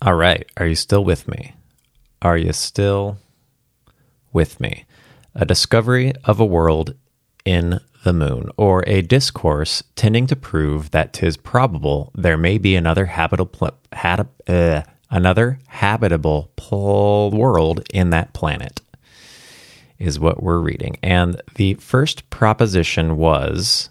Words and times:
All 0.00 0.14
right. 0.14 0.48
Are 0.56 0.66
you 0.66 0.76
still 0.76 1.04
with 1.04 1.26
me? 1.26 1.54
Are 2.22 2.36
you 2.38 2.52
still 2.52 3.18
with 4.32 4.60
me? 4.60 4.84
A 5.34 5.44
discovery 5.44 6.12
of 6.24 6.38
a 6.38 6.46
world 6.46 6.94
in 7.44 7.80
the 8.04 8.12
moon, 8.12 8.48
or 8.56 8.84
a 8.86 9.02
discourse 9.02 9.82
tending 9.96 10.26
to 10.28 10.36
prove 10.36 10.92
that 10.92 11.12
'tis 11.12 11.36
probable 11.36 12.12
there 12.14 12.36
may 12.36 12.58
be 12.58 12.76
another 12.76 13.06
habitable, 13.06 13.70
had, 13.92 14.26
uh, 14.46 14.82
another 15.10 15.58
habitable 15.66 16.52
pl- 16.54 17.32
world 17.32 17.82
in 17.92 18.10
that 18.10 18.32
planet, 18.32 18.80
is 19.98 20.20
what 20.20 20.42
we're 20.42 20.60
reading. 20.60 20.96
And 21.02 21.42
the 21.56 21.74
first 21.74 22.30
proposition 22.30 23.16
was 23.16 23.90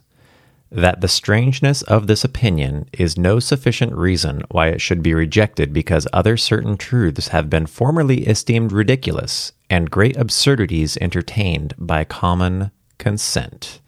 that 0.71 1.01
the 1.01 1.07
strangeness 1.07 1.81
of 1.83 2.07
this 2.07 2.23
opinion 2.23 2.87
is 2.93 3.17
no 3.17 3.39
sufficient 3.39 3.93
reason 3.93 4.43
why 4.51 4.67
it 4.67 4.81
should 4.81 5.01
be 5.01 5.13
rejected 5.13 5.71
because 5.71 6.07
other 6.11 6.35
certain 6.35 6.77
truths 6.77 7.29
have 7.29 7.49
been 7.49 7.65
formerly 7.65 8.27
esteemed 8.27 8.71
ridiculous 8.71 9.53
and 9.69 9.91
great 9.91 10.17
absurdities 10.17 10.97
entertained 10.97 11.73
by 11.77 12.03
common 12.03 12.71
consent. 12.97 13.79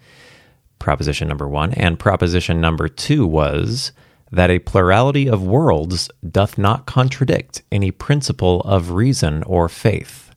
Proposition 0.78 1.28
number 1.28 1.48
one. 1.48 1.74
And 1.74 2.00
proposition 2.00 2.62
number 2.62 2.88
two 2.88 3.26
was 3.26 3.92
that 4.32 4.50
a 4.50 4.60
plurality 4.60 5.28
of 5.28 5.44
worlds 5.44 6.10
doth 6.30 6.58
not 6.58 6.86
contradict 6.86 7.62
any 7.72 7.92
principle 7.92 8.62
of 8.62 8.92
reason 8.92 9.44
or 9.44 9.68
faith. 9.68 10.32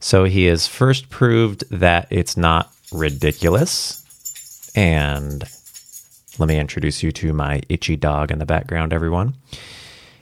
So 0.00 0.24
he 0.24 0.44
has 0.46 0.66
first 0.66 1.08
proved 1.08 1.64
that 1.70 2.08
it's 2.10 2.36
not 2.36 2.70
ridiculous 2.92 4.05
and 4.76 5.42
let 6.38 6.48
me 6.48 6.58
introduce 6.58 7.02
you 7.02 7.10
to 7.12 7.32
my 7.32 7.62
itchy 7.68 7.96
dog 7.96 8.30
in 8.30 8.38
the 8.38 8.46
background, 8.46 8.92
everyone. 8.92 9.34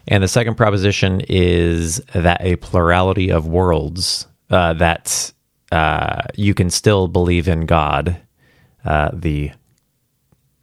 And 0.06 0.22
the 0.22 0.28
second 0.28 0.54
proposition 0.54 1.22
is 1.28 1.96
that 2.14 2.40
a 2.40 2.56
plurality 2.56 3.30
of 3.30 3.46
worlds, 3.46 4.26
uh, 4.50 4.74
that 4.74 5.32
uh, 5.72 6.22
you 6.36 6.54
can 6.54 6.70
still 6.70 7.08
believe 7.08 7.48
in 7.48 7.66
God. 7.66 8.20
Uh, 8.84 9.10
the 9.12 9.50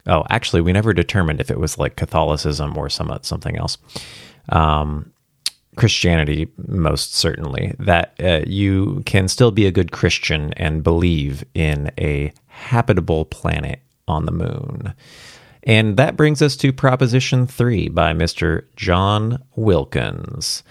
oh, 0.06 0.24
actually, 0.30 0.62
we 0.62 0.72
never 0.72 0.92
determined 0.92 1.40
if 1.40 1.50
it 1.50 1.58
was 1.58 1.76
like 1.76 1.96
Catholicism 1.96 2.78
or 2.78 2.88
some 2.88 3.16
something 3.22 3.56
else. 3.56 3.78
Um, 4.48 5.12
Christianity, 5.76 6.48
most 6.68 7.14
certainly, 7.14 7.74
that 7.78 8.14
uh, 8.22 8.40
you 8.46 9.02
can 9.06 9.28
still 9.28 9.50
be 9.50 9.66
a 9.66 9.72
good 9.72 9.90
Christian 9.92 10.52
and 10.54 10.82
believe 10.82 11.44
in 11.54 11.90
a 11.98 12.32
habitable 12.46 13.24
planet 13.24 13.80
on 14.06 14.26
the 14.26 14.32
moon. 14.32 14.94
And 15.62 15.96
that 15.96 16.16
brings 16.16 16.42
us 16.42 16.56
to 16.56 16.72
Proposition 16.72 17.46
3 17.46 17.88
by 17.88 18.12
Mr. 18.12 18.64
John 18.76 19.42
Wilkins. 19.56 20.62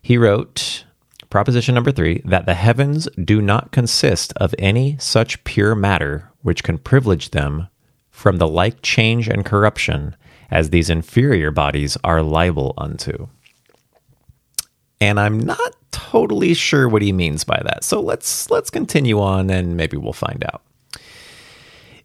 He 0.00 0.16
wrote, 0.16 0.84
Proposition 1.28 1.74
number 1.74 1.90
3, 1.90 2.22
that 2.24 2.46
the 2.46 2.54
heavens 2.54 3.08
do 3.22 3.42
not 3.42 3.72
consist 3.72 4.32
of 4.36 4.54
any 4.58 4.96
such 4.98 5.42
pure 5.44 5.74
matter 5.74 6.30
which 6.42 6.62
can 6.62 6.78
privilege 6.78 7.30
them 7.30 7.66
from 8.08 8.36
the 8.36 8.48
like 8.48 8.80
change 8.82 9.28
and 9.28 9.44
corruption 9.44 10.16
as 10.50 10.70
these 10.70 10.88
inferior 10.88 11.50
bodies 11.50 11.98
are 12.04 12.22
liable 12.22 12.72
unto. 12.78 13.26
And 15.00 15.20
I'm 15.20 15.38
not 15.38 15.74
totally 15.90 16.54
sure 16.54 16.88
what 16.88 17.02
he 17.02 17.12
means 17.12 17.44
by 17.44 17.60
that. 17.64 17.84
So 17.84 18.00
let's 18.00 18.50
let's 18.50 18.70
continue 18.70 19.20
on 19.20 19.50
and 19.50 19.76
maybe 19.76 19.96
we'll 19.96 20.12
find 20.12 20.44
out. 20.44 20.62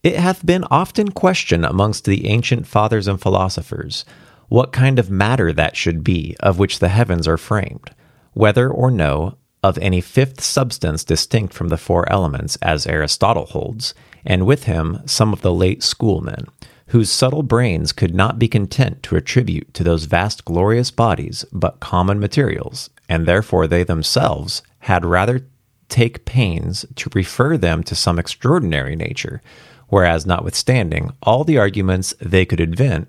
It 0.03 0.15
hath 0.15 0.45
been 0.45 0.65
often 0.71 1.11
questioned 1.11 1.65
amongst 1.65 2.05
the 2.05 2.27
ancient 2.27 2.67
fathers 2.67 3.07
and 3.07 3.21
philosophers 3.21 4.03
what 4.49 4.73
kind 4.73 4.99
of 4.99 5.09
matter 5.09 5.53
that 5.53 5.77
should 5.77 6.03
be 6.03 6.35
of 6.41 6.59
which 6.59 6.79
the 6.79 6.89
heavens 6.89 7.27
are 7.27 7.37
framed, 7.37 7.91
whether 8.33 8.69
or 8.69 8.91
no 8.91 9.37
of 9.63 9.77
any 9.77 10.01
fifth 10.01 10.41
substance 10.41 11.03
distinct 11.03 11.53
from 11.53 11.69
the 11.69 11.77
four 11.77 12.11
elements, 12.11 12.57
as 12.57 12.87
Aristotle 12.87 13.45
holds, 13.45 13.93
and 14.25 14.45
with 14.45 14.63
him 14.63 15.01
some 15.05 15.31
of 15.31 15.41
the 15.41 15.53
late 15.53 15.83
schoolmen, 15.83 16.47
whose 16.91 17.11
subtle 17.11 17.43
brains 17.43 17.91
could 17.91 18.15
not 18.15 18.39
be 18.39 18.47
content 18.47 19.03
to 19.03 19.15
attribute 19.15 19.73
to 19.73 19.83
those 19.83 20.05
vast 20.05 20.45
glorious 20.45 20.91
bodies 20.91 21.45
but 21.51 21.79
common 21.79 22.19
materials, 22.19 22.89
and 23.09 23.25
therefore 23.25 23.67
they 23.67 23.83
themselves 23.83 24.61
had 24.79 25.05
rather 25.05 25.45
take 25.89 26.25
pains 26.25 26.85
to 26.95 27.09
refer 27.13 27.57
them 27.57 27.83
to 27.83 27.95
some 27.95 28.17
extraordinary 28.17 28.95
nature 28.95 29.41
whereas, 29.91 30.25
notwithstanding 30.25 31.11
all 31.21 31.43
the 31.43 31.59
arguments 31.59 32.15
they 32.19 32.45
could 32.45 32.61
invent, 32.61 33.07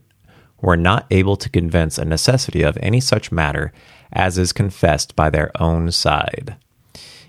were 0.60 0.76
not 0.76 1.06
able 1.10 1.37
to 1.37 1.48
convince 1.48 1.97
a 1.97 2.04
necessity 2.04 2.62
of 2.62 2.76
any 2.82 3.00
such 3.00 3.32
matter 3.32 3.72
as 4.12 4.37
is 4.37 4.53
confessed 4.53 5.16
by 5.16 5.31
their 5.31 5.50
own 5.62 5.91
side. 5.91 6.56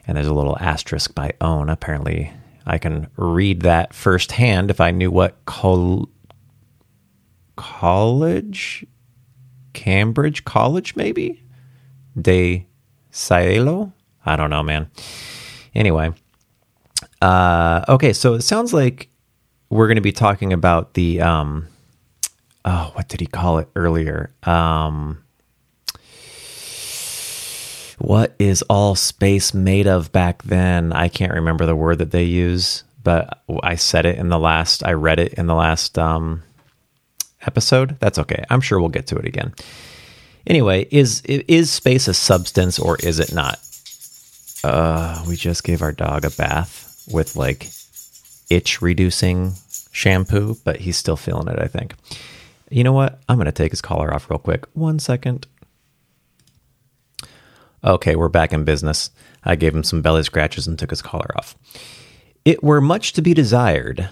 And 0.05 0.17
there's 0.17 0.27
a 0.27 0.33
little 0.33 0.57
asterisk 0.59 1.15
by 1.15 1.33
own. 1.39 1.69
Apparently, 1.69 2.33
I 2.65 2.79
can 2.79 3.07
read 3.15 3.61
that 3.61 3.93
firsthand 3.93 4.69
if 4.71 4.81
I 4.81 4.91
knew 4.91 5.11
what 5.11 5.37
col- 5.45 6.09
college, 7.55 8.85
Cambridge 9.73 10.45
College, 10.45 10.95
maybe 10.95 11.43
de 12.19 12.65
Caelo. 13.11 13.91
I 14.25 14.35
don't 14.35 14.49
know, 14.49 14.63
man. 14.63 14.89
Anyway, 15.75 16.13
uh, 17.21 17.83
okay, 17.89 18.13
so 18.13 18.33
it 18.33 18.41
sounds 18.41 18.73
like 18.73 19.09
we're 19.69 19.87
going 19.87 19.95
to 19.95 20.01
be 20.01 20.11
talking 20.11 20.53
about 20.53 20.93
the 20.93 21.21
um, 21.21 21.67
oh, 22.65 22.91
what 22.93 23.07
did 23.07 23.19
he 23.19 23.27
call 23.27 23.57
it 23.59 23.69
earlier? 23.75 24.31
Um, 24.43 25.23
what 27.97 28.35
is 28.39 28.61
all 28.63 28.95
space 28.95 29.53
made 29.53 29.87
of 29.87 30.11
back 30.11 30.43
then? 30.43 30.93
I 30.93 31.07
can't 31.07 31.33
remember 31.33 31.65
the 31.65 31.75
word 31.75 31.99
that 31.99 32.11
they 32.11 32.23
use, 32.23 32.83
but 33.03 33.41
I 33.63 33.75
said 33.75 34.05
it 34.05 34.17
in 34.17 34.29
the 34.29 34.39
last. 34.39 34.83
I 34.83 34.93
read 34.93 35.19
it 35.19 35.33
in 35.33 35.47
the 35.47 35.55
last 35.55 35.97
um, 35.97 36.43
episode. 37.45 37.97
That's 37.99 38.19
okay. 38.19 38.43
I'm 38.49 38.61
sure 38.61 38.79
we'll 38.79 38.89
get 38.89 39.07
to 39.07 39.17
it 39.17 39.25
again. 39.25 39.53
Anyway, 40.45 40.87
is 40.91 41.21
is 41.25 41.71
space 41.71 42.07
a 42.07 42.13
substance 42.13 42.79
or 42.79 42.97
is 42.97 43.19
it 43.19 43.33
not? 43.33 43.59
Uh, 44.63 45.23
we 45.27 45.35
just 45.35 45.63
gave 45.63 45.81
our 45.81 45.91
dog 45.91 46.25
a 46.25 46.29
bath 46.31 47.05
with 47.11 47.35
like 47.35 47.69
itch 48.49 48.81
reducing 48.81 49.53
shampoo, 49.91 50.57
but 50.63 50.81
he's 50.81 50.97
still 50.97 51.17
feeling 51.17 51.47
it, 51.47 51.59
I 51.59 51.67
think. 51.67 51.95
You 52.69 52.83
know 52.83 52.93
what? 52.93 53.19
I'm 53.29 53.37
going 53.37 53.45
to 53.45 53.51
take 53.51 53.71
his 53.71 53.81
collar 53.81 54.13
off 54.13 54.29
real 54.29 54.39
quick. 54.39 54.65
One 54.73 54.99
second. 54.99 55.47
Okay, 57.83 58.15
we're 58.15 58.29
back 58.29 58.53
in 58.53 58.63
business. 58.63 59.11
I 59.43 59.55
gave 59.55 59.75
him 59.75 59.83
some 59.83 60.01
belly 60.01 60.23
scratches 60.23 60.67
and 60.67 60.79
took 60.79 60.89
his 60.89 61.01
collar 61.01 61.37
off. 61.37 61.55
It 62.45 62.63
were 62.63 62.81
much 62.81 63.13
to 63.13 63.21
be 63.21 63.33
desired 63.33 64.09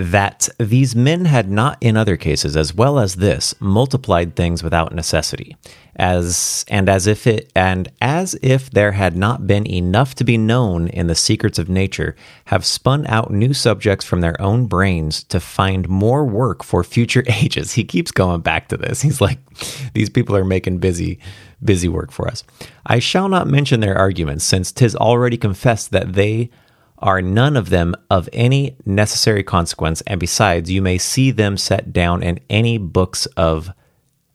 that 0.00 0.48
these 0.58 0.96
men 0.96 1.26
had 1.26 1.50
not 1.50 1.76
in 1.82 1.94
other 1.94 2.16
cases 2.16 2.56
as 2.56 2.74
well 2.74 2.98
as 2.98 3.16
this 3.16 3.54
multiplied 3.60 4.34
things 4.34 4.62
without 4.62 4.94
necessity. 4.94 5.56
As 5.96 6.64
and 6.68 6.88
as 6.88 7.06
if 7.06 7.26
it 7.26 7.52
and 7.54 7.92
as 8.00 8.34
if 8.40 8.70
there 8.70 8.92
had 8.92 9.14
not 9.14 9.46
been 9.46 9.66
enough 9.66 10.14
to 10.14 10.24
be 10.24 10.38
known 10.38 10.88
in 10.88 11.06
the 11.08 11.14
secrets 11.14 11.58
of 11.58 11.68
nature 11.68 12.16
have 12.46 12.64
spun 12.64 13.06
out 13.08 13.30
new 13.30 13.52
subjects 13.52 14.06
from 14.06 14.22
their 14.22 14.40
own 14.40 14.66
brains 14.66 15.22
to 15.24 15.38
find 15.38 15.86
more 15.88 16.24
work 16.24 16.62
for 16.64 16.82
future 16.82 17.24
ages. 17.26 17.74
He 17.74 17.84
keeps 17.84 18.10
going 18.10 18.40
back 18.40 18.68
to 18.68 18.78
this. 18.78 19.02
He's 19.02 19.20
like 19.20 19.38
these 19.92 20.08
people 20.08 20.34
are 20.34 20.44
making 20.44 20.78
busy 20.78 21.18
busy 21.62 21.88
work 21.88 22.10
for 22.10 22.26
us. 22.26 22.42
I 22.86 23.00
shall 23.00 23.28
not 23.28 23.46
mention 23.46 23.80
their 23.80 23.98
arguments 23.98 24.44
since 24.44 24.72
tis 24.72 24.96
already 24.96 25.36
confessed 25.36 25.90
that 25.90 26.14
they 26.14 26.48
are 27.00 27.22
none 27.22 27.56
of 27.56 27.70
them 27.70 27.94
of 28.10 28.28
any 28.32 28.76
necessary 28.84 29.42
consequence, 29.42 30.00
and 30.02 30.20
besides, 30.20 30.70
you 30.70 30.82
may 30.82 30.98
see 30.98 31.30
them 31.30 31.56
set 31.56 31.92
down 31.92 32.22
in 32.22 32.40
any 32.48 32.78
books 32.78 33.26
of 33.36 33.72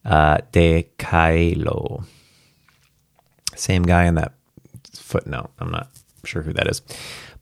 uh, 0.04 0.38
De 0.52 0.88
Caelo. 0.98 2.04
Same 3.54 3.82
guy 3.82 4.04
in 4.04 4.16
that 4.16 4.34
footnote. 4.92 5.50
I'm 5.58 5.70
not 5.70 5.88
sure 6.24 6.42
who 6.42 6.52
that 6.52 6.68
is. 6.68 6.82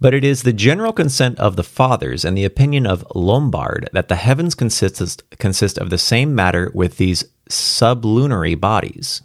But 0.01 0.15
it 0.15 0.25
is 0.25 0.43
the 0.43 0.53
general 0.53 0.93
consent 0.93 1.39
of 1.39 1.57
the 1.57 1.63
fathers 1.63 2.25
and 2.25 2.37
the 2.37 2.45
opinion 2.45 2.87
of 2.87 3.07
Lombard 3.15 3.89
that 3.93 4.09
the 4.09 4.17
heavens 4.17 4.55
consist, 4.55 5.23
consist 5.39 5.79
of 5.79 5.91
the 5.91 5.99
same 5.99 6.35
matter 6.35 6.71
with 6.75 6.99
these 6.99 7.25
sublunary 7.49 8.55
bodies. 8.55 9.23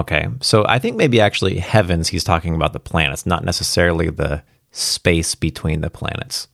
Okay, 0.00 0.28
so 0.40 0.64
I 0.66 0.78
think 0.78 0.96
maybe 0.96 1.20
actually 1.20 1.58
heavens, 1.58 2.08
he's 2.08 2.24
talking 2.24 2.54
about 2.54 2.72
the 2.72 2.80
planets, 2.80 3.26
not 3.26 3.44
necessarily 3.44 4.08
the 4.08 4.42
space 4.70 5.34
between 5.34 5.82
the 5.82 5.90
planets. 5.90 6.48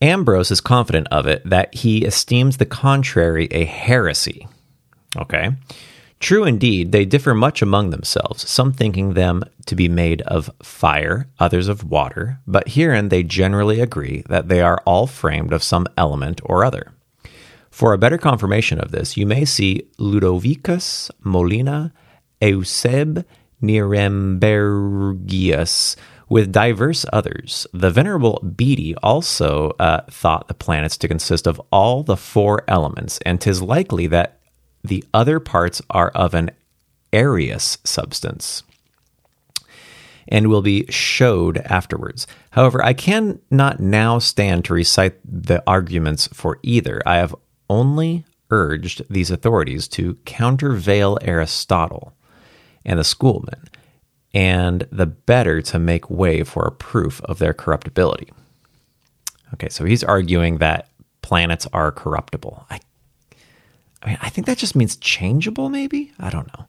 Ambrose 0.00 0.50
is 0.50 0.60
confident 0.60 1.06
of 1.12 1.28
it 1.28 1.48
that 1.48 1.72
he 1.72 2.04
esteems 2.04 2.56
the 2.56 2.66
contrary 2.66 3.46
a 3.52 3.64
heresy. 3.64 4.48
Okay. 5.16 5.52
True 6.18 6.42
indeed, 6.42 6.90
they 6.90 7.04
differ 7.04 7.34
much 7.34 7.62
among 7.62 7.90
themselves, 7.90 8.50
some 8.50 8.72
thinking 8.72 9.14
them 9.14 9.44
to 9.66 9.76
be 9.76 9.88
made 9.88 10.22
of 10.22 10.50
fire, 10.60 11.28
others 11.38 11.68
of 11.68 11.84
water, 11.84 12.40
but 12.48 12.70
herein 12.70 13.10
they 13.10 13.22
generally 13.22 13.78
agree 13.78 14.24
that 14.28 14.48
they 14.48 14.60
are 14.60 14.82
all 14.84 15.06
framed 15.06 15.52
of 15.52 15.62
some 15.62 15.86
element 15.96 16.40
or 16.44 16.64
other. 16.64 16.92
For 17.72 17.92
a 17.94 17.98
better 17.98 18.18
confirmation 18.18 18.78
of 18.78 18.92
this, 18.92 19.16
you 19.16 19.26
may 19.26 19.46
see 19.46 19.88
Ludovicus 19.98 21.10
Molina 21.24 21.94
Euseb 22.42 23.24
Nierembergius 23.62 25.96
with 26.28 26.52
diverse 26.52 27.06
others. 27.14 27.66
The 27.72 27.90
Venerable 27.90 28.40
Bede 28.40 28.94
also 29.02 29.70
uh, 29.80 30.02
thought 30.10 30.48
the 30.48 30.54
planets 30.54 30.98
to 30.98 31.08
consist 31.08 31.46
of 31.46 31.58
all 31.72 32.02
the 32.02 32.16
four 32.16 32.62
elements, 32.68 33.18
and 33.24 33.40
'tis 33.40 33.62
likely 33.62 34.06
that 34.06 34.38
the 34.84 35.02
other 35.14 35.40
parts 35.40 35.80
are 35.88 36.10
of 36.10 36.34
an 36.34 36.50
areous 37.10 37.78
substance 37.84 38.64
and 40.28 40.48
will 40.48 40.62
be 40.62 40.84
showed 40.90 41.56
afterwards. 41.58 42.26
However, 42.50 42.84
I 42.84 42.92
cannot 42.92 43.80
now 43.80 44.18
stand 44.18 44.66
to 44.66 44.74
recite 44.74 45.14
the 45.24 45.62
arguments 45.66 46.28
for 46.34 46.58
either. 46.62 47.00
I 47.06 47.16
have 47.16 47.34
only 47.68 48.24
urged 48.50 49.02
these 49.08 49.30
authorities 49.30 49.88
to 49.88 50.14
countervail 50.24 51.18
Aristotle 51.22 52.12
and 52.84 52.98
the 52.98 53.04
schoolmen, 53.04 53.68
and 54.34 54.86
the 54.90 55.06
better 55.06 55.62
to 55.62 55.78
make 55.78 56.10
way 56.10 56.42
for 56.42 56.64
a 56.64 56.72
proof 56.72 57.20
of 57.22 57.38
their 57.38 57.54
corruptibility. 57.54 58.30
Okay, 59.54 59.68
so 59.68 59.84
he's 59.84 60.02
arguing 60.02 60.58
that 60.58 60.88
planets 61.22 61.66
are 61.72 61.92
corruptible. 61.92 62.66
I, 62.70 62.80
I 64.02 64.08
mean, 64.08 64.18
I 64.20 64.28
think 64.28 64.46
that 64.46 64.58
just 64.58 64.74
means 64.74 64.96
changeable, 64.96 65.68
maybe? 65.68 66.12
I 66.18 66.30
don't 66.30 66.48
know. 66.58 66.66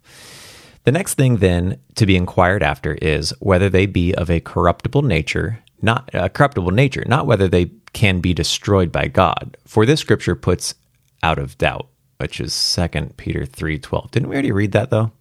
The 0.83 0.91
next 0.91 1.15
thing 1.15 1.37
then 1.37 1.79
to 1.95 2.05
be 2.05 2.15
inquired 2.15 2.61
after 2.61 2.93
is 2.95 3.33
whether 3.39 3.69
they 3.69 3.85
be 3.85 4.13
of 4.13 4.29
a 4.29 4.41
corruptible 4.41 5.01
nature, 5.01 5.59
not 5.81 6.09
a 6.13 6.29
corruptible 6.29 6.71
nature, 6.71 7.05
not 7.07 7.25
whether 7.25 7.47
they 7.47 7.71
can 7.93 8.19
be 8.19 8.33
destroyed 8.33 8.91
by 8.91 9.07
God. 9.07 9.57
For 9.65 9.85
this 9.85 10.01
scripture 10.01 10.35
puts 10.35 10.75
out 11.23 11.39
of 11.39 11.57
doubt, 11.57 11.87
which 12.17 12.39
is 12.39 12.53
Second 12.53 13.17
Peter 13.17 13.45
3:12. 13.45 14.11
Didn't 14.11 14.29
we 14.29 14.35
already 14.35 14.51
read 14.51 14.73
that 14.73 14.91
though? 14.91 15.11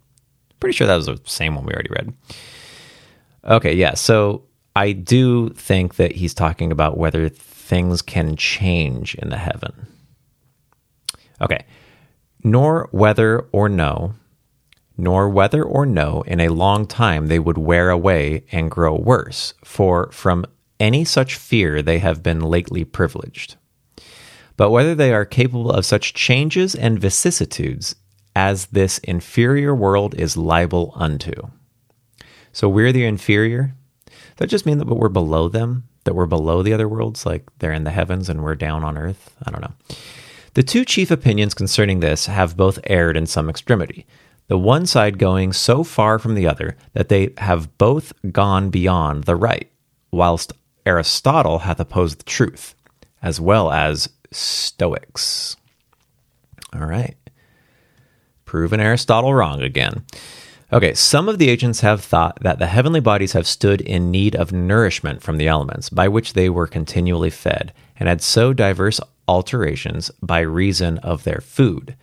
Pretty 0.59 0.75
sure 0.75 0.85
that 0.85 0.95
was 0.95 1.07
the 1.07 1.19
same 1.25 1.55
one 1.55 1.65
we 1.65 1.73
already 1.73 1.89
read. 1.89 2.13
Okay, 3.45 3.73
yeah. 3.73 3.95
So 3.95 4.43
I 4.75 4.91
do 4.91 5.49
think 5.49 5.95
that 5.95 6.13
he's 6.13 6.33
talking 6.33 6.71
about 6.71 6.97
whether 6.97 7.27
things 7.29 8.01
can 8.01 8.35
change 8.35 9.15
in 9.15 9.29
the 9.29 9.37
heaven. 9.37 9.87
Okay. 11.41 11.65
Nor 12.43 12.87
whether 12.91 13.39
or 13.51 13.67
no, 13.69 14.13
nor 14.97 15.29
whether 15.29 15.63
or 15.63 15.85
no 15.85 16.21
in 16.27 16.39
a 16.39 16.49
long 16.49 16.85
time 16.85 17.27
they 17.27 17.39
would 17.39 17.57
wear 17.57 17.89
away 17.89 18.45
and 18.51 18.71
grow 18.71 18.95
worse, 18.95 19.53
for 19.63 20.11
from 20.11 20.45
any 20.79 21.03
such 21.03 21.35
fear 21.35 21.81
they 21.81 21.99
have 21.99 22.23
been 22.23 22.39
lately 22.39 22.83
privileged. 22.83 23.55
But 24.57 24.71
whether 24.71 24.95
they 24.95 25.13
are 25.13 25.25
capable 25.25 25.71
of 25.71 25.85
such 25.85 26.13
changes 26.13 26.75
and 26.75 26.99
vicissitudes 26.99 27.95
as 28.35 28.67
this 28.67 28.97
inferior 28.99 29.75
world 29.75 30.15
is 30.15 30.37
liable 30.37 30.93
unto. 30.95 31.33
So 32.51 32.69
we're 32.69 32.91
the 32.91 33.05
inferior. 33.05 33.73
That 34.37 34.47
just 34.47 34.65
mean 34.65 34.77
that 34.77 34.87
we're 34.87 35.09
below 35.09 35.49
them? 35.49 35.83
That 36.03 36.15
we're 36.15 36.25
below 36.25 36.63
the 36.63 36.73
other 36.73 36.87
worlds, 36.87 37.25
like 37.25 37.45
they're 37.59 37.71
in 37.71 37.83
the 37.83 37.91
heavens 37.91 38.29
and 38.29 38.43
we're 38.43 38.55
down 38.55 38.83
on 38.83 38.97
earth? 38.97 39.35
I 39.43 39.51
don't 39.51 39.61
know. 39.61 39.73
The 40.53 40.63
two 40.63 40.85
chief 40.85 41.09
opinions 41.09 41.53
concerning 41.53 41.99
this 41.99 42.27
have 42.27 42.57
both 42.57 42.79
erred 42.85 43.17
in 43.17 43.25
some 43.25 43.49
extremity 43.49 44.05
the 44.47 44.57
one 44.57 44.85
side 44.85 45.17
going 45.17 45.53
so 45.53 45.83
far 45.83 46.19
from 46.19 46.35
the 46.35 46.47
other 46.47 46.75
that 46.93 47.09
they 47.09 47.33
have 47.37 47.77
both 47.77 48.13
gone 48.31 48.69
beyond 48.69 49.23
the 49.23 49.35
right, 49.35 49.71
whilst 50.11 50.53
Aristotle 50.85 51.59
hath 51.59 51.79
opposed 51.79 52.19
the 52.19 52.25
truth, 52.25 52.75
as 53.21 53.39
well 53.39 53.71
as 53.71 54.09
Stoics. 54.33 55.55
All 56.73 56.85
right. 56.85 57.15
Proven 58.45 58.79
Aristotle 58.79 59.33
wrong 59.33 59.61
again. 59.61 60.05
Okay, 60.71 60.93
some 60.95 61.29
of 61.29 61.37
the 61.37 61.49
ancients 61.49 61.81
have 61.81 62.03
thought 62.03 62.39
that 62.41 62.57
the 62.57 62.67
heavenly 62.67 62.99
bodies 62.99 63.33
have 63.33 63.45
stood 63.45 63.79
in 63.81 64.09
need 64.09 64.35
of 64.35 64.51
nourishment 64.51 65.21
from 65.21 65.37
the 65.37 65.47
elements, 65.47 65.89
by 65.89 66.07
which 66.07 66.33
they 66.33 66.49
were 66.49 66.65
continually 66.65 67.29
fed, 67.29 67.73
and 67.97 68.09
had 68.09 68.23
so 68.23 68.53
diverse 68.53 68.99
alterations 69.27 70.09
by 70.21 70.39
reason 70.39 70.97
of 70.99 71.23
their 71.23 71.41
food. 71.41 71.95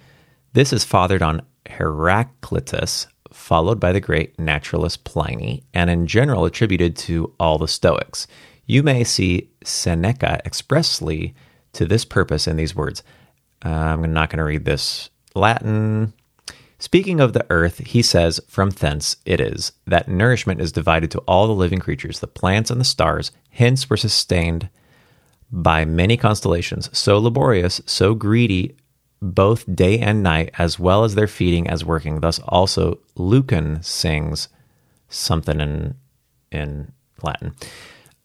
This 0.52 0.72
is 0.72 0.84
fathered 0.84 1.22
on 1.22 1.42
Heraclitus, 1.68 3.08
followed 3.32 3.80
by 3.80 3.92
the 3.92 4.00
great 4.00 4.38
naturalist 4.38 5.02
Pliny, 5.04 5.64
and 5.74 5.90
in 5.90 6.06
general 6.06 6.44
attributed 6.44 6.96
to 6.96 7.34
all 7.40 7.58
the 7.58 7.68
Stoics. 7.68 8.26
You 8.66 8.82
may 8.84 9.02
see 9.02 9.50
Seneca 9.64 10.40
expressly 10.44 11.34
to 11.72 11.86
this 11.86 12.04
purpose 12.04 12.46
in 12.46 12.56
these 12.56 12.74
words. 12.74 13.02
Uh, 13.64 13.68
I'm 13.68 14.12
not 14.12 14.30
going 14.30 14.38
to 14.38 14.44
read 14.44 14.64
this 14.64 15.10
Latin. 15.34 16.12
Speaking 16.78 17.20
of 17.20 17.34
the 17.34 17.46
earth, 17.50 17.78
he 17.78 18.00
says, 18.00 18.40
From 18.48 18.70
thence 18.70 19.16
it 19.26 19.40
is 19.40 19.72
that 19.86 20.08
nourishment 20.08 20.60
is 20.60 20.72
divided 20.72 21.10
to 21.10 21.18
all 21.20 21.46
the 21.46 21.52
living 21.52 21.78
creatures, 21.78 22.20
the 22.20 22.26
plants 22.26 22.70
and 22.70 22.80
the 22.80 22.84
stars, 22.84 23.30
hence 23.50 23.90
were 23.90 23.98
sustained 23.98 24.70
by 25.52 25.84
many 25.84 26.16
constellations, 26.16 26.96
so 26.96 27.18
laborious, 27.18 27.80
so 27.84 28.14
greedy 28.14 28.76
both 29.20 29.64
day 29.74 29.98
and 29.98 30.22
night, 30.22 30.50
as 30.56 30.78
well 30.78 31.04
as 31.04 31.14
their 31.14 31.26
feeding 31.26 31.68
as 31.68 31.84
working. 31.84 32.20
Thus, 32.20 32.38
also 32.40 32.98
Lucan 33.16 33.82
sings 33.82 34.48
something 35.08 35.60
in 35.60 35.96
in 36.50 36.92
Latin. 37.22 37.54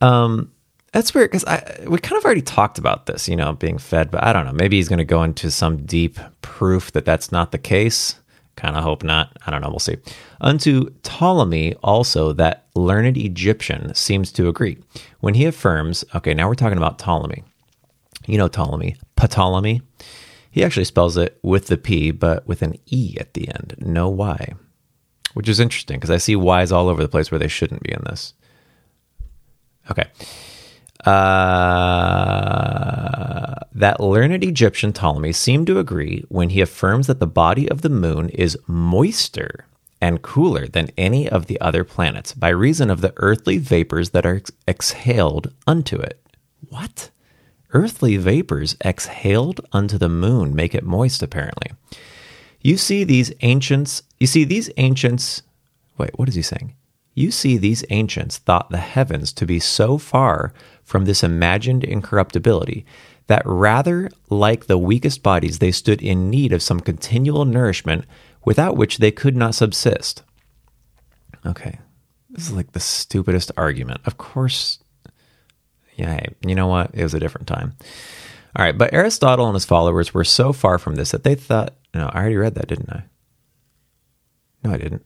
Um, 0.01 0.51
that's 0.95 1.13
weird 1.13 1.29
because 1.29 1.43
we 1.87 1.97
kind 1.97 2.17
of 2.17 2.23
already 2.23 2.41
talked 2.41 2.77
about 2.77 3.05
this, 3.05 3.27
you 3.27 3.35
know, 3.35 3.51
being 3.51 3.77
fed, 3.77 4.09
but 4.09 4.23
I 4.23 4.31
don't 4.31 4.45
know. 4.45 4.53
Maybe 4.53 4.77
he's 4.77 4.87
going 4.87 4.99
to 4.99 5.03
go 5.03 5.23
into 5.23 5.51
some 5.51 5.85
deep 5.85 6.17
proof 6.41 6.93
that 6.93 7.03
that's 7.03 7.33
not 7.33 7.51
the 7.51 7.57
case. 7.57 8.15
Kind 8.55 8.77
of 8.77 8.83
hope 8.85 9.03
not. 9.03 9.35
I 9.45 9.51
don't 9.51 9.59
know. 9.59 9.67
We'll 9.67 9.79
see. 9.79 9.97
Unto 10.39 10.89
Ptolemy 11.03 11.73
also, 11.83 12.31
that 12.31 12.67
learned 12.75 13.17
Egyptian 13.17 13.93
seems 13.93 14.31
to 14.31 14.47
agree 14.47 14.77
when 15.19 15.33
he 15.33 15.43
affirms. 15.43 16.05
Okay, 16.15 16.33
now 16.33 16.47
we're 16.47 16.55
talking 16.55 16.77
about 16.77 16.97
Ptolemy. 16.97 17.43
You 18.25 18.37
know 18.37 18.47
Ptolemy, 18.47 18.95
Ptolemy. 19.17 19.81
He 20.49 20.63
actually 20.63 20.85
spells 20.85 21.17
it 21.17 21.37
with 21.41 21.67
the 21.67 21.75
P, 21.75 22.11
but 22.11 22.47
with 22.47 22.61
an 22.61 22.75
E 22.85 23.17
at 23.19 23.33
the 23.33 23.49
end, 23.49 23.75
no 23.79 24.07
Y, 24.07 24.53
which 25.33 25.49
is 25.49 25.59
interesting 25.59 25.97
because 25.97 26.09
I 26.09 26.17
see 26.17 26.37
Y's 26.37 26.71
all 26.71 26.87
over 26.87 27.01
the 27.03 27.09
place 27.09 27.31
where 27.31 27.39
they 27.39 27.49
shouldn't 27.49 27.83
be 27.83 27.91
in 27.91 28.01
this. 28.05 28.33
Okay. 29.91 30.05
Uh, 31.05 32.65
that 33.73 33.99
learned 33.99 34.43
Egyptian 34.43 34.91
Ptolemy 34.93 35.31
seemed 35.33 35.67
to 35.67 35.77
agree 35.79 36.23
when 36.29 36.49
he 36.49 36.61
affirms 36.61 37.07
that 37.07 37.19
the 37.19 37.27
body 37.27 37.69
of 37.69 37.81
the 37.81 37.89
moon 37.89 38.29
is 38.29 38.57
moister 38.67 39.65
and 40.01 40.21
cooler 40.21 40.67
than 40.67 40.91
any 40.97 41.27
of 41.29 41.45
the 41.47 41.59
other 41.61 41.83
planets 41.83 42.33
by 42.33 42.49
reason 42.49 42.89
of 42.89 43.01
the 43.01 43.13
earthly 43.17 43.57
vapors 43.57 44.09
that 44.11 44.25
are 44.25 44.35
ex- 44.35 44.51
exhaled 44.67 45.53
unto 45.67 45.97
it. 45.97 46.21
What? 46.69 47.11
Earthly 47.73 48.17
vapors 48.17 48.75
exhaled 48.83 49.61
unto 49.71 49.97
the 49.97 50.09
moon 50.09 50.55
make 50.55 50.73
it 50.73 50.83
moist, 50.83 51.21
apparently. 51.21 51.71
You 52.61 52.77
see 52.77 53.03
these 53.03 53.31
ancients, 53.41 54.03
you 54.19 54.27
see 54.27 54.43
these 54.43 54.69
ancients, 54.77 55.43
wait, 55.97 56.17
what 56.17 56.29
is 56.29 56.35
he 56.35 56.41
saying? 56.41 56.75
You 57.15 57.31
see 57.31 57.57
these 57.57 57.85
ancients 57.89 58.37
thought 58.37 58.69
the 58.69 58.77
heavens 58.77 59.31
to 59.33 59.45
be 59.45 59.59
so 59.59 59.97
far 59.97 60.53
from 60.83 61.05
this 61.05 61.23
imagined 61.23 61.85
incorruptibility 61.85 62.85
that 63.27 63.41
rather 63.45 64.09
like 64.29 64.65
the 64.65 64.77
weakest 64.77 65.23
bodies 65.23 65.59
they 65.59 65.71
stood 65.71 66.01
in 66.03 66.29
need 66.29 66.51
of 66.51 66.61
some 66.61 66.81
continual 66.81 67.45
nourishment 67.45 68.05
without 68.43 68.75
which 68.75 68.97
they 68.97 69.11
could 69.11 69.35
not 69.35 69.55
subsist. 69.55 70.23
Okay, 71.45 71.79
this 72.29 72.47
is 72.47 72.51
like 72.51 72.73
the 72.73 72.79
stupidest 72.81 73.49
argument. 73.55 74.01
Of 74.05 74.17
course, 74.17 74.79
yeah, 75.95 76.19
you 76.45 76.53
know 76.53 76.67
what? 76.67 76.91
It 76.93 77.03
was 77.03 77.13
a 77.13 77.19
different 77.19 77.47
time. 77.47 77.73
All 78.57 78.65
right, 78.65 78.77
but 78.77 78.93
Aristotle 78.93 79.47
and 79.47 79.53
his 79.53 79.65
followers 79.65 80.13
were 80.13 80.23
so 80.23 80.53
far 80.53 80.77
from 80.77 80.95
this 80.95 81.11
that 81.11 81.23
they 81.23 81.35
thought, 81.35 81.75
no, 81.93 82.09
I 82.13 82.19
already 82.19 82.35
read 82.35 82.55
that, 82.55 82.67
didn't 82.67 82.89
I? 82.89 83.03
No, 84.63 84.73
I 84.73 84.77
didn't. 84.77 85.05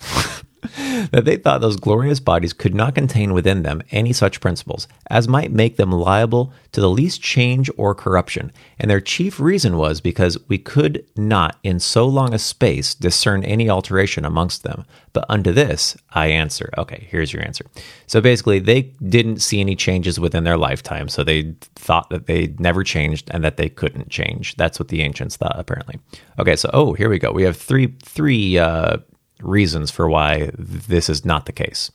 that 1.10 1.24
they 1.24 1.36
thought 1.36 1.60
those 1.60 1.76
glorious 1.76 2.20
bodies 2.20 2.52
could 2.52 2.74
not 2.74 2.94
contain 2.94 3.32
within 3.32 3.62
them 3.62 3.82
any 3.90 4.12
such 4.12 4.40
principles 4.40 4.86
as 5.08 5.28
might 5.28 5.52
make 5.52 5.76
them 5.76 5.90
liable 5.90 6.52
to 6.72 6.80
the 6.80 6.90
least 6.90 7.22
change 7.22 7.70
or 7.76 7.94
corruption. 7.94 8.52
And 8.78 8.90
their 8.90 9.00
chief 9.00 9.40
reason 9.40 9.76
was 9.76 10.00
because 10.00 10.38
we 10.48 10.58
could 10.58 11.04
not 11.16 11.56
in 11.62 11.80
so 11.80 12.06
long 12.06 12.32
a 12.32 12.38
space 12.38 12.94
discern 12.94 13.44
any 13.44 13.68
alteration 13.68 14.24
amongst 14.24 14.62
them. 14.62 14.84
But 15.12 15.26
unto 15.28 15.52
this 15.52 15.96
I 16.12 16.28
answer. 16.28 16.70
Okay, 16.78 17.06
here's 17.10 17.32
your 17.32 17.42
answer. 17.42 17.64
So 18.06 18.20
basically, 18.20 18.58
they 18.58 18.82
didn't 19.08 19.40
see 19.40 19.60
any 19.60 19.74
changes 19.74 20.20
within 20.20 20.44
their 20.44 20.56
lifetime, 20.56 21.08
so 21.08 21.24
they 21.24 21.54
thought 21.74 22.10
that 22.10 22.26
they 22.26 22.54
never 22.58 22.84
changed 22.84 23.28
and 23.32 23.42
that 23.42 23.56
they 23.56 23.68
couldn't 23.68 24.08
change. 24.10 24.56
That's 24.56 24.78
what 24.78 24.88
the 24.88 25.02
ancients 25.02 25.36
thought, 25.36 25.58
apparently. 25.58 25.98
Okay, 26.38 26.56
so 26.56 26.70
oh, 26.72 26.92
here 26.92 27.08
we 27.08 27.18
go. 27.18 27.32
We 27.32 27.42
have 27.42 27.56
three 27.56 27.94
three 28.02 28.58
uh, 28.58 28.98
reasons 29.42 29.90
for 29.90 30.08
why 30.08 30.50
this 30.56 31.08
is 31.08 31.24
not 31.24 31.46
the 31.46 31.52
case. 31.52 31.90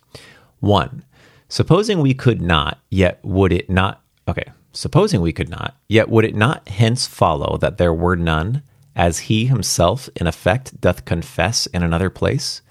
One, 0.59 1.03
supposing 1.49 1.99
we 1.99 2.13
could 2.13 2.41
not, 2.41 2.79
yet 2.89 3.19
would 3.23 3.51
it 3.51 3.69
not? 3.69 4.01
Okay, 4.27 4.51
supposing 4.71 5.21
we 5.21 5.33
could 5.33 5.49
not, 5.49 5.75
yet 5.87 6.09
would 6.09 6.25
it 6.25 6.35
not 6.35 6.67
hence 6.69 7.07
follow 7.07 7.57
that 7.57 7.77
there 7.77 7.93
were 7.93 8.15
none, 8.15 8.63
as 8.95 9.19
he 9.19 9.45
himself 9.45 10.09
in 10.15 10.25
effect 10.25 10.79
doth 10.79 11.05
confess 11.05 11.65
in 11.67 11.83
another 11.83 12.09
place? 12.09 12.61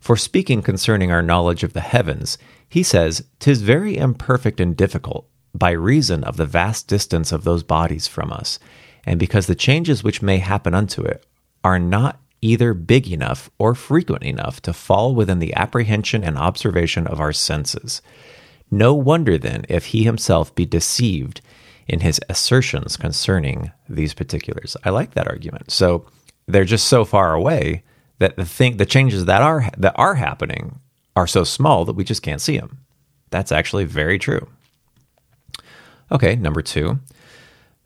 For 0.00 0.16
speaking 0.16 0.62
concerning 0.62 1.12
our 1.12 1.22
knowledge 1.22 1.62
of 1.62 1.74
the 1.74 1.80
heavens, 1.80 2.38
he 2.68 2.82
says, 2.82 3.24
"'Tis 3.38 3.62
very 3.62 3.96
imperfect 3.96 4.58
and 4.60 4.76
difficult, 4.76 5.28
by 5.54 5.70
reason 5.70 6.24
of 6.24 6.36
the 6.36 6.46
vast 6.46 6.88
distance 6.88 7.32
of 7.32 7.44
those 7.44 7.62
bodies 7.62 8.06
from 8.06 8.32
us, 8.32 8.58
and 9.04 9.20
because 9.20 9.46
the 9.46 9.54
changes 9.54 10.02
which 10.02 10.22
may 10.22 10.38
happen 10.38 10.74
unto 10.74 11.02
it 11.02 11.26
are 11.62 11.78
not 11.78 12.18
either 12.42 12.74
big 12.74 13.10
enough 13.10 13.48
or 13.58 13.74
frequent 13.74 14.24
enough 14.24 14.60
to 14.62 14.72
fall 14.72 15.14
within 15.14 15.38
the 15.38 15.54
apprehension 15.54 16.22
and 16.22 16.36
observation 16.36 17.06
of 17.06 17.20
our 17.20 17.32
senses. 17.32 18.02
No 18.70 18.92
wonder 18.94 19.38
then 19.38 19.64
if 19.68 19.86
he 19.86 20.04
himself 20.04 20.54
be 20.54 20.66
deceived 20.66 21.40
in 21.86 22.00
his 22.00 22.20
assertions 22.28 22.96
concerning 22.96 23.70
these 23.88 24.14
particulars. 24.14 24.76
I 24.84 24.90
like 24.90 25.14
that 25.14 25.28
argument. 25.28 25.70
So 25.70 26.06
they're 26.46 26.64
just 26.64 26.88
so 26.88 27.04
far 27.04 27.34
away 27.34 27.84
that 28.18 28.36
the 28.36 28.44
thing 28.44 28.76
the 28.76 28.86
changes 28.86 29.24
that 29.26 29.42
are 29.42 29.68
that 29.76 29.94
are 29.96 30.14
happening 30.14 30.80
are 31.14 31.26
so 31.26 31.44
small 31.44 31.84
that 31.84 31.96
we 31.96 32.04
just 32.04 32.22
can't 32.22 32.40
see 32.40 32.58
them. 32.58 32.78
That's 33.30 33.52
actually 33.52 33.84
very 33.84 34.18
true. 34.18 34.48
Okay, 36.10 36.36
number 36.36 36.62
2. 36.62 36.98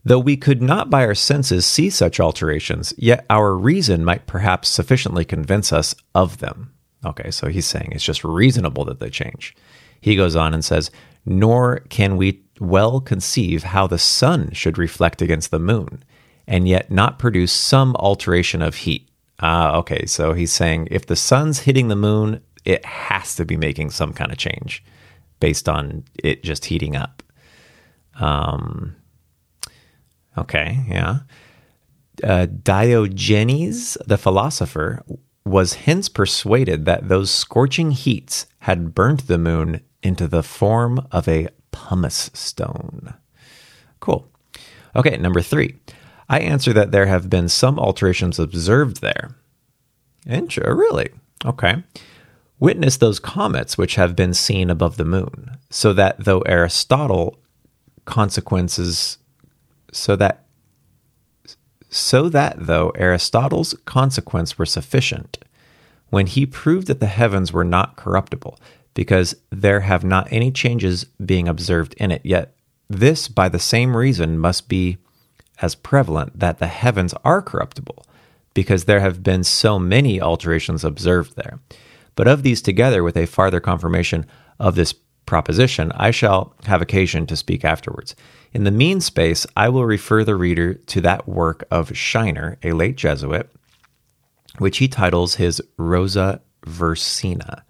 Though 0.06 0.20
we 0.20 0.36
could 0.36 0.62
not 0.62 0.88
by 0.88 1.04
our 1.04 1.16
senses 1.16 1.66
see 1.66 1.90
such 1.90 2.20
alterations, 2.20 2.94
yet 2.96 3.26
our 3.28 3.56
reason 3.56 4.04
might 4.04 4.28
perhaps 4.28 4.68
sufficiently 4.68 5.24
convince 5.24 5.72
us 5.72 5.96
of 6.14 6.38
them. 6.38 6.72
Okay, 7.04 7.32
so 7.32 7.48
he's 7.48 7.66
saying 7.66 7.88
it's 7.90 8.04
just 8.04 8.22
reasonable 8.22 8.84
that 8.84 9.00
they 9.00 9.10
change. 9.10 9.56
He 10.00 10.14
goes 10.14 10.36
on 10.36 10.54
and 10.54 10.64
says, 10.64 10.92
Nor 11.24 11.80
can 11.88 12.16
we 12.16 12.44
well 12.60 13.00
conceive 13.00 13.64
how 13.64 13.88
the 13.88 13.98
sun 13.98 14.52
should 14.52 14.78
reflect 14.78 15.22
against 15.22 15.50
the 15.50 15.58
moon, 15.58 16.04
and 16.46 16.68
yet 16.68 16.88
not 16.88 17.18
produce 17.18 17.50
some 17.50 17.96
alteration 17.96 18.62
of 18.62 18.76
heat. 18.76 19.08
Ah, 19.40 19.74
uh, 19.74 19.78
okay, 19.78 20.06
so 20.06 20.34
he's 20.34 20.52
saying 20.52 20.86
if 20.88 21.06
the 21.06 21.16
sun's 21.16 21.58
hitting 21.58 21.88
the 21.88 21.96
moon, 21.96 22.40
it 22.64 22.84
has 22.84 23.34
to 23.34 23.44
be 23.44 23.56
making 23.56 23.90
some 23.90 24.12
kind 24.12 24.30
of 24.30 24.38
change 24.38 24.84
based 25.40 25.68
on 25.68 26.04
it 26.22 26.44
just 26.44 26.66
heating 26.66 26.94
up. 26.94 27.24
Um, 28.20 28.94
Okay, 30.38 30.84
yeah. 30.88 31.20
Uh, 32.22 32.46
Diogenes, 32.46 33.96
the 34.06 34.18
philosopher, 34.18 35.02
was 35.44 35.74
hence 35.74 36.08
persuaded 36.08 36.84
that 36.84 37.08
those 37.08 37.30
scorching 37.30 37.92
heats 37.92 38.46
had 38.60 38.94
burnt 38.94 39.26
the 39.26 39.38
moon 39.38 39.80
into 40.02 40.26
the 40.26 40.42
form 40.42 41.06
of 41.12 41.28
a 41.28 41.48
pumice 41.70 42.30
stone. 42.34 43.14
Cool. 44.00 44.28
Okay, 44.94 45.16
number 45.16 45.40
three. 45.40 45.76
I 46.28 46.40
answer 46.40 46.72
that 46.72 46.90
there 46.90 47.06
have 47.06 47.30
been 47.30 47.48
some 47.48 47.78
alterations 47.78 48.38
observed 48.38 49.00
there. 49.00 49.36
Intro, 50.26 50.74
really? 50.74 51.10
Okay. 51.44 51.84
Witness 52.58 52.96
those 52.96 53.20
comets 53.20 53.78
which 53.78 53.94
have 53.94 54.16
been 54.16 54.34
seen 54.34 54.70
above 54.70 54.96
the 54.96 55.04
moon, 55.04 55.58
so 55.70 55.92
that 55.92 56.16
though 56.18 56.40
Aristotle 56.40 57.38
consequences 58.06 59.18
so 59.96 60.16
that 60.16 60.44
so 61.88 62.28
that 62.28 62.66
though 62.66 62.92
Aristotle's 62.96 63.74
consequence 63.84 64.58
were 64.58 64.66
sufficient, 64.66 65.38
when 66.10 66.26
he 66.26 66.44
proved 66.44 66.88
that 66.88 67.00
the 67.00 67.06
heavens 67.06 67.52
were 67.52 67.64
not 67.64 67.96
corruptible, 67.96 68.58
because 68.92 69.36
there 69.50 69.80
have 69.80 70.04
not 70.04 70.28
any 70.30 70.50
changes 70.50 71.04
being 71.24 71.48
observed 71.48 71.94
in 71.94 72.10
it, 72.10 72.20
yet 72.24 72.54
this 72.88 73.28
by 73.28 73.48
the 73.48 73.58
same 73.58 73.96
reason 73.96 74.38
must 74.38 74.68
be 74.68 74.98
as 75.62 75.74
prevalent 75.74 76.38
that 76.38 76.58
the 76.58 76.66
heavens 76.66 77.14
are 77.24 77.40
corruptible, 77.40 78.04
because 78.52 78.84
there 78.84 79.00
have 79.00 79.22
been 79.22 79.44
so 79.44 79.78
many 79.78 80.20
alterations 80.20 80.84
observed 80.84 81.36
there. 81.36 81.60
But 82.14 82.28
of 82.28 82.42
these 82.42 82.60
together 82.60 83.02
with 83.02 83.16
a 83.16 83.26
farther 83.26 83.60
confirmation 83.60 84.26
of 84.58 84.74
this 84.74 84.94
proposition, 85.24 85.92
I 85.92 86.10
shall 86.10 86.54
have 86.64 86.82
occasion 86.82 87.26
to 87.26 87.36
speak 87.36 87.64
afterwards. 87.64 88.14
In 88.56 88.64
the 88.64 88.70
mean 88.70 89.02
space, 89.02 89.46
I 89.54 89.68
will 89.68 89.84
refer 89.84 90.24
the 90.24 90.34
reader 90.34 90.72
to 90.72 91.02
that 91.02 91.28
work 91.28 91.64
of 91.70 91.90
Scheiner, 91.90 92.56
a 92.64 92.72
late 92.72 92.96
Jesuit, 92.96 93.50
which 94.56 94.78
he 94.78 94.88
titles 94.88 95.34
his 95.34 95.60
Rosa 95.76 96.40
Ursina, 96.64 97.64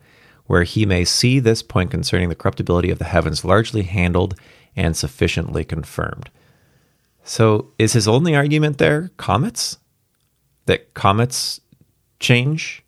where 0.44 0.62
he 0.62 0.86
may 0.86 1.04
see 1.04 1.40
this 1.40 1.60
point 1.60 1.90
concerning 1.90 2.28
the 2.28 2.36
corruptibility 2.36 2.90
of 2.90 3.00
the 3.00 3.04
heavens 3.04 3.44
largely 3.44 3.82
handled 3.82 4.38
and 4.76 4.96
sufficiently 4.96 5.64
confirmed. 5.64 6.30
So, 7.24 7.72
is 7.80 7.94
his 7.94 8.06
only 8.06 8.36
argument 8.36 8.78
there 8.78 9.10
comets? 9.16 9.78
That 10.66 10.94
comets 10.94 11.60
change? 12.20 12.84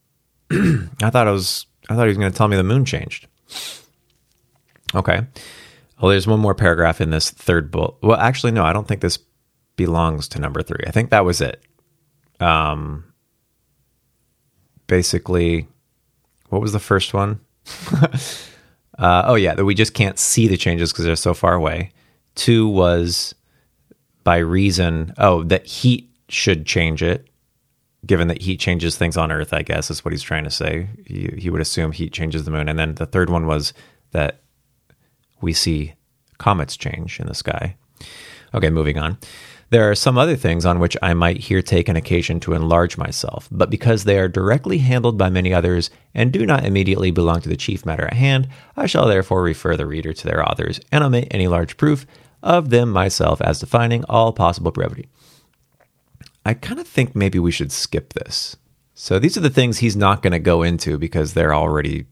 I 0.50 1.10
thought 1.10 1.28
I 1.28 1.32
was 1.32 1.66
I 1.90 1.96
thought 1.96 2.04
he 2.04 2.08
was 2.08 2.16
going 2.16 2.32
to 2.32 2.38
tell 2.38 2.48
me 2.48 2.56
the 2.56 2.64
moon 2.64 2.86
changed. 2.86 3.26
Okay. 4.94 5.26
Well, 6.00 6.10
there's 6.10 6.26
one 6.26 6.40
more 6.40 6.54
paragraph 6.54 7.00
in 7.00 7.10
this 7.10 7.30
third 7.30 7.70
bullet. 7.70 7.94
Well, 8.02 8.18
actually, 8.18 8.52
no, 8.52 8.64
I 8.64 8.72
don't 8.72 8.88
think 8.88 9.02
this 9.02 9.18
belongs 9.76 10.28
to 10.28 10.40
number 10.40 10.62
three. 10.62 10.84
I 10.86 10.90
think 10.90 11.10
that 11.10 11.24
was 11.24 11.40
it. 11.40 11.62
Um, 12.40 13.04
basically, 14.86 15.68
what 16.48 16.62
was 16.62 16.72
the 16.72 16.80
first 16.80 17.12
one? 17.12 17.40
uh, 18.98 19.22
oh, 19.26 19.34
yeah, 19.34 19.54
that 19.54 19.64
we 19.64 19.74
just 19.74 19.92
can't 19.92 20.18
see 20.18 20.48
the 20.48 20.56
changes 20.56 20.90
because 20.90 21.04
they're 21.04 21.16
so 21.16 21.34
far 21.34 21.54
away. 21.54 21.92
Two 22.34 22.66
was 22.66 23.34
by 24.24 24.38
reason, 24.38 25.12
oh, 25.18 25.42
that 25.44 25.66
heat 25.66 26.10
should 26.30 26.64
change 26.64 27.02
it, 27.02 27.28
given 28.06 28.28
that 28.28 28.40
heat 28.40 28.58
changes 28.58 28.96
things 28.96 29.18
on 29.18 29.30
Earth, 29.30 29.52
I 29.52 29.62
guess 29.62 29.90
is 29.90 30.02
what 30.02 30.12
he's 30.12 30.22
trying 30.22 30.44
to 30.44 30.50
say. 30.50 30.88
He, 31.06 31.30
he 31.36 31.50
would 31.50 31.60
assume 31.60 31.92
heat 31.92 32.12
changes 32.14 32.44
the 32.44 32.50
moon. 32.50 32.68
And 32.68 32.78
then 32.78 32.94
the 32.94 33.06
third 33.06 33.28
one 33.28 33.46
was 33.46 33.74
that 34.12 34.40
we 35.40 35.52
see 35.52 35.94
comets 36.38 36.76
change 36.76 37.20
in 37.20 37.26
the 37.26 37.34
sky. 37.34 37.76
Okay, 38.54 38.70
moving 38.70 38.98
on. 38.98 39.18
There 39.70 39.88
are 39.88 39.94
some 39.94 40.18
other 40.18 40.34
things 40.34 40.66
on 40.66 40.80
which 40.80 40.96
I 41.00 41.14
might 41.14 41.36
here 41.36 41.62
take 41.62 41.88
an 41.88 41.94
occasion 41.94 42.40
to 42.40 42.54
enlarge 42.54 42.98
myself, 42.98 43.48
but 43.52 43.70
because 43.70 44.02
they 44.02 44.18
are 44.18 44.26
directly 44.26 44.78
handled 44.78 45.16
by 45.16 45.30
many 45.30 45.54
others 45.54 45.90
and 46.12 46.32
do 46.32 46.44
not 46.44 46.64
immediately 46.64 47.12
belong 47.12 47.40
to 47.42 47.48
the 47.48 47.56
chief 47.56 47.86
matter 47.86 48.04
at 48.04 48.14
hand, 48.14 48.48
I 48.76 48.86
shall 48.86 49.06
therefore 49.06 49.42
refer 49.42 49.76
the 49.76 49.86
reader 49.86 50.12
to 50.12 50.26
their 50.26 50.42
authors 50.48 50.80
and 50.90 51.04
omit 51.04 51.28
any 51.30 51.46
large 51.46 51.76
proof 51.76 52.04
of 52.42 52.70
them 52.70 52.90
myself 52.90 53.40
as 53.40 53.60
defining 53.60 54.04
all 54.08 54.32
possible 54.32 54.72
brevity. 54.72 55.08
I 56.44 56.54
kind 56.54 56.80
of 56.80 56.88
think 56.88 57.14
maybe 57.14 57.38
we 57.38 57.52
should 57.52 57.70
skip 57.70 58.14
this. 58.14 58.56
So 58.94 59.20
these 59.20 59.36
are 59.36 59.40
the 59.40 59.50
things 59.50 59.78
he's 59.78 59.96
not 59.96 60.20
going 60.20 60.32
to 60.32 60.40
go 60.40 60.62
into 60.62 60.98
because 60.98 61.32
they're 61.32 61.54
already 61.54 62.06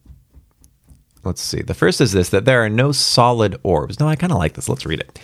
Let's 1.24 1.42
see. 1.42 1.62
The 1.62 1.74
first 1.74 2.00
is 2.00 2.12
this 2.12 2.28
that 2.30 2.44
there 2.44 2.62
are 2.62 2.68
no 2.68 2.92
solid 2.92 3.58
orbs. 3.62 4.00
No, 4.00 4.08
I 4.08 4.16
kind 4.16 4.32
of 4.32 4.38
like 4.38 4.54
this. 4.54 4.68
Let's 4.68 4.86
read 4.86 5.00
it. 5.00 5.18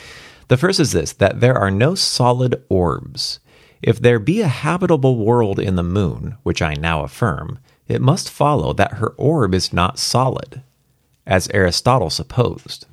The 0.48 0.56
first 0.56 0.80
is 0.80 0.92
this 0.92 1.12
that 1.14 1.40
there 1.40 1.56
are 1.56 1.70
no 1.70 1.94
solid 1.94 2.62
orbs. 2.68 3.40
If 3.82 4.00
there 4.00 4.18
be 4.18 4.40
a 4.40 4.48
habitable 4.48 5.16
world 5.16 5.58
in 5.58 5.76
the 5.76 5.82
moon, 5.82 6.36
which 6.42 6.62
I 6.62 6.74
now 6.74 7.04
affirm, 7.04 7.58
it 7.86 8.00
must 8.00 8.30
follow 8.30 8.72
that 8.72 8.94
her 8.94 9.10
orb 9.10 9.54
is 9.54 9.72
not 9.72 9.98
solid, 9.98 10.62
as 11.26 11.50
Aristotle 11.52 12.10
supposed. 12.10 12.86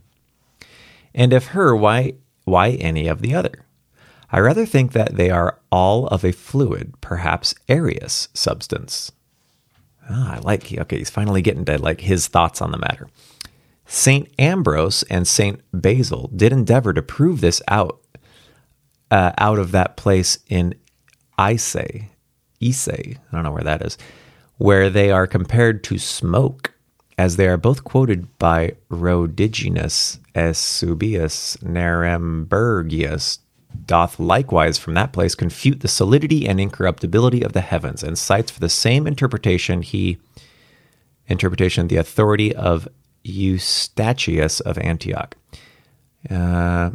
And 1.13 1.31
if 1.31 1.48
her, 1.48 1.75
why, 1.75 2.15
why 2.43 2.72
any 2.72 3.08
of 3.08 3.22
the 3.22 3.34
other? 3.34 3.65
I 4.31 4.39
rather 4.39 4.65
think 4.65 4.91
that 4.93 5.15
they 5.15 5.29
are 5.29 5.60
all 5.72 6.08
of 6.08 6.24
a 6.24 6.31
fluid, 6.31 6.93
perhaps 7.01 7.55
areous 7.67 8.27
substance. 8.34 9.12
Ah, 10.10 10.36
I 10.36 10.39
like, 10.39 10.72
okay, 10.72 10.98
he's 10.98 11.10
finally 11.10 11.41
getting 11.41 11.65
to 11.65 11.77
like 11.77 12.01
his 12.01 12.27
thoughts 12.27 12.62
on 12.62 12.72
the 12.72 12.77
matter. 12.77 13.08
St. 13.86 14.29
Ambrose 14.39 15.03
and 15.03 15.27
St. 15.27 15.62
Basil 15.74 16.29
did 16.36 16.53
endeavor 16.53 16.93
to 16.93 17.01
prove 17.01 17.41
this 17.41 17.62
out 17.67 18.01
uh, 19.12 19.34
out 19.38 19.60
of 19.60 19.72
that 19.72 19.98
place 19.98 20.39
in 20.48 20.74
Isay, 21.38 22.08
Isay, 22.62 23.17
I 23.17 23.36
don't 23.36 23.43
know 23.43 23.51
where 23.51 23.63
that 23.63 23.81
is, 23.81 23.98
where 24.58 24.89
they 24.89 25.12
are 25.12 25.27
compared 25.27 25.84
to 25.86 25.98
smoke, 25.98 26.74
as 27.17 27.36
they 27.36 27.48
are 27.48 27.58
both 27.58 27.84
quoted 27.84 28.38
by 28.39 28.75
Rhodiginus 28.89 30.20
Eusebius 30.34 31.58
Nierembergius 31.58 33.39
doth 33.85 34.19
likewise 34.19 34.77
from 34.77 34.93
that 34.93 35.13
place 35.13 35.35
confute 35.35 35.81
the 35.81 35.87
solidity 35.87 36.47
and 36.47 36.59
incorruptibility 36.59 37.43
of 37.43 37.53
the 37.53 37.61
heavens, 37.61 38.03
and 38.03 38.17
cites 38.17 38.51
for 38.51 38.59
the 38.59 38.69
same 38.69 39.07
interpretation 39.07 39.81
he 39.81 40.17
interpretation 41.27 41.87
the 41.87 41.97
authority 41.97 42.53
of 42.55 42.87
Eustachius 43.23 44.59
of 44.59 44.77
Antioch. 44.77 45.35
Uh, 46.29 46.91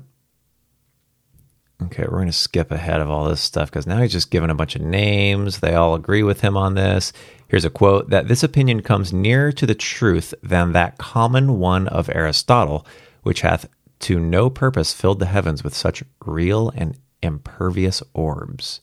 okay, 1.83 2.05
we're 2.05 2.19
going 2.19 2.27
to 2.27 2.33
skip 2.33 2.71
ahead 2.71 3.01
of 3.01 3.11
all 3.11 3.29
this 3.29 3.41
stuff 3.41 3.71
because 3.71 3.87
now 3.87 4.01
he's 4.01 4.13
just 4.13 4.31
given 4.31 4.51
a 4.51 4.55
bunch 4.55 4.77
of 4.77 4.83
names. 4.83 5.61
They 5.61 5.75
all 5.75 5.95
agree 5.95 6.23
with 6.23 6.41
him 6.41 6.57
on 6.57 6.75
this. 6.75 7.13
Here's 7.49 7.65
a 7.65 7.71
quote 7.71 8.11
that 8.11 8.29
this 8.29 8.43
opinion 8.43 8.83
comes 8.83 9.13
nearer 9.13 9.53
to 9.53 9.67
the 9.67 9.75
truth 9.75 10.35
than 10.43 10.73
that 10.73 10.99
common 10.99 11.59
one 11.59 11.89
of 11.89 12.11
Aristotle, 12.11 12.87
which 13.23 13.41
hath 13.41 13.69
to 14.01 14.19
no 14.19 14.51
purpose 14.51 14.93
filled 14.93 15.19
the 15.19 15.27
heavens 15.27 15.65
with 15.65 15.75
such 15.75 16.05
real 16.25 16.71
and 16.75 16.99
impervious 17.23 18.03
orbs. 18.15 18.81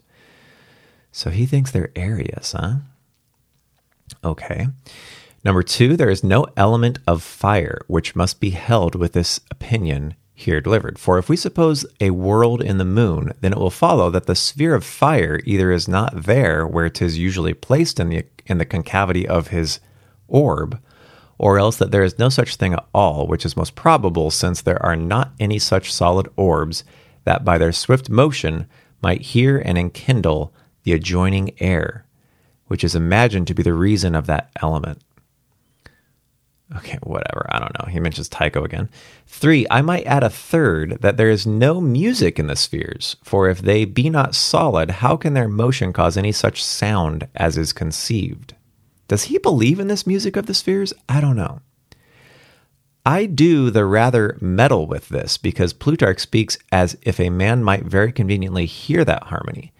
So 1.11 1.29
he 1.29 1.45
thinks 1.45 1.71
they're 1.71 1.91
areas, 1.95 2.53
huh? 2.57 2.75
Okay. 4.23 4.67
Number 5.43 5.61
two, 5.61 5.95
there 5.95 6.09
is 6.09 6.23
no 6.23 6.47
element 6.55 6.99
of 7.05 7.21
fire 7.21 7.81
which 7.87 8.15
must 8.15 8.39
be 8.39 8.51
held 8.51 8.95
with 8.95 9.13
this 9.13 9.39
opinion 9.51 10.15
here 10.33 10.61
delivered. 10.61 10.97
For 10.97 11.17
if 11.17 11.29
we 11.29 11.37
suppose 11.37 11.85
a 12.01 12.11
world 12.11 12.61
in 12.61 12.77
the 12.77 12.85
moon, 12.85 13.33
then 13.41 13.51
it 13.51 13.59
will 13.59 13.69
follow 13.69 14.09
that 14.09 14.25
the 14.25 14.35
sphere 14.35 14.73
of 14.73 14.83
fire 14.83 15.39
either 15.45 15.71
is 15.71 15.87
not 15.87 16.23
there 16.23 16.65
where 16.65 16.85
it 16.85 17.01
is 17.01 17.17
usually 17.17 17.53
placed 17.53 17.99
in 17.99 18.09
the 18.09 18.25
in 18.45 18.57
the 18.57 18.65
concavity 18.65 19.27
of 19.27 19.49
his 19.49 19.79
orb, 20.27 20.79
or 21.43 21.59
else 21.59 21.75
that 21.75 21.91
there 21.91 22.05
is 22.05 22.17
no 22.17 22.29
such 22.29 22.55
thing 22.55 22.71
at 22.71 22.85
all, 22.93 23.27
which 23.27 23.45
is 23.45 23.57
most 23.57 23.75
probable, 23.75 24.31
since 24.31 24.61
there 24.61 24.81
are 24.81 24.95
not 24.95 25.33
any 25.41 25.59
such 25.59 25.91
solid 25.91 26.25
orbs 26.37 26.85
that 27.25 27.43
by 27.43 27.57
their 27.57 27.73
swift 27.73 28.09
motion 28.09 28.65
might 29.01 29.21
hear 29.21 29.57
and 29.57 29.77
enkindle 29.77 30.53
the 30.83 30.93
adjoining 30.93 31.51
air, 31.61 32.05
which 32.67 32.81
is 32.81 32.95
imagined 32.95 33.45
to 33.45 33.53
be 33.53 33.61
the 33.61 33.73
reason 33.73 34.15
of 34.15 34.25
that 34.25 34.51
element. 34.61 35.01
Okay, 36.77 36.97
whatever. 37.03 37.45
I 37.49 37.59
don't 37.59 37.77
know. 37.77 37.91
He 37.91 37.99
mentions 37.99 38.29
Tycho 38.29 38.63
again. 38.63 38.89
Three, 39.27 39.67
I 39.69 39.81
might 39.81 40.05
add 40.05 40.23
a 40.23 40.29
third 40.29 41.01
that 41.01 41.17
there 41.17 41.29
is 41.29 41.45
no 41.45 41.81
music 41.81 42.39
in 42.39 42.47
the 42.47 42.55
spheres, 42.55 43.17
for 43.21 43.49
if 43.49 43.61
they 43.61 43.83
be 43.83 44.09
not 44.09 44.33
solid, 44.33 44.89
how 44.91 45.17
can 45.17 45.33
their 45.33 45.49
motion 45.49 45.91
cause 45.91 46.15
any 46.15 46.31
such 46.31 46.63
sound 46.63 47.27
as 47.35 47.57
is 47.57 47.73
conceived? 47.73 48.55
Does 49.07 49.23
he 49.25 49.37
believe 49.37 49.79
in 49.79 49.87
this 49.87 50.07
music 50.07 50.35
of 50.35 50.45
the 50.45 50.53
spheres? 50.53 50.93
I 51.09 51.21
don't 51.21 51.35
know. 51.35 51.61
I 53.05 53.25
do 53.25 53.69
the 53.69 53.85
rather 53.85 54.37
meddle 54.39 54.87
with 54.87 55.09
this 55.09 55.37
because 55.37 55.73
Plutarch 55.73 56.19
speaks 56.19 56.57
as 56.71 56.97
if 57.01 57.19
a 57.19 57.29
man 57.29 57.63
might 57.63 57.83
very 57.83 58.13
conveniently 58.13 58.65
hear 58.65 59.03
that 59.03 59.23
harmony 59.23 59.73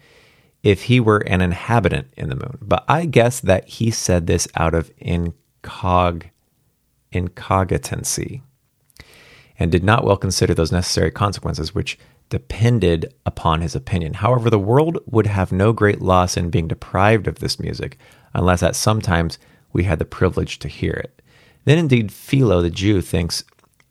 if 0.62 0.84
he 0.84 1.00
were 1.00 1.18
an 1.26 1.40
inhabitant 1.40 2.08
in 2.16 2.28
the 2.28 2.36
moon. 2.36 2.58
But 2.60 2.84
I 2.86 3.06
guess 3.06 3.40
that 3.40 3.68
he 3.68 3.90
said 3.90 4.26
this 4.26 4.46
out 4.56 4.74
of 4.74 4.90
incog 4.98 6.24
incogitancy 7.12 8.42
and 9.58 9.70
did 9.70 9.84
not 9.84 10.04
well 10.04 10.16
consider 10.16 10.52
those 10.52 10.72
necessary 10.72 11.10
consequences 11.10 11.74
which 11.74 11.98
depended 12.28 13.14
upon 13.24 13.60
his 13.60 13.74
opinion. 13.74 14.14
However, 14.14 14.50
the 14.50 14.58
world 14.58 14.98
would 15.06 15.26
have 15.26 15.52
no 15.52 15.72
great 15.72 16.00
loss 16.00 16.36
in 16.36 16.50
being 16.50 16.68
deprived 16.68 17.28
of 17.28 17.38
this 17.38 17.60
music, 17.60 17.98
unless 18.34 18.62
at 18.62 18.76
some 18.76 19.00
times 19.00 19.38
we 19.72 19.84
had 19.84 19.98
the 19.98 20.04
privilege 20.04 20.58
to 20.60 20.68
hear 20.68 20.92
it. 20.92 21.22
Then 21.64 21.78
indeed, 21.78 22.12
Philo 22.12 22.62
the 22.62 22.70
Jew 22.70 23.00
thinks 23.00 23.44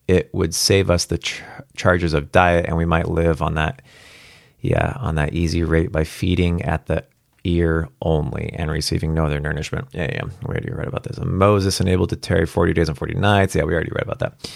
it 0.08 0.34
would 0.34 0.54
save 0.54 0.90
us 0.90 1.06
the 1.06 1.18
ch- 1.18 1.42
charges 1.76 2.14
of 2.14 2.32
diet, 2.32 2.66
and 2.68 2.78
we 2.78 2.86
might 2.86 3.08
live 3.08 3.42
on 3.42 3.56
that, 3.56 3.82
yeah, 4.60 4.96
on 4.98 5.16
that 5.16 5.34
easy 5.34 5.64
rate 5.64 5.92
by 5.92 6.04
feeding 6.04 6.62
at 6.62 6.86
the 6.86 7.04
ear 7.46 7.90
only 8.02 8.54
and 8.54 8.72
receiving 8.72 9.14
no 9.14 9.26
other 9.26 9.40
nourishment. 9.40 9.88
Yeah, 9.92 10.10
yeah, 10.14 10.24
we 10.44 10.50
already 10.50 10.72
read 10.72 10.88
about 10.88 11.04
this. 11.04 11.18
And 11.18 11.38
Moses 11.38 11.82
enabled 11.82 12.10
to 12.10 12.16
tarry 12.16 12.46
40 12.46 12.74
days 12.74 12.90
and 12.90 12.98
40 12.98 13.16
nights. 13.16 13.56
Yeah, 13.56 13.64
we 13.64 13.74
already 13.74 13.92
read 13.92 14.04
about 14.04 14.20
that. 14.20 14.52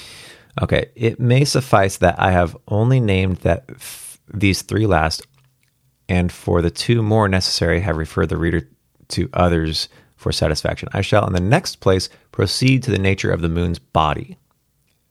Okay, 0.62 0.90
it 0.96 1.20
may 1.20 1.46
suffice 1.46 1.98
that 1.98 2.16
I 2.20 2.32
have 2.32 2.58
only 2.68 3.00
named 3.00 3.38
that 3.38 3.66
f- 3.70 4.20
these 4.34 4.62
three 4.62 4.88
last, 4.88 5.26
and 6.10 6.32
for 6.32 6.62
the 6.62 6.72
two 6.72 7.04
more 7.04 7.28
necessary, 7.28 7.82
have 7.82 7.98
referred 7.98 8.30
the 8.30 8.38
reader 8.38 8.68
to 9.10 9.30
others 9.34 9.90
for 10.16 10.32
satisfaction. 10.32 10.90
I 10.94 11.02
shall, 11.02 11.28
in 11.28 11.34
the 11.34 11.40
next 11.40 11.78
place, 11.78 12.10
proceed 12.32 12.84
to 12.84 12.92
the 12.92 12.98
nature 12.98 13.32
of 13.32 13.42
the 13.42 13.50
moon's 13.50 13.80
body. 13.80 14.38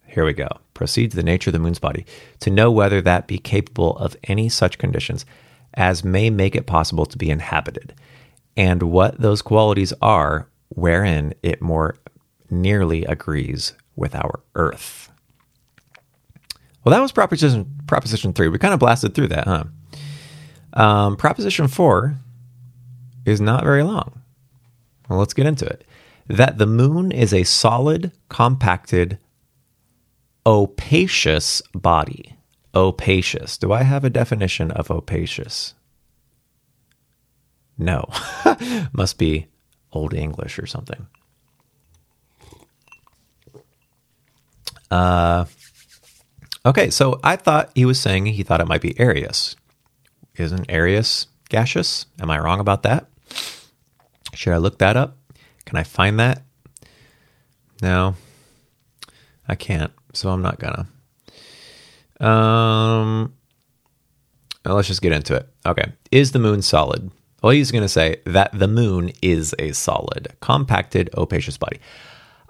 Here 0.07 0.25
we 0.25 0.33
go. 0.33 0.49
Proceed 0.75 1.11
to 1.13 1.17
the 1.17 1.23
nature 1.23 1.51
of 1.51 1.53
the 1.53 1.59
moon's 1.59 1.79
body 1.79 2.05
to 2.41 2.51
know 2.51 2.71
whether 2.71 3.01
that 3.01 3.27
be 3.27 3.39
capable 3.39 3.97
of 3.99 4.17
any 4.25 4.49
such 4.49 4.79
conditions 4.79 5.25
as 5.75 6.05
may 6.05 6.31
make 6.31 6.57
it 6.57 6.67
possible 6.67 7.07
to 7.07 7.19
be 7.19 7.31
inhabited, 7.31 7.95
and 8.57 8.83
what 8.83 9.21
those 9.21 9.43
qualities 9.43 9.93
are 10.01 10.49
wherein 10.71 11.35
it 11.43 11.61
more 11.61 11.97
nearly 12.51 13.05
agrees 13.05 13.75
with 13.95 14.15
our 14.15 14.41
earth. 14.55 15.11
Well, 16.83 16.93
that 16.93 17.01
was 17.01 17.13
proposition 17.13 17.67
proposition 17.87 18.33
three. 18.33 18.49
We 18.49 18.59
kind 18.59 18.75
of 18.75 18.81
blasted 18.81 19.15
through 19.15 19.29
that, 19.29 19.47
huh? 19.47 19.65
Um, 20.73 21.17
proposition 21.17 21.69
four 21.69 22.17
is 23.27 23.41
not 23.41 23.65
very 23.65 23.83
long. 23.83 24.23
Well, 25.09 25.19
let's 25.19 25.35
get 25.35 25.47
into 25.47 25.67
it. 25.67 25.85
That 26.29 26.59
the 26.59 26.67
moon 26.67 27.13
is 27.13 27.35
a 27.35 27.45
solid, 27.45 28.13
compacted, 28.29 29.19
opacious 30.47 31.61
body. 31.75 32.37
Opacious. 32.75 33.59
Do 33.59 33.73
I 33.73 33.83
have 33.83 34.05
a 34.05 34.11
definition 34.11 34.71
of 34.71 34.91
opacious? 34.91 35.75
No. 37.77 38.09
Must 38.93 39.19
be 39.19 39.47
Old 39.93 40.15
English 40.15 40.59
or 40.59 40.67
something. 40.67 41.07
Uh, 44.91 45.47
okay, 46.65 46.91
so 46.91 47.19
I 47.25 47.37
thought 47.37 47.71
he 47.75 47.85
was 47.85 48.01
saying 48.01 48.27
he 48.27 48.43
thought 48.43 48.61
it 48.61 48.69
might 48.69 48.83
be 48.83 48.99
Arius. 49.01 49.57
Isn't 50.37 50.67
Arius 50.69 51.27
gaseous? 51.49 52.07
Am 52.21 52.31
I 52.31 52.39
wrong 52.39 52.61
about 52.61 52.83
that? 52.83 53.09
Should 54.35 54.53
I 54.53 54.59
look 54.59 54.79
that 54.79 54.97
up? 54.97 55.17
Can 55.65 55.77
I 55.77 55.83
find 55.83 56.21
that? 56.21 56.43
No, 57.83 58.15
I 59.49 59.55
can't, 59.55 59.93
so 60.13 60.31
I'm 60.31 60.43
not 60.43 60.59
gonna. 60.59 60.87
Um, 62.21 63.35
let's 64.65 64.89
just 64.89 65.03
get 65.03 65.13
into 65.13 65.35
it. 65.35 65.49
Okay. 65.65 65.93
Is 66.11 66.33
the 66.33 66.39
moon 66.39 66.63
solid? 66.63 67.11
Well, 67.43 67.53
he's 67.53 67.71
going 67.71 67.83
to 67.83 67.89
say 67.89 68.23
that 68.25 68.59
the 68.59 68.69
moon 68.69 69.13
is 69.23 69.55
a 69.59 69.73
solid, 69.73 70.29
compacted, 70.41 71.11
opacious 71.17 71.59
body. 71.59 71.79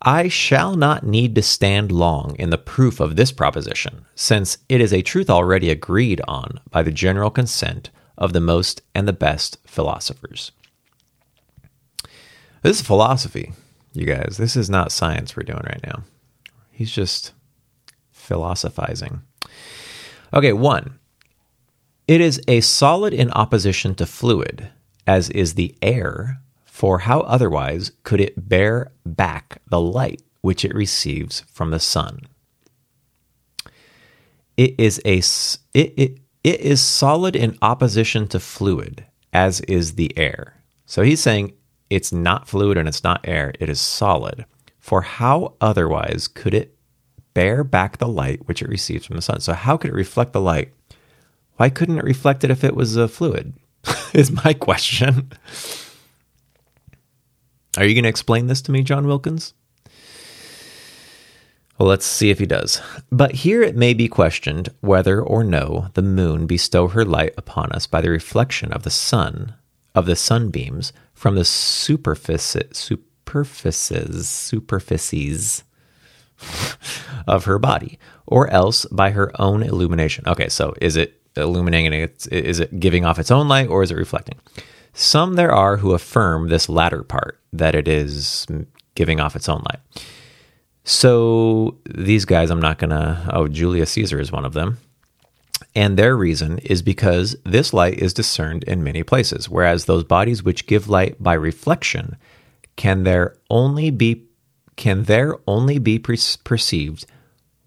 I 0.01 0.29
shall 0.29 0.77
not 0.77 1.05
need 1.05 1.35
to 1.35 1.43
stand 1.43 1.91
long 1.91 2.37
in 2.39 2.51
the 2.51 2.59
proof 2.59 3.01
of 3.01 3.17
this 3.17 3.33
proposition, 3.33 4.07
since 4.15 4.59
it 4.69 4.81
is 4.81 4.93
a 4.93 5.03
truth 5.03 5.29
already 5.29 5.71
agreed 5.71 6.21
on 6.29 6.61
by 6.71 6.83
the 6.83 6.93
general 6.93 7.31
consent 7.31 7.91
of 8.17 8.33
the 8.33 8.41
most 8.41 8.83
and 8.95 9.09
the 9.09 9.13
best 9.13 9.59
philosophers. 9.67 10.53
This 12.67 12.81
is 12.81 12.87
philosophy, 12.87 13.53
you 13.93 14.07
guys. 14.07 14.39
This 14.39 14.57
is 14.57 14.69
not 14.69 14.91
science 14.91 15.37
we're 15.37 15.45
doing 15.45 15.63
right 15.63 15.81
now. 15.85 16.03
He's 16.73 16.91
just 16.91 17.33
philosophizing. 18.11 19.23
Okay, 20.35 20.53
one. 20.53 20.99
It 22.09 22.21
is 22.21 22.43
a 22.49 22.61
solid 22.63 23.15
in 23.15 23.31
opposition 23.31 23.95
to 23.95 24.05
fluid, 24.05 24.69
as 25.07 25.31
is 25.31 25.55
the 25.55 25.77
air, 25.81 26.41
for 26.65 26.99
how 26.99 27.21
otherwise 27.21 27.93
could 28.03 28.21
it 28.21 28.49
bear 28.49 28.91
back 29.05 29.63
the 29.69 29.81
light 29.81 30.23
which 30.41 30.65
it 30.65 30.75
receives 30.75 31.43
from 31.43 31.71
the 31.71 31.79
sun? 31.79 32.19
It 34.57 34.75
is 34.77 35.01
a 35.05 35.19
it, 35.19 35.95
it, 35.97 36.19
it 36.43 36.61
is 36.61 36.83
solid 36.83 37.37
in 37.37 37.59
opposition 37.63 38.27
to 38.27 38.41
fluid, 38.41 39.07
as 39.33 39.61
is 39.61 39.95
the 39.95 40.19
air. 40.19 40.55
So 40.85 41.03
he's 41.03 41.21
saying 41.21 41.53
it's 41.91 42.13
not 42.13 42.49
fluid 42.49 42.79
and 42.79 42.89
it's 42.89 43.05
not 43.05 43.21
air, 43.25 43.53
it 43.61 43.69
is 43.69 43.81
solid. 43.81 44.45
For 44.79 45.03
how 45.03 45.55
otherwise 45.61 46.29
could 46.29 46.55
it 46.55 46.77
bear 47.37 47.63
back 47.63 47.99
the 47.99 48.09
light 48.09 48.49
which 48.49 48.63
it 48.63 48.69
receives 48.71 49.05
from 49.05 49.17
the 49.17 49.21
sun. 49.21 49.41
So, 49.41 49.53
how 49.53 49.77
could 49.77 49.91
it 49.91 49.95
reflect 49.95 50.33
the 50.33 50.41
light? 50.41 50.73
Why 51.59 51.69
couldn't 51.69 51.99
it 51.99 52.05
reflect 52.05 52.45
it 52.45 52.51
if 52.51 52.65
it 52.65 52.75
was 52.75 52.97
a 52.97 53.09
fluid? 53.09 53.53
is 54.15 54.31
my 54.31 54.55
question. 54.55 55.31
Are 57.77 57.85
you 57.85 57.93
going 57.93 58.05
to 58.05 58.09
explain 58.09 58.47
this 58.47 58.63
to 58.63 58.73
me, 58.73 58.83
John 58.83 59.07
Wilkins? 59.07 59.53
Well, 61.79 61.91
let's 61.91 62.07
see 62.07 62.31
if 62.31 62.39
he 62.39 62.47
does. 62.47 62.81
But 63.13 63.33
here 63.33 63.63
it 63.63 63.77
may 63.77 63.93
be 63.93 64.09
questioned 64.09 64.71
whether 64.81 65.21
or 65.21 65.45
no 65.45 65.89
the 65.93 66.01
moon 66.01 66.47
bestow 66.47 66.89
her 66.89 67.05
light 67.05 67.35
upon 67.37 67.71
us 67.73 67.87
by 67.87 68.01
the 68.01 68.09
reflection 68.09 68.73
of 68.73 68.83
the 68.83 68.91
sun, 68.91 69.53
of 69.95 70.07
the 70.07 70.17
sunbeams 70.17 70.95
from 71.17 71.35
the 71.35 71.45
superficie, 71.45 72.69
superfices, 72.71 74.25
superficies 74.25 75.65
of 77.27 77.47
her 77.47 77.59
body, 77.59 77.99
or 78.27 78.49
else 78.51 78.85
by 78.93 79.11
her 79.11 79.33
own 79.41 79.63
illumination. 79.63 80.29
Okay, 80.29 80.49
so 80.49 80.75
is 80.81 80.97
it 80.97 81.21
illuminating 81.35 82.01
it? 82.01 82.29
Is 82.31 82.61
it 82.61 82.79
giving 82.79 83.05
off 83.05 83.19
its 83.19 83.31
own 83.31 83.49
light, 83.49 83.69
or 83.69 83.83
is 83.83 83.91
it 83.91 83.97
reflecting? 83.97 84.39
Some 84.93 85.35
there 85.35 85.53
are 85.53 85.79
who 85.79 85.95
affirm 85.95 86.49
this 86.49 86.69
latter 86.69 87.03
part, 87.03 87.41
that 87.53 87.75
it 87.75 87.89
is 87.89 88.47
giving 88.95 89.19
off 89.19 89.35
its 89.37 89.49
own 89.49 89.63
light. 89.71 89.81
So 90.85 91.79
these 91.89 92.25
guys, 92.25 92.51
I'm 92.51 92.61
not 92.61 92.79
to, 92.91 93.31
oh, 93.33 93.49
Julius 93.49 93.91
Caesar 93.93 94.21
is 94.21 94.31
one 94.31 94.45
of 94.45 94.53
them. 94.53 94.79
And 95.75 95.97
their 95.97 96.17
reason 96.17 96.59
is 96.59 96.83
because 96.83 97.37
this 97.45 97.73
light 97.73 97.99
is 97.99 98.15
discerned 98.15 98.65
in 98.65 98.85
many 98.85 99.03
places, 99.03 99.49
whereas 99.49 99.85
those 99.85 100.05
bodies 100.05 100.43
which 100.43 100.67
give 100.67 100.89
light 100.89 101.23
by 101.23 101.35
reflection 101.35 102.17
can 102.77 103.05
there 103.05 103.37
only 103.51 103.91
be 103.91 104.25
can 104.77 105.05
there 105.05 105.37
only 105.47 105.79
be 105.79 105.99
perceived 105.99 107.07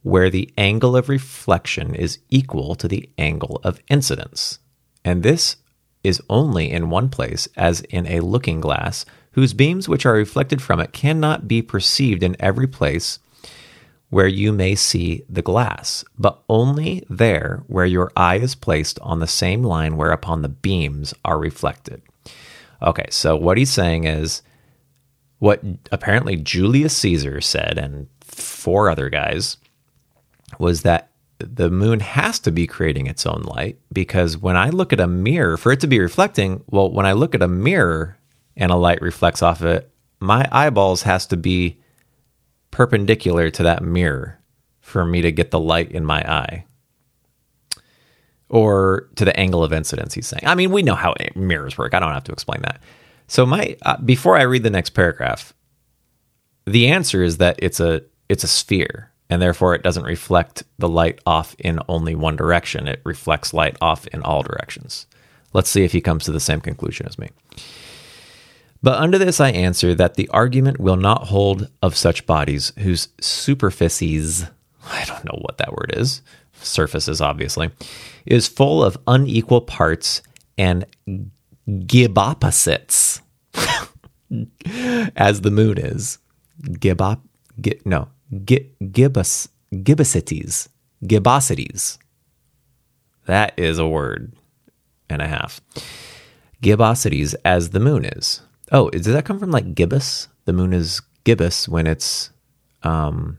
where 0.04 0.30
the 0.30 0.52
angle 0.58 0.96
of 0.96 1.10
reflection 1.10 1.96
is 1.96 2.20
equal 2.30 2.76
to 2.76 2.88
the 2.88 3.10
angle 3.18 3.60
of 3.64 3.80
incidence. 3.90 4.60
And 5.04 5.24
this 5.24 5.58
is 6.04 6.22
only 6.30 6.72
in 6.72 6.90
one 6.90 7.10
place, 7.10 7.48
as 7.58 7.82
in 7.82 8.08
a 8.08 8.22
looking 8.22 8.62
glass, 8.62 9.06
whose 9.32 9.54
beams 9.54 9.90
which 9.90 10.06
are 10.06 10.14
reflected 10.14 10.62
from 10.62 10.80
it 10.80 10.94
cannot 10.94 11.48
be 11.48 11.62
perceived 11.62 12.24
in 12.24 12.36
every 12.40 12.68
place 12.68 13.20
where 14.10 14.28
you 14.28 14.52
may 14.52 14.76
see 14.76 15.24
the 15.30 15.42
glass, 15.42 16.04
but 16.18 16.42
only 16.50 17.04
there 17.10 17.64
where 17.68 17.86
your 17.86 18.12
eye 18.16 18.38
is 18.38 18.56
placed 18.56 19.00
on 19.00 19.20
the 19.20 19.28
same 19.28 19.64
line 19.64 19.98
whereupon 19.98 20.42
the 20.42 20.50
beams 20.50 21.14
are 21.24 21.38
reflected. 21.38 22.02
Okay, 22.82 23.06
so 23.12 23.36
what 23.36 23.58
he's 23.58 23.72
saying 23.72 24.06
is 24.06 24.42
what 25.38 25.62
apparently 25.92 26.36
Julius 26.36 26.96
Caesar 26.98 27.40
said, 27.42 27.78
and 27.78 28.08
four 28.22 28.90
other 28.90 29.10
guys, 29.10 29.58
was 30.58 30.82
that 30.82 31.10
the 31.38 31.70
moon 31.70 32.02
has 32.02 32.40
to 32.40 32.52
be 32.52 32.68
creating 32.68 33.08
its 33.08 33.26
own 33.26 33.44
light 33.44 33.80
because 33.94 34.38
when 34.38 34.58
I 34.58 34.70
look 34.70 34.92
at 34.92 35.00
a 35.00 35.08
mirror, 35.08 35.56
for 35.56 35.72
it 35.72 35.80
to 35.82 35.88
be 35.88 36.00
reflecting, 36.00 36.64
well, 36.68 36.92
when 36.92 37.06
I 37.06 37.14
look 37.14 37.34
at 37.34 37.42
a 37.42 37.48
mirror 37.48 38.18
and 38.58 38.72
a 38.72 38.76
light 38.76 39.02
reflects 39.02 39.42
off 39.42 39.62
of 39.62 39.68
it, 39.68 39.92
my 40.20 40.48
eyeballs 40.52 41.04
has 41.04 41.26
to 41.28 41.38
be 41.38 41.79
perpendicular 42.72 43.50
to 43.52 43.64
that 43.64 43.84
mirror 43.84 44.40
for 44.80 45.06
me 45.06 45.22
to 45.22 45.32
get 45.32 45.52
the 45.52 45.60
light 45.60 45.92
in 45.92 46.06
my 46.06 46.22
eye. 46.22 46.66
Or 48.50 49.10
to 49.16 49.26
the 49.26 49.40
angle 49.40 49.64
of 49.64 49.72
incidence 49.72 50.14
he's 50.16 50.28
saying. 50.28 50.44
I 50.46 50.56
mean 50.56 50.72
we 50.72 50.82
know 50.82 50.96
how 50.96 51.14
mirrors 51.36 51.78
work. 51.78 51.94
I 51.94 52.00
don't 52.00 52.14
have 52.14 52.24
to 52.26 52.32
explain 52.32 52.62
that. 52.64 52.82
So 53.28 53.46
my 53.46 53.78
uh, 53.84 53.98
before 53.98 54.38
i 54.38 54.42
read 54.42 54.64
the 54.64 54.72
next 54.72 54.92
paragraph 54.92 55.54
the 56.66 56.88
answer 56.88 57.22
is 57.22 57.38
that 57.38 57.58
it's 57.60 57.80
a 57.80 58.02
it's 58.28 58.44
a 58.44 58.48
sphere 58.48 59.12
and 59.30 59.42
therefore 59.42 59.76
it 59.76 59.84
doesn't 59.84 60.04
reflect 60.04 60.64
the 60.80 60.90
light 60.90 61.20
off 61.26 61.56
in 61.60 61.80
only 61.88 62.16
one 62.16 62.36
direction. 62.36 62.88
It 62.88 63.02
reflects 63.04 63.54
light 63.54 63.78
off 63.82 64.08
in 64.08 64.24
all 64.24 64.42
directions. 64.42 65.06
Let's 65.54 65.70
see 65.70 65.84
if 65.84 65.92
he 65.92 66.02
comes 66.02 66.26
to 66.26 66.32
the 66.32 66.40
same 66.40 66.62
conclusion 66.62 67.08
as 67.08 67.20
me 67.20 67.30
but 68.82 69.00
unto 69.00 69.18
this 69.18 69.40
I 69.40 69.50
answer 69.50 69.94
that 69.96 70.16
the 70.16 70.30
argument 70.30 70.80
will 70.80 70.96
not 70.96 71.28
hold 71.28 71.70
of 71.82 71.98
such 71.98 72.26
bodies 72.26 72.72
whose 72.80 73.10
superficies, 73.20 74.46
I 74.86 75.06
don't 75.06 75.26
know 75.26 75.40
what 75.42 75.58
that 75.58 75.74
word 75.74 75.94
is, 75.96 76.22
surfaces 76.62 77.22
obviously, 77.22 77.72
is 78.26 78.48
full 78.48 78.84
of 78.84 78.98
unequal 79.08 79.62
parts 79.62 80.22
and 80.58 80.86
gibopposites, 81.68 83.22
as 85.16 85.42
the 85.42 85.52
moon 85.52 85.78
is. 85.78 86.20
Gibop, 86.62 87.22
gi, 87.62 87.80
no, 87.86 88.10
gi, 88.46 88.72
gibbous, 88.92 89.50
gibbosities, 89.74 90.68
gibbosities. 91.04 91.98
That 93.26 93.54
is 93.58 93.78
a 93.78 93.88
word 93.88 94.34
and 95.10 95.22
a 95.22 95.28
half. 95.28 95.62
Gibbosities 96.62 97.36
as 97.46 97.70
the 97.70 97.80
moon 97.80 98.06
is. 98.06 98.42
Oh, 98.72 98.90
does 98.90 99.06
that 99.06 99.26
come 99.26 99.40
from 99.40 99.52
like 99.52 99.76
gibbous? 99.76 100.28
The 100.46 100.54
moon 100.54 100.74
is 100.74 101.02
gibbous 101.24 101.68
when 101.68 101.88
it's 101.88 102.32
um, 102.84 103.38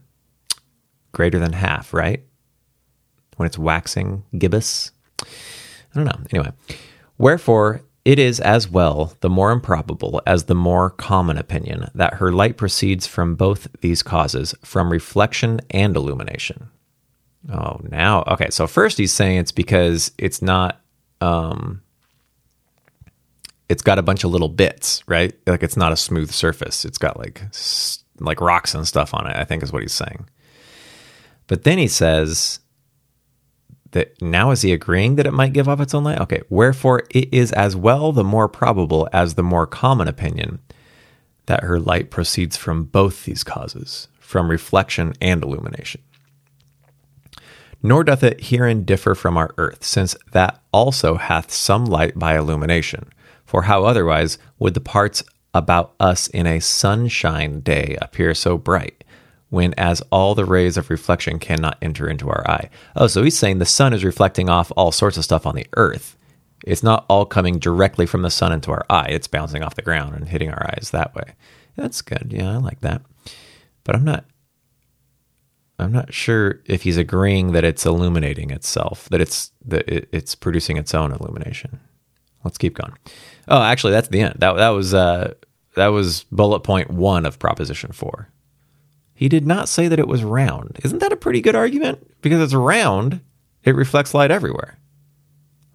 greater 1.13 1.39
than 1.39 1.53
half, 1.53 1.93
right? 1.95 2.23
When 3.37 3.47
it's 3.47 3.59
waxing 3.59 4.25
gibbous. 4.37 4.91
I 5.21 5.25
don't 5.95 6.05
know. 6.05 6.25
Anyway, 6.33 6.53
wherefore 7.19 7.83
it 8.05 8.19
is 8.19 8.41
as 8.41 8.69
well 8.69 9.15
the 9.21 9.29
more 9.29 9.53
improbable 9.53 10.23
as 10.27 10.45
the 10.45 10.55
more 10.55 10.91
common 10.91 11.37
opinion 11.37 11.91
that 11.95 12.15
her 12.15 12.33
light 12.33 12.57
proceeds 12.57 13.07
from 13.07 13.35
both 13.35 13.69
these 13.81 14.03
causes, 14.03 14.55
from 14.63 14.91
reflection 14.91 15.61
and 15.71 15.97
illumination. 15.97 16.69
Oh, 17.53 17.81
now 17.91 18.23
okay. 18.27 18.51
So 18.51 18.67
first 18.67 18.99
he's 18.99 19.13
saying 19.13 19.39
it's 19.39 19.53
because 19.53 20.13
it's 20.19 20.43
not 20.43 20.81
um, 21.21 21.83
it's 23.71 23.83
got 23.83 24.01
a 24.01 24.03
bunch 24.03 24.25
of 24.25 24.33
little 24.33 24.49
bits, 24.49 25.05
right? 25.07 25.33
Like 25.47 25.63
it's 25.63 25.77
not 25.77 25.93
a 25.93 25.97
smooth 25.97 26.33
surface. 26.33 26.85
It's 26.85 26.99
got 26.99 27.17
like 27.17 27.41
like 28.19 28.41
rocks 28.41 28.75
and 28.75 28.87
stuff 28.87 29.15
on 29.15 29.31
it. 29.31 29.37
I 29.37 29.45
think 29.45 29.63
is 29.63 29.73
what 29.73 29.83
he's 29.83 29.95
saying. 29.95 30.29
But 31.47 31.63
then 31.63 31.79
he 31.79 31.87
says 31.87 32.59
that 33.93 34.21
now 34.21 34.51
is 34.51 34.63
he 34.63 34.73
agreeing 34.73 35.15
that 35.17 35.27
it 35.27 35.33
might 35.33 35.53
give 35.53 35.69
off 35.69 35.81
its 35.81 35.95
own 35.95 36.03
light? 36.03 36.21
Okay, 36.21 36.43
wherefore 36.51 37.05
it 37.11 37.33
is 37.33 37.53
as 37.53 37.77
well 37.77 38.11
the 38.11 38.25
more 38.25 38.49
probable 38.49 39.09
as 39.13 39.35
the 39.35 39.45
more 39.45 39.69
common 39.69 40.09
opinion 40.09 40.59
that 41.47 41.63
her 41.63 41.79
light 41.79 42.11
proceeds 42.11 42.57
from 42.57 42.85
both 42.85 43.25
these 43.25 43.45
causes, 43.45 44.09
from 44.19 44.51
reflection 44.51 45.13
and 45.21 45.45
illumination. 45.45 46.03
Nor 47.85 48.03
doth 48.03 48.25
it 48.25 48.47
herein 48.47 48.85
differ 48.85 49.15
from 49.15 49.37
our 49.37 49.55
earth, 49.59 49.85
since 49.85 50.17
that 50.33 50.61
also 50.73 51.15
hath 51.15 51.53
some 51.53 51.85
light 51.85 52.19
by 52.19 52.37
illumination 52.37 53.11
for 53.51 53.63
how 53.63 53.83
otherwise 53.85 54.39
would 54.61 54.75
the 54.75 54.81
parts 54.81 55.25
about 55.53 55.93
us 55.99 56.29
in 56.29 56.47
a 56.47 56.61
sunshine 56.61 57.59
day 57.59 57.99
appear 58.01 58.33
so 58.33 58.57
bright, 58.57 59.03
when 59.49 59.75
as 59.77 60.01
all 60.13 60.37
the 60.37 60.45
rays 60.45 60.77
of 60.77 60.89
reflection 60.89 61.41
cannot 61.41 61.77
enter 61.83 62.09
into 62.09 62.29
our 62.29 62.49
eye? 62.49 62.71
Oh, 62.95 63.09
so 63.09 63.25
he's 63.25 63.37
saying 63.37 63.59
the 63.59 63.67
sun 63.67 63.93
is 63.93 64.05
reflecting 64.05 64.49
off 64.49 64.71
all 64.77 64.93
sorts 64.93 65.17
of 65.17 65.25
stuff 65.25 65.47
on 65.47 65.57
the 65.57 65.67
earth. 65.77 66.17
It's 66.65 66.85
not 66.85 67.07
all 67.09 67.27
coming 67.27 67.59
directly 67.59 68.07
from 68.07 68.23
the 68.23 68.31
sun 68.31 68.53
into 68.53 68.71
our 68.71 68.87
eye, 68.89 69.09
it's 69.09 69.27
bouncing 69.27 69.65
off 69.65 69.75
the 69.75 69.83
ground 69.83 70.15
and 70.15 70.29
hitting 70.29 70.51
our 70.51 70.71
eyes 70.71 70.91
that 70.93 71.13
way. 71.17 71.35
That's 71.75 72.03
good. 72.03 72.33
Yeah, 72.33 72.53
I 72.53 72.59
like 72.59 72.83
that. 72.83 73.03
But 73.83 73.97
I'm 73.97 74.05
not 74.05 74.27
I'm 75.81 75.91
not 75.91 76.15
sure 76.15 76.61
if 76.67 76.83
he's 76.83 76.99
agreeing 76.99 77.51
that 77.51 77.65
it's 77.65 77.85
illuminating 77.85 78.53
itself, 78.53 79.09
that 79.09 79.21
it's 79.21 79.51
that 79.65 79.89
it's 79.89 80.37
producing 80.37 80.77
its 80.77 80.95
own 80.95 81.11
illumination. 81.11 81.81
Let's 82.45 82.59
keep 82.59 82.75
going. 82.75 82.95
Oh, 83.49 83.63
actually, 83.63 83.93
that's 83.93 84.09
the 84.09 84.21
end. 84.21 84.37
That 84.39 84.57
that 84.57 84.71
was 84.71 84.95
uh, 84.95 85.35
that 85.75 85.89
was 85.89 86.25
bullet 86.31 86.61
point 86.61 86.91
one 86.91 87.27
of 87.27 87.39
proposition 87.39 87.93
four. 87.93 88.29
He 89.15 89.29
did 89.29 89.47
not 89.47 89.69
say 89.69 89.89
that 89.89 89.99
it 89.99 90.09
was 90.09 90.25
round. 90.25 90.79
Isn't 90.83 91.01
that 91.01 91.13
a 91.13 91.17
pretty 91.17 91.43
good 91.43 91.55
argument? 91.55 92.23
Because 92.23 92.41
it's 92.41 92.55
round, 92.55 93.21
it 93.65 93.75
reflects 93.75 94.15
light 94.15 94.31
everywhere. 94.31 94.79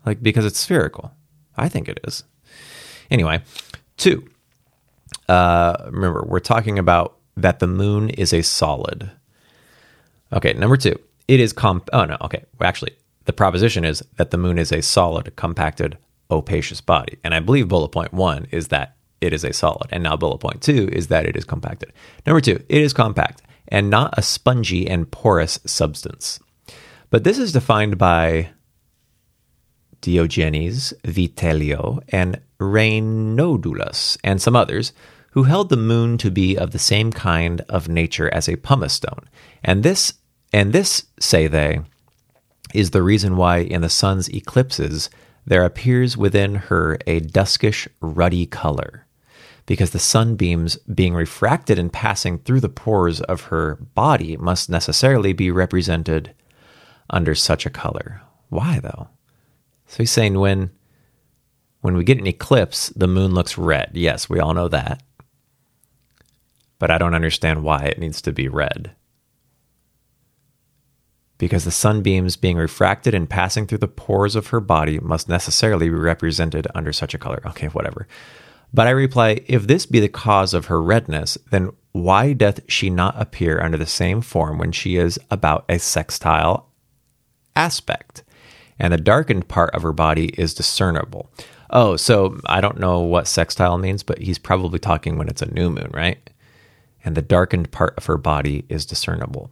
Like 0.06 0.23
because 0.23 0.45
it's 0.45 0.60
spherical. 0.60 1.12
I 1.56 1.69
think 1.69 1.88
it 1.88 1.99
is. 2.06 2.23
Anyway, 3.12 3.41
two. 3.97 4.28
Uh, 5.30 5.75
remember, 5.88 6.23
we're 6.28 6.39
talking 6.39 6.80
about 6.80 7.17
that 7.38 7.60
the 7.60 7.67
moon 7.67 8.10
is 8.10 8.34
a 8.34 8.41
solid. 8.41 9.12
Okay, 10.34 10.54
number 10.54 10.78
two. 10.78 10.99
It 11.28 11.39
is 11.39 11.54
comp. 11.54 11.89
Oh 11.93 12.06
no. 12.06 12.17
Okay, 12.21 12.43
actually, 12.62 12.95
the 13.25 13.34
proposition 13.34 13.86
is 13.86 14.04
that 14.17 14.32
the 14.32 14.38
moon 14.38 14.58
is 14.58 14.71
a 14.71 14.82
solid, 14.82 15.36
compacted 15.36 15.97
opacious 16.32 16.82
body. 16.82 17.18
And 17.24 17.34
I 17.34 17.40
believe 17.40 17.68
bullet 17.68 17.90
point 17.90 18.14
one 18.14 18.48
is 18.52 18.70
that 18.70 18.96
it 19.22 19.34
is 19.34 19.44
a 19.44 19.54
solid. 19.54 19.88
And 19.92 20.04
now 20.04 20.16
bullet 20.16 20.40
point 20.40 20.62
two 20.62 20.90
is 20.92 21.08
that 21.08 21.26
it 21.26 21.36
is 21.36 21.46
compacted. 21.46 21.94
Number 22.26 22.42
two, 22.42 22.64
it 22.70 22.82
is 22.82 22.94
compact 22.94 23.42
and 23.68 23.90
not 23.90 24.18
a 24.18 24.22
spongy 24.22 24.88
and 24.88 25.10
porous 25.10 25.60
substance. 25.66 26.40
But 27.10 27.24
this 27.24 27.38
is 27.38 27.52
defined 27.52 27.98
by 27.98 28.50
Diogenes, 30.02 30.94
Vitellio, 31.04 32.04
and 32.10 32.42
Reinodulus, 32.60 34.18
and 34.24 34.42
some 34.42 34.56
others, 34.56 34.94
who 35.32 35.44
held 35.44 35.70
the 35.70 35.78
moon 35.78 36.18
to 36.20 36.32
be 36.32 36.58
of 36.58 36.72
the 36.72 36.80
same 36.80 37.12
kind 37.12 37.62
of 37.70 37.90
nature 37.90 38.34
as 38.34 38.48
a 38.48 38.56
pumice 38.56 38.94
stone. 38.94 39.28
And 39.64 39.84
this, 39.84 40.14
and 40.54 40.74
this, 40.74 41.06
say 41.20 41.48
they, 41.48 41.82
is 42.74 42.92
the 42.92 43.04
reason 43.04 43.36
why 43.36 43.58
in 43.60 43.82
the 43.82 43.90
sun's 43.90 44.30
eclipses 44.30 45.10
there 45.45 45.63
appears 45.63 46.17
within 46.17 46.55
her 46.55 46.97
a 47.05 47.21
duskish, 47.21 47.88
ruddy 48.01 48.45
color, 48.45 49.05
because 49.65 49.91
the 49.91 49.99
sunbeams 49.99 50.77
being 50.77 51.13
refracted 51.13 51.77
and 51.77 51.93
passing 51.93 52.39
through 52.39 52.62
the 52.62 52.69
pores 52.69 53.21
of 53.21 53.41
her 53.43 53.75
body 53.93 54.38
must 54.38 54.69
necessarily 54.69 55.34
be 55.34 55.51
represented 55.51 56.34
under 57.10 57.36
such 57.36 57.65
a 57.65 57.71
color. 57.71 58.21
Why, 58.49 58.79
though? 58.79 59.10
So 59.88 59.97
he's 59.97 60.12
saying 60.12 60.39
when 60.39 60.71
when 61.81 61.95
we 61.95 62.03
get 62.03 62.17
an 62.17 62.25
eclipse, 62.25 62.89
the 62.89 63.08
moon 63.08 63.36
looks 63.36 63.60
red. 63.60 63.91
Yes, 63.93 64.27
we 64.27 64.39
all 64.39 64.55
know 64.55 64.67
that. 64.69 65.03
But 66.79 66.89
I 66.89 66.97
don't 66.97 67.13
understand 67.13 67.63
why 67.63 67.84
it 67.84 67.99
needs 67.99 68.23
to 68.23 68.31
be 68.31 68.47
red 68.47 68.95
because 71.38 71.65
the 71.65 71.71
sunbeams 71.71 72.38
being 72.38 72.58
refracted 72.58 73.13
and 73.13 73.30
passing 73.30 73.67
through 73.67 73.80
the 73.80 73.88
pores 73.88 74.36
of 74.36 74.48
her 74.48 74.60
body 74.60 75.00
must 75.00 75.28
necessarily 75.28 75.89
be 75.89 75.95
represented 75.95 76.67
under 76.74 76.93
such 76.93 77.13
a 77.13 77.17
color. 77.17 77.41
Okay, 77.45 77.67
whatever. 77.67 78.08
But 78.74 78.88
I 78.88 78.91
reply, 78.91 79.41
if 79.48 79.67
this 79.67 79.86
be 79.86 80.00
the 80.00 80.10
cause 80.10 80.54
of 80.54 80.65
her 80.65 80.82
redness, 80.82 81.38
then 81.52 81.71
why 81.91 82.34
doth 82.34 82.60
she 82.67 82.89
not 82.89 83.19
appear 83.19 83.62
under 83.62 83.78
the 83.78 83.86
same 83.86 84.21
form 84.21 84.58
when 84.58 84.71
she 84.71 84.98
is 84.98 85.17
about 85.32 85.65
a 85.69 85.80
sextile 85.80 86.69
aspect, 87.56 88.24
and 88.78 88.91
the 88.91 88.98
darkened 88.98 89.48
part 89.48 89.74
of 89.74 89.82
her 89.82 89.93
body 89.93 90.28
is 90.38 90.54
discernible? 90.54 91.30
Oh, 91.69 91.95
so 91.95 92.39
I 92.45 92.62
don't 92.62 92.80
know 92.80 93.00
what 93.00 93.28
sextile 93.28 93.78
means, 93.78 94.04
but 94.04 94.19
he's 94.19 94.38
probably 94.38 94.80
talking 94.80 95.17
when 95.17 95.30
it's 95.30 95.41
a 95.41 95.54
new 95.54 95.69
moon, 95.69 95.89
right? 95.93 96.30
And 97.04 97.15
the 97.15 97.21
darkened 97.21 97.71
part 97.71 97.93
of 97.98 98.06
her 98.08 98.17
body 98.17 98.65
is 98.67 98.86
discernible. 98.86 99.52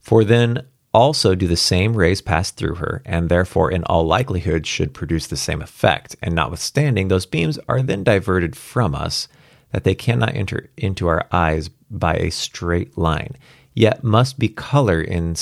For 0.00 0.24
then 0.24 0.66
also 0.92 1.34
do 1.34 1.46
the 1.46 1.56
same 1.56 1.94
rays 1.94 2.20
pass 2.20 2.50
through 2.50 2.76
her, 2.76 3.02
and 3.04 3.28
therefore 3.28 3.70
in 3.70 3.84
all 3.84 4.04
likelihood 4.06 4.66
should 4.66 4.94
produce 4.94 5.26
the 5.26 5.36
same 5.36 5.60
effect. 5.60 6.16
And 6.22 6.34
notwithstanding, 6.34 7.08
those 7.08 7.26
beams 7.26 7.58
are 7.68 7.82
then 7.82 8.04
diverted 8.04 8.56
from 8.56 8.94
us, 8.94 9.28
that 9.72 9.84
they 9.84 9.94
cannot 9.94 10.34
enter 10.34 10.70
into 10.76 11.06
our 11.08 11.26
eyes 11.30 11.68
by 11.90 12.14
a 12.14 12.30
straight 12.30 12.96
line, 12.96 13.36
yet 13.74 14.02
must 14.02 14.38
be 14.38 14.48
color 14.48 15.00
in 15.00 15.36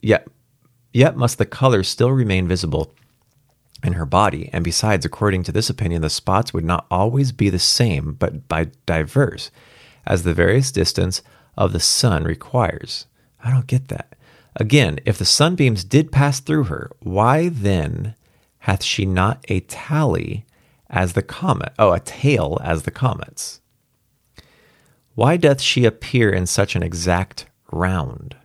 yet 0.00 0.26
yet 0.92 1.16
must 1.16 1.38
the 1.38 1.46
color 1.46 1.82
still 1.82 2.10
remain 2.10 2.48
visible 2.48 2.94
in 3.82 3.94
her 3.94 4.06
body. 4.06 4.50
And 4.52 4.64
besides, 4.64 5.04
according 5.04 5.44
to 5.44 5.52
this 5.52 5.70
opinion, 5.70 6.02
the 6.02 6.10
spots 6.10 6.52
would 6.52 6.64
not 6.64 6.86
always 6.90 7.32
be 7.32 7.48
the 7.48 7.58
same, 7.58 8.14
but 8.14 8.48
by 8.48 8.68
diverse, 8.86 9.50
as 10.06 10.22
the 10.22 10.34
various 10.34 10.72
distance 10.72 11.22
of 11.56 11.72
the 11.72 11.80
sun 11.80 12.24
requires. 12.24 13.06
I 13.42 13.50
don't 13.50 13.66
get 13.66 13.88
that. 13.88 14.14
Again, 14.56 14.98
if 15.06 15.18
the 15.18 15.24
sunbeams 15.24 15.84
did 15.84 16.12
pass 16.12 16.40
through 16.40 16.64
her, 16.64 16.90
why 17.00 17.48
then 17.48 18.14
hath 18.60 18.82
she 18.82 19.06
not 19.06 19.44
a 19.48 19.60
tally 19.60 20.44
as 20.88 21.12
the 21.12 21.22
comet? 21.22 21.72
Oh, 21.78 21.92
a 21.92 22.00
tail 22.00 22.58
as 22.62 22.82
the 22.82 22.90
comets. 22.90 23.60
Why 25.14 25.36
doth 25.36 25.60
she 25.60 25.84
appear 25.84 26.30
in 26.30 26.46
such 26.46 26.74
an 26.74 26.82
exact 26.82 27.46
round, 27.72 28.36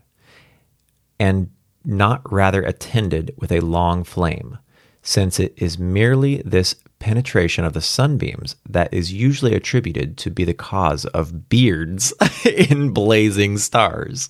and 1.20 1.50
not 1.84 2.32
rather 2.32 2.64
attended 2.64 3.34
with 3.38 3.52
a 3.52 3.62
long 3.62 4.04
flame? 4.04 4.60
since 5.06 5.40
it 5.40 5.54
is 5.56 5.78
merely 5.78 6.42
this 6.44 6.76
penetration 6.98 7.64
of 7.64 7.74
the 7.74 7.82
sunbeams 7.82 8.56
that 8.68 8.92
is 8.92 9.14
usually 9.14 9.54
attributed 9.54 10.18
to 10.18 10.32
be 10.32 10.44
the 10.44 10.54
cause 10.54 11.06
of 11.06 11.48
beards 11.48 12.12
in 12.46 12.90
blazing 12.90 13.58
stars. 13.60 14.30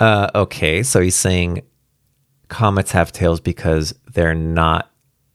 Uh, 0.00 0.30
okay, 0.34 0.82
so 0.82 1.00
he's 1.00 1.14
saying 1.14 1.62
comets 2.48 2.92
have 2.92 3.12
tails 3.12 3.38
because 3.38 3.94
they're 4.12 4.34
not 4.34 4.90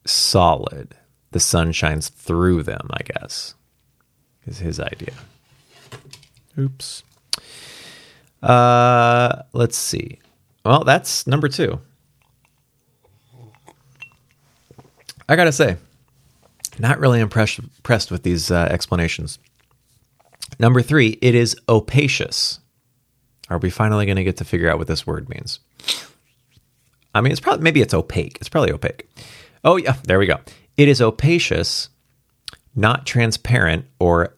solid. 0.05 0.95
The 1.31 1.39
sun 1.39 1.71
shines 1.71 2.09
through 2.09 2.63
them, 2.63 2.89
I 2.91 3.03
guess, 3.03 3.53
is 4.47 4.57
his 4.57 4.79
idea. 4.79 5.13
Oops. 6.57 7.03
Uh, 8.41 9.43
let's 9.53 9.77
see. 9.77 10.19
Well, 10.63 10.83
that's 10.83 11.27
number 11.27 11.47
two. 11.47 11.79
I 15.29 15.35
gotta 15.35 15.51
say, 15.51 15.77
not 16.79 16.99
really 16.99 17.19
impressed, 17.19 17.59
impressed 17.59 18.11
with 18.11 18.23
these 18.23 18.49
uh, 18.49 18.67
explanations. 18.71 19.37
Number 20.59 20.81
three, 20.81 21.17
it 21.21 21.35
is 21.35 21.55
opacious. 21.69 22.59
Are 23.49 23.57
we 23.57 23.69
finally 23.69 24.05
going 24.05 24.15
to 24.17 24.23
get 24.23 24.37
to 24.37 24.45
figure 24.45 24.69
out 24.69 24.77
what 24.77 24.87
this 24.87 25.05
word 25.05 25.29
means? 25.29 25.59
I 27.13 27.21
mean, 27.21 27.31
it's 27.31 27.41
probably 27.41 27.63
maybe 27.63 27.81
it's 27.81 27.93
opaque. 27.93 28.37
It's 28.39 28.49
probably 28.49 28.71
opaque. 28.71 29.07
Oh 29.63 29.77
yeah, 29.77 29.95
there 30.03 30.19
we 30.19 30.25
go. 30.25 30.39
It 30.77 30.87
is 30.87 31.01
opacious, 31.01 31.89
not 32.75 33.05
transparent 33.05 33.85
or 33.99 34.35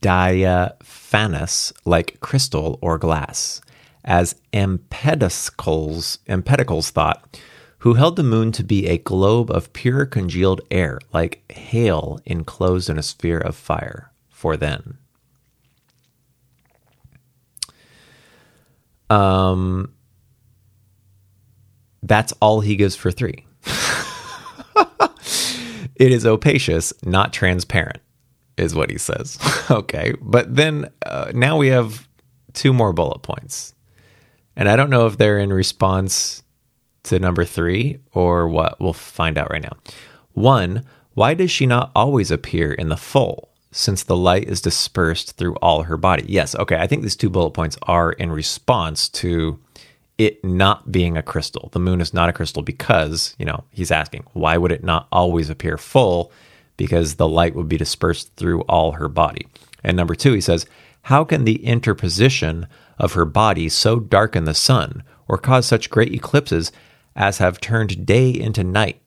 diaphanous 0.00 1.72
like 1.84 2.18
crystal 2.20 2.78
or 2.82 2.98
glass, 2.98 3.60
as 4.04 4.34
Empedocles, 4.52 6.18
Empedocles 6.26 6.90
thought 6.90 7.38
who 7.78 7.94
held 7.94 8.14
the 8.14 8.22
moon 8.22 8.52
to 8.52 8.62
be 8.62 8.86
a 8.86 8.98
globe 8.98 9.50
of 9.50 9.72
pure 9.72 10.06
congealed 10.06 10.60
air, 10.70 11.00
like 11.12 11.50
hail 11.50 12.20
enclosed 12.24 12.88
in 12.88 12.96
a 12.96 13.02
sphere 13.02 13.38
of 13.38 13.56
fire, 13.56 14.12
for 14.28 14.56
then. 14.56 14.98
Um, 19.12 19.92
that's 22.02 22.32
all 22.40 22.60
he 22.60 22.76
gives 22.76 22.96
for 22.96 23.10
three. 23.10 23.46
it 25.96 26.10
is 26.12 26.26
opacious, 26.26 26.92
not 27.04 27.32
transparent, 27.32 28.00
is 28.56 28.74
what 28.74 28.90
he 28.90 28.98
says. 28.98 29.38
okay, 29.70 30.14
but 30.20 30.54
then 30.54 30.90
uh, 31.04 31.30
now 31.34 31.56
we 31.58 31.68
have 31.68 32.08
two 32.54 32.72
more 32.72 32.92
bullet 32.92 33.20
points. 33.22 33.74
And 34.56 34.68
I 34.68 34.76
don't 34.76 34.90
know 34.90 35.06
if 35.06 35.16
they're 35.18 35.38
in 35.38 35.52
response 35.52 36.42
to 37.04 37.18
number 37.18 37.44
three 37.44 37.98
or 38.12 38.48
what? 38.48 38.80
We'll 38.80 38.92
find 38.92 39.38
out 39.38 39.50
right 39.50 39.62
now. 39.62 39.76
One, 40.32 40.84
why 41.14 41.34
does 41.34 41.50
she 41.50 41.66
not 41.66 41.90
always 41.94 42.30
appear 42.30 42.72
in 42.72 42.88
the 42.88 42.96
full 42.96 43.51
since 43.72 44.04
the 44.04 44.16
light 44.16 44.44
is 44.44 44.60
dispersed 44.60 45.36
through 45.36 45.56
all 45.56 45.82
her 45.82 45.96
body? 45.96 46.24
Yes, 46.28 46.54
okay, 46.54 46.76
I 46.76 46.86
think 46.86 47.02
these 47.02 47.16
two 47.16 47.30
bullet 47.30 47.50
points 47.50 47.76
are 47.82 48.12
in 48.12 48.30
response 48.30 49.08
to 49.08 49.58
it 50.18 50.44
not 50.44 50.92
being 50.92 51.16
a 51.16 51.22
crystal. 51.22 51.70
The 51.72 51.80
moon 51.80 52.00
is 52.00 52.14
not 52.14 52.28
a 52.28 52.32
crystal 52.32 52.62
because, 52.62 53.34
you 53.38 53.44
know, 53.44 53.64
he's 53.70 53.90
asking, 53.90 54.24
why 54.34 54.56
would 54.56 54.70
it 54.70 54.84
not 54.84 55.08
always 55.10 55.50
appear 55.50 55.76
full? 55.78 56.30
Because 56.76 57.16
the 57.16 57.28
light 57.28 57.54
would 57.54 57.68
be 57.68 57.76
dispersed 57.76 58.36
through 58.36 58.60
all 58.62 58.92
her 58.92 59.08
body. 59.08 59.48
And 59.82 59.96
number 59.96 60.14
two, 60.14 60.32
he 60.32 60.40
says, 60.40 60.66
how 61.02 61.24
can 61.24 61.44
the 61.44 61.64
interposition 61.64 62.68
of 62.98 63.14
her 63.14 63.24
body 63.24 63.68
so 63.68 63.98
darken 63.98 64.44
the 64.44 64.54
sun 64.54 65.02
or 65.26 65.38
cause 65.38 65.66
such 65.66 65.90
great 65.90 66.14
eclipses 66.14 66.70
as 67.16 67.38
have 67.38 67.60
turned 67.60 68.06
day 68.06 68.30
into 68.30 68.62
night, 68.62 69.01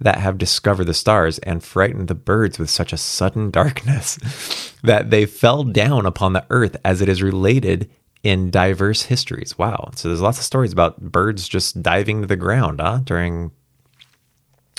that 0.00 0.18
have 0.18 0.38
discovered 0.38 0.84
the 0.84 0.94
stars 0.94 1.38
and 1.40 1.62
frightened 1.62 2.08
the 2.08 2.14
birds 2.14 2.58
with 2.58 2.70
such 2.70 2.92
a 2.92 2.96
sudden 2.96 3.50
darkness 3.50 4.72
that 4.82 5.10
they 5.10 5.26
fell 5.26 5.62
down 5.62 6.06
upon 6.06 6.32
the 6.32 6.46
earth 6.50 6.76
as 6.84 7.00
it 7.00 7.08
is 7.08 7.22
related 7.22 7.90
in 8.22 8.50
diverse 8.50 9.02
histories. 9.04 9.56
Wow. 9.58 9.90
So 9.94 10.08
there's 10.08 10.20
lots 10.20 10.38
of 10.38 10.44
stories 10.44 10.72
about 10.72 11.00
birds 11.00 11.48
just 11.48 11.82
diving 11.82 12.20
to 12.22 12.26
the 12.26 12.36
ground 12.36 12.80
huh, 12.80 13.00
during 13.04 13.50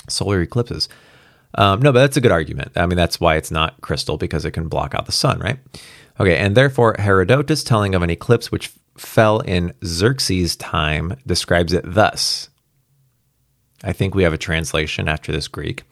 solar 0.08 0.40
eclipses. 0.40 0.88
Um, 1.54 1.82
no, 1.82 1.92
but 1.92 2.00
that's 2.00 2.16
a 2.16 2.20
good 2.20 2.32
argument. 2.32 2.72
I 2.76 2.86
mean, 2.86 2.96
that's 2.96 3.20
why 3.20 3.36
it's 3.36 3.50
not 3.50 3.80
crystal 3.80 4.16
because 4.16 4.44
it 4.44 4.52
can 4.52 4.68
block 4.68 4.94
out 4.94 5.06
the 5.06 5.12
sun, 5.12 5.38
right? 5.40 5.58
Okay, 6.18 6.36
and 6.36 6.56
therefore 6.56 6.96
Herodotus 6.98 7.64
telling 7.64 7.94
of 7.94 8.02
an 8.02 8.10
eclipse 8.10 8.50
which 8.50 8.72
fell 8.96 9.40
in 9.40 9.74
Xerxes' 9.84 10.56
time 10.56 11.16
describes 11.26 11.72
it 11.72 11.84
thus 11.86 12.48
I 13.82 13.92
think 13.92 14.14
we 14.14 14.22
have 14.22 14.32
a 14.32 14.38
translation 14.38 15.08
after 15.08 15.32
this 15.32 15.48
Greek. 15.48 15.84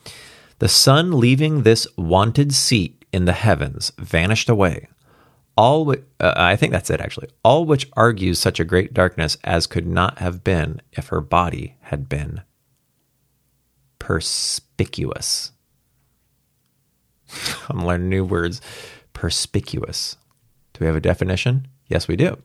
The 0.59 0.69
sun 0.69 1.19
leaving 1.19 1.63
this 1.63 1.87
wanted 1.97 2.53
seat 2.55 3.05
in 3.13 3.25
the 3.25 3.33
heavens 3.33 3.93
vanished 3.99 4.49
away. 4.49 4.89
All 5.57 5.85
w- 5.85 6.05
uh, 6.21 6.35
I 6.37 6.57
think 6.57 6.73
that's 6.73 6.91
it 6.91 7.01
actually. 7.01 7.29
All 7.43 7.65
which 7.65 7.89
argues 7.95 8.39
such 8.39 8.61
a 8.61 8.65
great 8.65 8.95
darkness 8.95 9.37
as 9.45 9.67
could 9.67 9.87
not 9.87 10.19
have 10.19 10.45
been 10.45 10.81
if 10.93 11.09
her 11.09 11.21
body 11.21 11.77
had 11.81 12.09
been 12.09 12.43
perspicuous. 13.99 15.53
I'm 17.69 17.85
learning 17.85 18.09
new 18.09 18.25
words. 18.25 18.61
Perspicuous. 19.13 20.17
Do 20.73 20.81
we 20.81 20.87
have 20.87 20.97
a 20.97 21.01
definition? 21.01 21.69
Yes, 21.89 22.07
we 22.07 22.17
do 22.17 22.39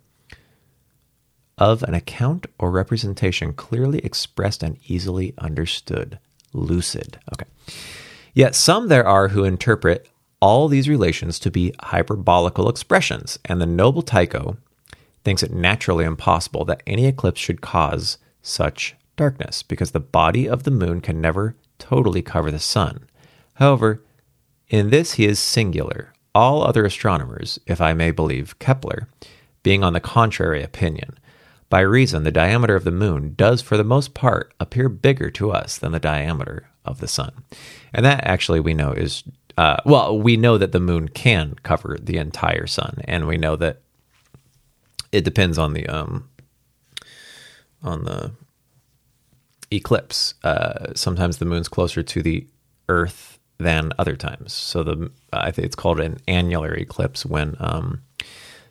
of 1.58 1.84
an 1.84 1.94
account 1.94 2.46
or 2.60 2.72
representation 2.72 3.54
clearly 3.54 4.00
expressed 4.00 4.64
and 4.64 4.78
easily 4.88 5.34
understood. 5.38 6.20
Lucid. 6.54 7.20
Okay. 7.34 7.50
Yet 8.34 8.56
some 8.56 8.88
there 8.88 9.08
are 9.08 9.30
who 9.30 9.44
interpret 9.44 10.10
all 10.42 10.68
these 10.68 10.90
relations 10.90 11.40
to 11.40 11.52
be 11.52 11.74
hyperbolical 11.80 12.70
expressions, 12.70 13.40
and 13.46 13.60
the 13.60 13.66
noble 13.66 14.02
Tycho 14.02 14.58
thinks 15.24 15.42
it 15.42 15.54
naturally 15.54 16.06
impossible 16.06 16.66
that 16.66 16.84
any 16.86 17.06
eclipse 17.06 17.40
should 17.42 17.62
cause 17.62 18.18
such 18.42 18.96
darkness, 19.16 19.64
because 19.64 19.92
the 19.92 20.00
body 20.00 20.48
of 20.48 20.64
the 20.64 20.72
moon 20.72 21.02
can 21.02 21.20
never 21.22 21.56
totally 21.80 22.22
cover 22.22 22.52
the 22.52 22.60
sun. 22.60 23.06
However, 23.56 24.04
in 24.70 24.90
this 24.90 25.14
he 25.14 25.26
is 25.26 25.40
singular. 25.40 26.14
All 26.34 26.64
other 26.64 26.86
astronomers, 26.86 27.60
if 27.66 27.80
I 27.80 27.94
may 27.94 28.12
believe 28.12 28.60
Kepler, 28.60 29.08
being 29.64 29.84
on 29.84 29.94
the 29.94 30.02
contrary 30.02 30.62
opinion, 30.62 31.18
by 31.76 31.82
reason, 31.82 32.24
the 32.24 32.32
diameter 32.32 32.74
of 32.78 32.86
the 32.86 32.90
moon 32.90 33.34
does, 33.36 33.62
for 33.62 33.76
the 33.76 33.84
most 33.84 34.14
part, 34.14 34.54
appear 34.62 34.88
bigger 34.88 35.30
to 35.32 35.52
us 35.52 35.78
than 35.78 35.92
the 35.92 36.00
diameter 36.00 36.70
of 36.86 37.02
the 37.02 37.08
sun. 37.10 37.44
And 37.94 38.06
that 38.06 38.24
actually 38.24 38.62
we 38.62 38.74
know 38.74 38.94
is, 38.94 39.26
uh, 39.58 39.82
well, 39.86 40.18
we 40.18 40.38
know 40.38 40.58
that 40.58 40.72
the 40.72 40.80
moon 40.80 41.10
can 41.10 41.56
cover 41.64 41.98
the 42.02 42.16
entire 42.16 42.66
sun, 42.66 43.02
and 43.04 43.28
we 43.28 43.36
know 43.36 43.58
that 43.58 43.82
it 45.12 45.26
depends 45.26 45.58
on 45.58 45.74
the 45.74 45.86
um, 45.88 46.30
on 47.84 48.06
the 48.06 48.32
eclipse. 49.70 50.36
Uh, 50.46 50.94
sometimes 50.96 51.40
the 51.40 51.46
moon's 51.46 51.68
closer 51.68 52.02
to 52.02 52.22
the 52.22 52.48
Earth 52.88 53.38
than 53.58 53.92
other 54.00 54.16
times. 54.16 54.54
So 54.54 54.82
the 54.82 55.12
I 55.34 55.52
think 55.52 55.66
it's 55.66 55.76
called 55.76 56.00
an 56.00 56.20
annular 56.26 56.74
eclipse 56.74 57.26
when 57.26 57.58
um, 57.60 58.02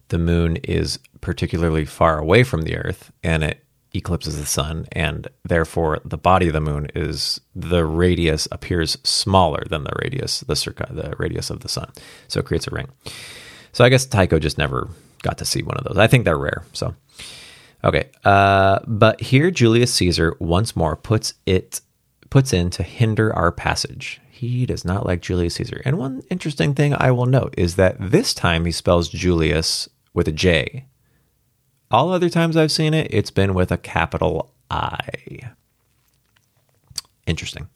the 0.09 0.19
moon 0.19 0.57
is 0.57 0.99
particularly 1.21 1.85
far 1.85 2.19
away 2.19 2.43
from 2.43 2.63
the 2.63 2.77
Earth 2.77 3.11
and 3.23 3.43
it 3.43 3.65
eclipses 3.95 4.39
the 4.39 4.47
sun, 4.47 4.87
and 4.93 5.29
therefore 5.45 6.01
the 6.05 6.19
body 6.19 6.49
of 6.49 6.53
the 6.53 6.61
moon 6.61 6.89
is 6.95 7.41
the 7.55 7.85
radius 7.85 8.49
appears 8.51 8.99
smaller 9.05 9.63
than 9.71 9.85
the 9.85 9.93
radius 10.03 10.41
the 10.41 10.57
circa 10.57 10.89
the 10.91 11.15
radius 11.19 11.49
of 11.49 11.61
the 11.61 11.69
sun, 11.69 11.91
so 12.29 12.41
it 12.41 12.47
creates 12.47 12.67
a 12.67 12.71
ring. 12.71 12.89
So 13.73 13.85
I 13.85 13.89
guess 13.89 14.05
Tycho 14.05 14.39
just 14.39 14.59
never 14.59 14.89
got 15.23 15.39
to 15.39 15.45
see 15.45 15.63
one 15.63 15.77
of 15.77 15.85
those. 15.85 15.99
I 15.99 16.07
think 16.07 16.25
they're 16.25 16.39
rare. 16.39 16.65
So, 16.73 16.95
okay. 17.83 18.11
Uh, 18.25 18.81
but 18.87 19.21
here 19.21 19.51
Julius 19.51 19.95
Caesar 19.95 20.37
once 20.39 20.77
more 20.77 20.97
puts 20.97 21.35
it 21.47 21.81
puts 22.31 22.53
in 22.53 22.71
to 22.71 22.83
hinder 22.83 23.35
our 23.35 23.53
passage. 23.53 24.21
He 24.31 24.67
does 24.67 24.85
not 24.85 25.07
like 25.07 25.23
Julius 25.23 25.55
Caesar. 25.55 25.81
And 25.85 25.97
one 25.97 26.23
interesting 26.29 26.75
thing 26.75 26.95
I 26.99 27.13
will 27.13 27.27
note 27.27 27.55
is 27.57 27.77
that 27.77 27.97
this 28.01 28.35
time 28.35 28.65
he 28.65 28.73
spells 28.73 29.09
Julius 29.09 29.89
with 30.15 30.29
a 30.29 30.33
J. 30.33 30.87
All 31.91 32.11
other 32.13 32.31
times 32.31 32.57
I've 32.57 32.73
seen 32.73 32.95
it, 32.95 33.09
it's 33.11 33.31
been 33.31 33.53
with 33.53 33.71
a 33.71 33.77
capital 33.77 34.55
I. 34.71 34.99
Interesting. 37.27 37.69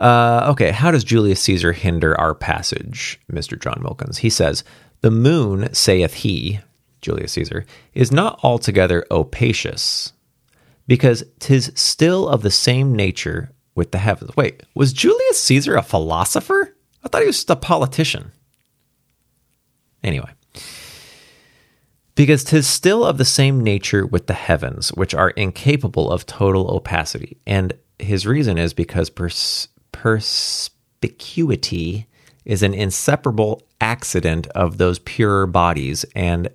Uh, 0.00 0.46
okay, 0.50 0.70
how 0.70 0.90
does 0.90 1.04
Julius 1.04 1.40
Caesar 1.42 1.72
hinder 1.72 2.18
our 2.18 2.34
passage, 2.34 3.20
Mr. 3.30 3.60
John 3.60 3.82
Wilkins? 3.82 4.18
He 4.18 4.30
says, 4.30 4.64
The 5.02 5.10
moon, 5.10 5.72
saith 5.74 6.14
he, 6.14 6.60
Julius 7.02 7.32
Caesar, 7.32 7.66
is 7.94 8.10
not 8.10 8.40
altogether 8.42 9.04
opacious, 9.10 10.12
because 10.86 11.22
'tis 11.38 11.70
still 11.74 12.28
of 12.28 12.42
the 12.42 12.50
same 12.50 12.94
nature 12.94 13.52
with 13.74 13.92
the 13.92 13.98
heavens. 13.98 14.36
Wait, 14.36 14.62
was 14.74 14.92
Julius 14.92 15.42
Caesar 15.44 15.76
a 15.76 15.82
philosopher? 15.82 16.74
I 17.04 17.08
thought 17.08 17.22
he 17.22 17.26
was 17.26 17.36
just 17.36 17.50
a 17.50 17.56
politician. 17.56 18.32
Anyway, 20.02 20.30
because 22.20 22.44
'tis 22.44 22.66
still 22.66 23.02
of 23.02 23.16
the 23.16 23.24
same 23.24 23.64
nature 23.64 24.04
with 24.04 24.26
the 24.26 24.34
heavens, 24.34 24.90
which 24.90 25.14
are 25.14 25.30
incapable 25.30 26.12
of 26.12 26.26
total 26.26 26.70
opacity. 26.70 27.38
And 27.46 27.72
his 27.98 28.26
reason 28.26 28.58
is 28.58 28.74
because 28.74 29.08
pers- 29.08 29.68
perspicuity 29.90 32.08
is 32.44 32.62
an 32.62 32.74
inseparable 32.74 33.62
accident 33.80 34.48
of 34.48 34.76
those 34.76 34.98
purer 34.98 35.46
bodies, 35.46 36.04
and 36.14 36.50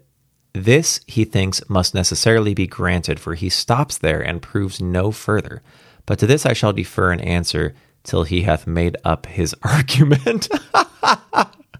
this 0.53 0.99
he 1.07 1.25
thinks 1.25 1.67
must 1.67 1.95
necessarily 1.95 2.53
be 2.53 2.67
granted, 2.67 3.19
for 3.19 3.33
he 3.33 3.49
stops 3.49 3.97
there 3.97 4.21
and 4.21 4.43
proves 4.43 4.79
no 4.79 5.09
further. 5.09 5.63
But 6.05 6.19
to 6.19 6.27
this 6.27 6.45
I 6.45 6.53
shall 6.53 6.73
defer 6.73 7.11
an 7.11 7.21
answer 7.21 7.73
till 8.03 8.23
he 8.23 8.43
hath 8.43 8.67
made 8.67 8.97
up 9.03 9.25
his 9.25 9.55
argument. 9.63 10.47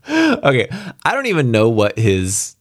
okay, 0.10 0.70
I 1.06 1.14
don't 1.14 1.28
even 1.28 1.52
know 1.52 1.70
what 1.70 2.00
his 2.00 2.56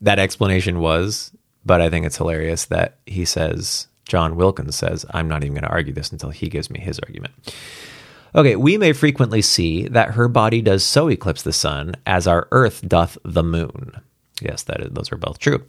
that 0.00 0.18
explanation 0.18 0.80
was, 0.80 1.32
but 1.64 1.80
I 1.80 1.90
think 1.90 2.06
it's 2.06 2.16
hilarious 2.16 2.66
that 2.66 2.98
he 3.06 3.24
says 3.24 3.88
John 4.04 4.36
Wilkins 4.36 4.76
says, 4.76 5.04
I'm 5.10 5.28
not 5.28 5.44
even 5.44 5.54
going 5.54 5.64
to 5.64 5.70
argue 5.70 5.92
this 5.92 6.10
until 6.10 6.30
he 6.30 6.48
gives 6.48 6.70
me 6.70 6.80
his 6.80 6.98
argument. 7.00 7.34
Okay, 8.34 8.56
we 8.56 8.76
may 8.78 8.92
frequently 8.92 9.42
see 9.42 9.88
that 9.88 10.12
her 10.12 10.28
body 10.28 10.60
does 10.62 10.84
so 10.84 11.08
eclipse 11.08 11.42
the 11.42 11.52
sun 11.52 11.94
as 12.06 12.26
our 12.26 12.48
earth 12.50 12.86
doth 12.86 13.16
the 13.24 13.42
moon. 13.42 13.92
Yes, 14.40 14.62
that 14.64 14.80
is, 14.80 14.90
those 14.92 15.12
are 15.12 15.16
both 15.16 15.38
true. 15.38 15.64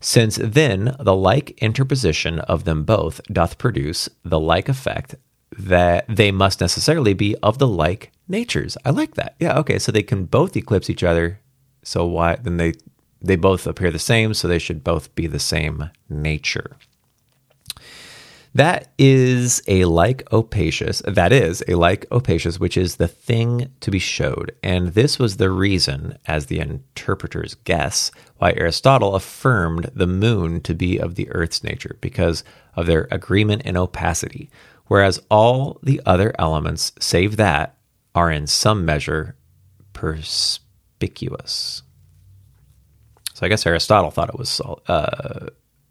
Since 0.00 0.36
then 0.36 0.96
the 0.98 1.14
like 1.14 1.50
interposition 1.62 2.40
of 2.40 2.64
them 2.64 2.84
both 2.84 3.20
doth 3.32 3.58
produce 3.58 4.08
the 4.24 4.40
like 4.40 4.68
effect, 4.68 5.14
that 5.56 6.04
they 6.08 6.32
must 6.32 6.60
necessarily 6.60 7.14
be 7.14 7.36
of 7.42 7.58
the 7.58 7.68
like 7.68 8.10
natures. 8.26 8.76
I 8.84 8.90
like 8.90 9.14
that. 9.14 9.36
Yeah, 9.38 9.58
okay, 9.58 9.78
so 9.78 9.92
they 9.92 10.02
can 10.02 10.24
both 10.24 10.56
eclipse 10.56 10.90
each 10.90 11.04
other. 11.04 11.40
So 11.84 12.06
why 12.06 12.36
then 12.36 12.56
they 12.56 12.72
they 13.22 13.36
both 13.36 13.66
appear 13.66 13.90
the 13.90 13.98
same, 13.98 14.34
so 14.34 14.48
they 14.48 14.58
should 14.58 14.82
both 14.82 15.14
be 15.14 15.26
the 15.26 15.38
same 15.38 15.90
nature. 16.08 16.76
That 18.54 18.92
is 18.98 19.62
a 19.66 19.86
like 19.86 20.30
opacious, 20.30 21.00
that 21.06 21.32
is 21.32 21.64
a 21.66 21.74
like 21.74 22.04
opacious, 22.12 22.60
which 22.60 22.76
is 22.76 22.96
the 22.96 23.08
thing 23.08 23.72
to 23.80 23.90
be 23.90 23.98
showed. 23.98 24.54
And 24.62 24.88
this 24.88 25.18
was 25.18 25.38
the 25.38 25.48
reason, 25.50 26.18
as 26.26 26.46
the 26.46 26.60
interpreters 26.60 27.54
guess, 27.64 28.10
why 28.36 28.52
Aristotle 28.52 29.14
affirmed 29.14 29.90
the 29.94 30.06
moon 30.06 30.60
to 30.62 30.74
be 30.74 30.98
of 30.98 31.14
the 31.14 31.30
earth's 31.30 31.64
nature, 31.64 31.96
because 32.02 32.44
of 32.76 32.84
their 32.84 33.08
agreement 33.10 33.62
in 33.62 33.78
opacity, 33.78 34.50
whereas 34.86 35.22
all 35.30 35.80
the 35.82 36.02
other 36.04 36.34
elements, 36.38 36.92
save 37.00 37.38
that, 37.38 37.78
are 38.14 38.30
in 38.30 38.46
some 38.46 38.84
measure 38.84 39.34
perspicuous. 39.94 41.82
I 43.42 43.48
guess 43.48 43.66
Aristotle 43.66 44.10
thought 44.10 44.28
it 44.28 44.38
was 44.38 44.60
uh, 44.86 45.48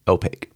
opaque. 0.07 0.51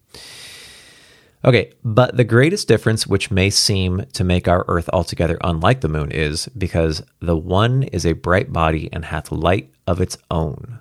Okay, 1.43 1.73
but 1.84 2.17
the 2.17 2.23
greatest 2.23 2.67
difference 2.67 3.05
which 3.05 3.29
may 3.29 3.51
seem 3.51 4.05
to 4.13 4.23
make 4.23 4.47
our 4.47 4.65
earth 4.67 4.89
altogether 4.91 5.38
unlike 5.43 5.81
the 5.81 5.88
moon 5.88 6.12
is 6.12 6.47
because 6.58 7.03
the 7.19 7.38
one 7.38 7.84
is 7.84 8.03
a 8.03 8.13
bright 8.13 8.51
body 8.51 8.89
and 8.91 9.05
hath 9.05 9.31
light 9.31 9.71
of 9.86 10.01
its 10.01 10.17
own, 10.31 10.79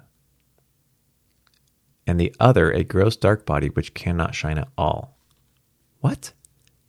and 2.07 2.18
the 2.18 2.35
other 2.40 2.70
a 2.70 2.83
gross 2.83 3.14
dark 3.16 3.44
body 3.44 3.68
which 3.68 3.92
cannot 3.92 4.35
shine 4.35 4.57
at 4.57 4.68
all. 4.79 5.18
What? 6.00 6.33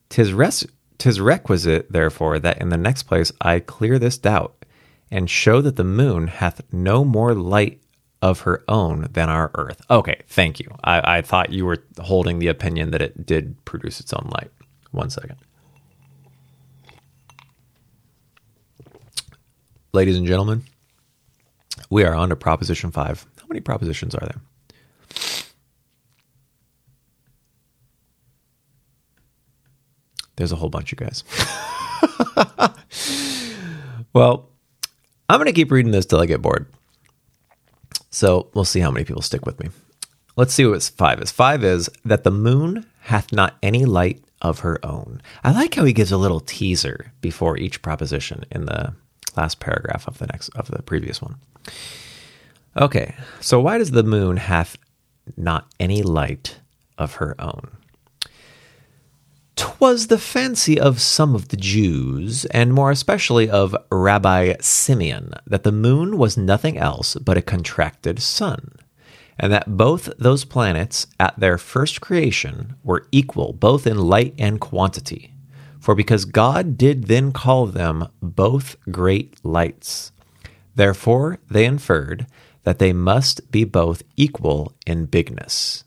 Tis, 0.08 0.32
res- 0.32 0.68
tis 0.98 1.20
requisite, 1.20 1.92
therefore, 1.92 2.40
that 2.40 2.62
in 2.62 2.70
the 2.70 2.78
next 2.78 3.04
place 3.04 3.32
I 3.42 3.60
clear 3.60 4.00
this 4.00 4.18
doubt, 4.18 4.66
and 5.12 5.30
show 5.30 5.60
that 5.62 5.76
the 5.76 5.84
moon 5.84 6.28
hath 6.28 6.62
no 6.72 7.04
more 7.04 7.34
light 7.34 7.82
of 8.26 8.40
her 8.40 8.64
own 8.68 9.08
than 9.12 9.30
our 9.30 9.52
Earth. 9.54 9.80
Okay, 9.92 10.24
thank 10.28 10.60
you. 10.60 10.68
I, 10.84 11.18
I 11.18 11.22
thought 11.22 11.54
you 11.54 11.64
were 11.64 11.84
holding 12.00 12.40
the 12.40 12.48
opinion 12.48 12.90
that 12.90 13.00
it 13.00 13.24
did 13.24 13.64
produce 13.66 14.00
its 14.00 14.12
own 14.14 14.32
light. 14.34 14.50
One 14.90 15.12
second. 15.12 15.36
Ladies 19.94 20.18
and 20.18 20.26
gentlemen, 20.26 20.64
we 21.92 22.04
are 22.04 22.16
on 22.16 22.30
to 22.30 22.36
Proposition 22.36 22.90
5. 22.90 23.28
How 23.42 23.46
many 23.48 23.62
propositions 23.62 24.16
are 24.16 24.26
there? 24.26 24.42
There's 30.36 30.52
a 30.52 30.56
whole 30.56 30.70
bunch, 30.70 30.92
you 30.92 30.96
guys. 30.98 31.24
well, 34.14 34.50
I'm 35.30 35.38
going 35.38 35.46
to 35.46 35.54
keep 35.54 35.70
reading 35.70 35.92
this 35.92 36.08
till 36.08 36.20
I 36.20 36.26
get 36.26 36.42
bored. 36.42 36.66
So 38.16 38.48
we'll 38.54 38.64
see 38.64 38.80
how 38.80 38.92
many 38.92 39.04
people 39.04 39.22
stick 39.22 39.46
with 39.46 39.60
me. 39.60 39.70
Let's 40.38 40.54
see 40.54 40.66
what 40.66 40.82
five 40.84 41.22
is. 41.22 41.32
Five 41.32 41.66
is 41.66 41.90
that 42.06 42.24
the 42.24 42.32
moon 42.32 42.86
hath 43.02 43.34
not 43.34 43.58
any 43.62 43.84
light 43.84 44.24
of 44.42 44.60
her 44.60 44.80
own. 44.86 45.22
I 45.44 45.52
like 45.52 45.76
how 45.76 45.84
he 45.84 45.92
gives 45.92 46.14
a 46.14 46.18
little 46.18 46.40
teaser 46.40 47.12
before 47.20 47.58
each 47.58 47.82
proposition 47.82 48.46
in 48.52 48.68
the 48.68 48.94
last 49.36 49.60
paragraph 49.60 50.08
of 50.08 50.18
the 50.18 50.28
next 50.28 50.48
of 50.56 50.72
the 50.72 50.82
previous 50.82 51.22
one. 51.22 51.36
Okay, 52.78 53.16
so 53.42 53.60
why 53.60 53.78
does 53.78 53.92
the 53.92 54.04
moon 54.04 54.38
hath 54.38 54.78
not 55.36 55.68
any 55.78 56.02
light 56.02 56.60
of 56.98 57.16
her 57.16 57.36
own? 57.38 57.72
'Twas 59.56 60.08
the 60.08 60.18
fancy 60.18 60.78
of 60.80 61.00
some 61.00 61.34
of 61.34 61.48
the 61.48 61.58
Jews, 61.58 62.44
and 62.46 62.74
more 62.74 62.92
especially 62.92 63.50
of 63.50 63.76
Rabbi 63.90 64.56
Simeon, 64.60 65.34
that 65.48 65.64
the 65.64 65.72
moon 65.72 66.18
was 66.18 66.38
nothing 66.38 66.78
else 66.78 67.16
but 67.16 67.38
a 67.38 67.42
contracted 67.42 68.22
sun, 68.22 68.74
and 69.40 69.54
that 69.54 69.78
both 69.78 70.10
those 70.18 70.44
planets 70.44 71.08
at 71.20 71.40
their 71.40 71.58
first 71.58 72.02
creation 72.02 72.76
were 72.84 73.08
equal 73.12 73.54
both 73.54 73.88
in 73.88 73.98
light 73.98 74.34
and 74.38 74.60
quantity. 74.60 75.34
For 75.80 75.96
because 75.96 76.26
God 76.26 76.78
did 76.78 77.06
then 77.06 77.32
call 77.32 77.66
them 77.66 78.08
both 78.22 78.76
great 78.92 79.38
lights, 79.46 80.12
therefore 80.76 81.40
they 81.50 81.66
inferred 81.66 82.28
that 82.64 82.80
they 82.80 82.92
must 82.92 83.52
be 83.52 83.64
both 83.64 84.04
equal 84.18 84.74
in 84.86 85.06
bigness. 85.06 85.84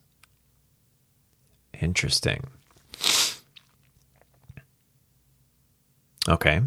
Interesting. 1.80 2.44
Okay. 6.28 6.60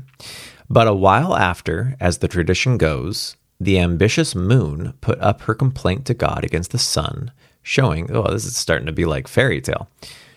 But 0.69 0.87
a 0.87 0.93
while 0.93 1.35
after, 1.35 1.95
as 1.99 2.17
the 2.17 2.27
tradition 2.27 2.77
goes, 2.77 3.35
the 3.59 3.77
ambitious 3.77 4.33
moon 4.33 4.93
put 5.01 5.19
up 5.19 5.41
her 5.41 5.53
complaint 5.53 6.05
to 6.05 6.13
God 6.13 6.43
against 6.43 6.71
the 6.71 6.79
sun, 6.79 7.31
showing, 7.61 8.09
oh, 8.11 8.31
this 8.31 8.45
is 8.45 8.55
starting 8.55 8.87
to 8.87 8.91
be 8.91 9.05
like 9.05 9.27
fairy 9.27 9.61
tale, 9.61 9.89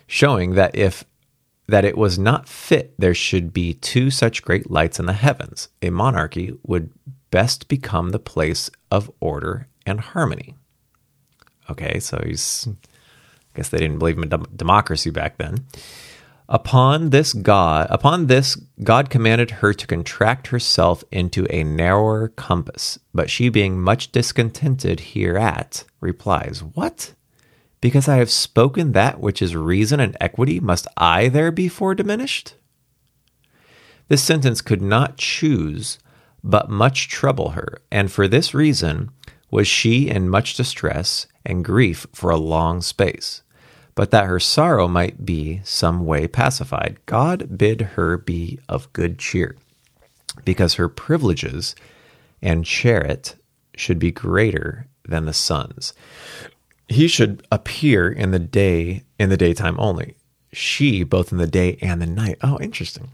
showing 0.05 0.55
that 0.55 0.75
if 0.75 1.03
that 1.67 1.85
it 1.85 1.97
was 1.97 2.19
not 2.19 2.47
fit 2.47 2.93
there 2.99 3.15
should 3.15 3.51
be 3.51 3.73
two 3.73 4.11
such 4.11 4.43
great 4.43 4.69
lights 4.69 4.99
in 4.99 5.07
the 5.07 5.13
heavens, 5.13 5.69
a 5.81 5.89
monarchy 5.89 6.55
would 6.63 6.91
best 7.31 7.67
become 7.67 8.09
the 8.09 8.19
place 8.19 8.69
of 8.91 9.09
order 9.19 9.67
and 9.85 9.99
harmony. 9.99 10.53
Okay, 11.69 11.99
so 11.99 12.21
he's, 12.23 12.67
I 12.67 13.57
guess 13.57 13.69
they 13.69 13.79
didn't 13.79 13.97
believe 13.97 14.19
in 14.19 14.45
democracy 14.55 15.09
back 15.09 15.37
then. 15.37 15.65
Upon 16.47 17.09
this 17.09 17.33
God, 17.33 17.87
upon 17.89 18.27
this 18.27 18.55
God 18.83 19.09
commanded 19.09 19.49
her 19.49 19.73
to 19.73 19.87
contract 19.87 20.47
herself 20.47 21.03
into 21.11 21.47
a 21.49 21.63
narrower 21.63 22.27
compass, 22.27 22.99
but 23.13 23.31
she 23.31 23.49
being 23.49 23.81
much 23.81 24.11
discontented 24.11 24.99
hereat, 24.99 25.85
replies, 25.99 26.61
What? 26.61 27.13
Because 27.81 28.07
I 28.07 28.17
have 28.17 28.29
spoken 28.29 28.91
that 28.91 29.19
which 29.19 29.41
is 29.41 29.55
reason 29.55 29.99
and 29.99 30.15
equity, 30.21 30.59
must 30.59 30.87
I 30.95 31.29
there 31.29 31.51
be 31.51 31.67
fore 31.67 31.95
diminished? 31.95 32.53
This 34.07 34.23
sentence 34.23 34.61
could 34.61 34.83
not 34.83 35.17
choose 35.17 35.97
but 36.43 36.69
much 36.69 37.07
trouble 37.07 37.49
her, 37.49 37.81
and 37.91 38.11
for 38.11 38.27
this 38.27 38.53
reason 38.53 39.09
was 39.49 39.67
she 39.67 40.09
in 40.09 40.29
much 40.29 40.55
distress, 40.55 41.25
and 41.43 41.65
grief 41.65 42.05
for 42.13 42.29
a 42.29 42.37
long 42.37 42.81
space. 42.81 43.41
But 43.95 44.11
that 44.11 44.25
her 44.25 44.39
sorrow 44.39 44.87
might 44.89 45.25
be 45.25 45.61
some 45.63 46.05
way 46.05 46.27
pacified, 46.27 46.97
God 47.05 47.57
bid 47.57 47.81
her 47.81 48.17
be 48.17 48.59
of 48.67 48.91
good 48.91 49.17
cheer, 49.17 49.55
because 50.43 50.73
her 50.73 50.89
privileges 50.89 51.75
and 52.41 52.65
chariot 52.65 53.35
should 53.75 53.97
be 53.97 54.11
greater 54.11 54.87
than 55.07 55.25
the 55.25 55.33
sun's. 55.33 55.93
He 56.87 57.07
should 57.07 57.47
appear 57.51 58.11
in 58.11 58.31
the 58.31 58.39
day 58.39 59.03
in 59.17 59.29
the 59.29 59.37
daytime 59.37 59.75
only. 59.79 60.15
She 60.51 61.03
both 61.03 61.31
in 61.31 61.37
the 61.37 61.47
day 61.47 61.77
and 61.81 62.01
the 62.01 62.05
night. 62.05 62.37
Oh, 62.43 62.57
interesting. 62.59 63.11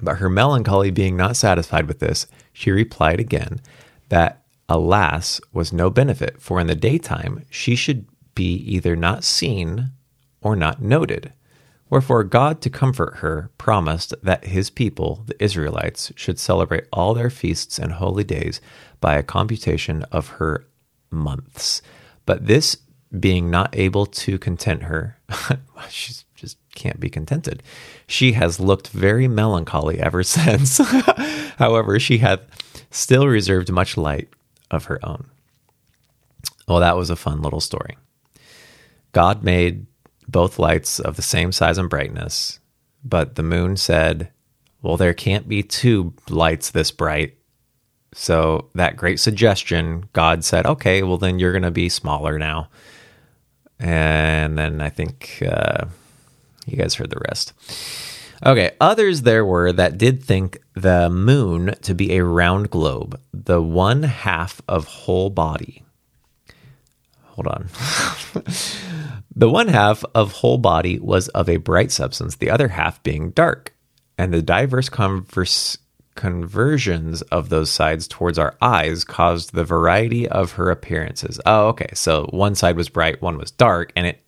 But 0.00 0.16
her 0.16 0.28
melancholy 0.28 0.90
being 0.90 1.16
not 1.16 1.36
satisfied 1.36 1.86
with 1.86 2.00
this, 2.00 2.26
she 2.52 2.70
replied 2.70 3.20
again 3.20 3.60
that 4.08 4.42
alas 4.68 5.40
was 5.52 5.72
no 5.72 5.90
benefit, 5.90 6.40
for 6.40 6.60
in 6.60 6.66
the 6.66 6.74
daytime 6.74 7.44
she 7.50 7.76
should 7.76 8.06
be 8.34 8.54
either 8.54 8.96
not 8.96 9.24
seen 9.24 9.90
or 10.40 10.56
not 10.56 10.82
noted. 10.82 11.32
Wherefore 11.90 12.24
God, 12.24 12.62
to 12.62 12.70
comfort 12.70 13.16
her, 13.16 13.50
promised 13.58 14.14
that 14.22 14.46
his 14.46 14.70
people, 14.70 15.24
the 15.26 15.44
Israelites, 15.44 16.10
should 16.16 16.38
celebrate 16.38 16.86
all 16.90 17.12
their 17.12 17.28
feasts 17.28 17.78
and 17.78 17.92
holy 17.92 18.24
days 18.24 18.62
by 19.00 19.14
a 19.14 19.22
computation 19.22 20.02
of 20.04 20.28
her 20.28 20.66
months. 21.10 21.82
But 22.24 22.46
this 22.46 22.78
being 23.20 23.50
not 23.50 23.76
able 23.76 24.06
to 24.06 24.38
content 24.38 24.84
her, 24.84 25.18
she 25.90 26.14
just 26.34 26.56
can't 26.74 26.98
be 26.98 27.10
contented. 27.10 27.62
She 28.06 28.32
has 28.32 28.58
looked 28.58 28.88
very 28.88 29.28
melancholy 29.28 30.00
ever 30.00 30.22
since. 30.22 30.78
However, 31.58 32.00
she 32.00 32.18
hath 32.18 32.40
still 32.90 33.26
reserved 33.26 33.70
much 33.70 33.98
light 33.98 34.28
of 34.70 34.86
her 34.86 34.98
own. 35.04 35.26
Well, 36.66 36.80
that 36.80 36.96
was 36.96 37.10
a 37.10 37.16
fun 37.16 37.42
little 37.42 37.60
story. 37.60 37.98
God 39.12 39.44
made 39.44 39.86
both 40.28 40.58
lights 40.58 40.98
of 40.98 41.16
the 41.16 41.22
same 41.22 41.52
size 41.52 41.78
and 41.78 41.90
brightness, 41.90 42.60
but 43.04 43.34
the 43.34 43.42
moon 43.42 43.76
said, 43.76 44.30
Well, 44.80 44.96
there 44.96 45.14
can't 45.14 45.48
be 45.48 45.62
two 45.62 46.14
lights 46.28 46.70
this 46.70 46.90
bright. 46.90 47.36
So, 48.14 48.68
that 48.74 48.96
great 48.96 49.20
suggestion, 49.20 50.08
God 50.12 50.44
said, 50.44 50.66
Okay, 50.66 51.02
well, 51.02 51.18
then 51.18 51.38
you're 51.38 51.52
going 51.52 51.62
to 51.62 51.70
be 51.70 51.88
smaller 51.88 52.38
now. 52.38 52.68
And 53.78 54.58
then 54.58 54.80
I 54.80 54.90
think 54.90 55.42
uh, 55.46 55.86
you 56.66 56.76
guys 56.76 56.94
heard 56.94 57.10
the 57.10 57.22
rest. 57.28 57.52
Okay, 58.44 58.72
others 58.80 59.22
there 59.22 59.44
were 59.44 59.72
that 59.72 59.98
did 59.98 60.22
think 60.22 60.58
the 60.74 61.08
moon 61.08 61.74
to 61.82 61.94
be 61.94 62.16
a 62.16 62.24
round 62.24 62.70
globe, 62.70 63.20
the 63.32 63.62
one 63.62 64.02
half 64.02 64.60
of 64.66 64.84
whole 64.86 65.30
body. 65.30 65.84
Hold 67.32 67.46
on. 67.46 67.68
the 69.34 69.48
one 69.48 69.68
half 69.68 70.04
of 70.14 70.32
whole 70.32 70.58
body 70.58 70.98
was 70.98 71.28
of 71.28 71.48
a 71.48 71.56
bright 71.56 71.90
substance, 71.90 72.36
the 72.36 72.50
other 72.50 72.68
half 72.68 73.02
being 73.02 73.30
dark. 73.30 73.74
And 74.18 74.34
the 74.34 74.42
diverse 74.42 74.90
converse, 74.90 75.78
conversions 76.14 77.22
of 77.22 77.48
those 77.48 77.70
sides 77.70 78.06
towards 78.06 78.38
our 78.38 78.54
eyes 78.60 79.02
caused 79.04 79.54
the 79.54 79.64
variety 79.64 80.28
of 80.28 80.52
her 80.52 80.70
appearances. 80.70 81.40
Oh, 81.46 81.68
okay. 81.68 81.88
So 81.94 82.26
one 82.30 82.54
side 82.54 82.76
was 82.76 82.90
bright, 82.90 83.22
one 83.22 83.38
was 83.38 83.50
dark, 83.50 83.92
and 83.96 84.06
it 84.06 84.22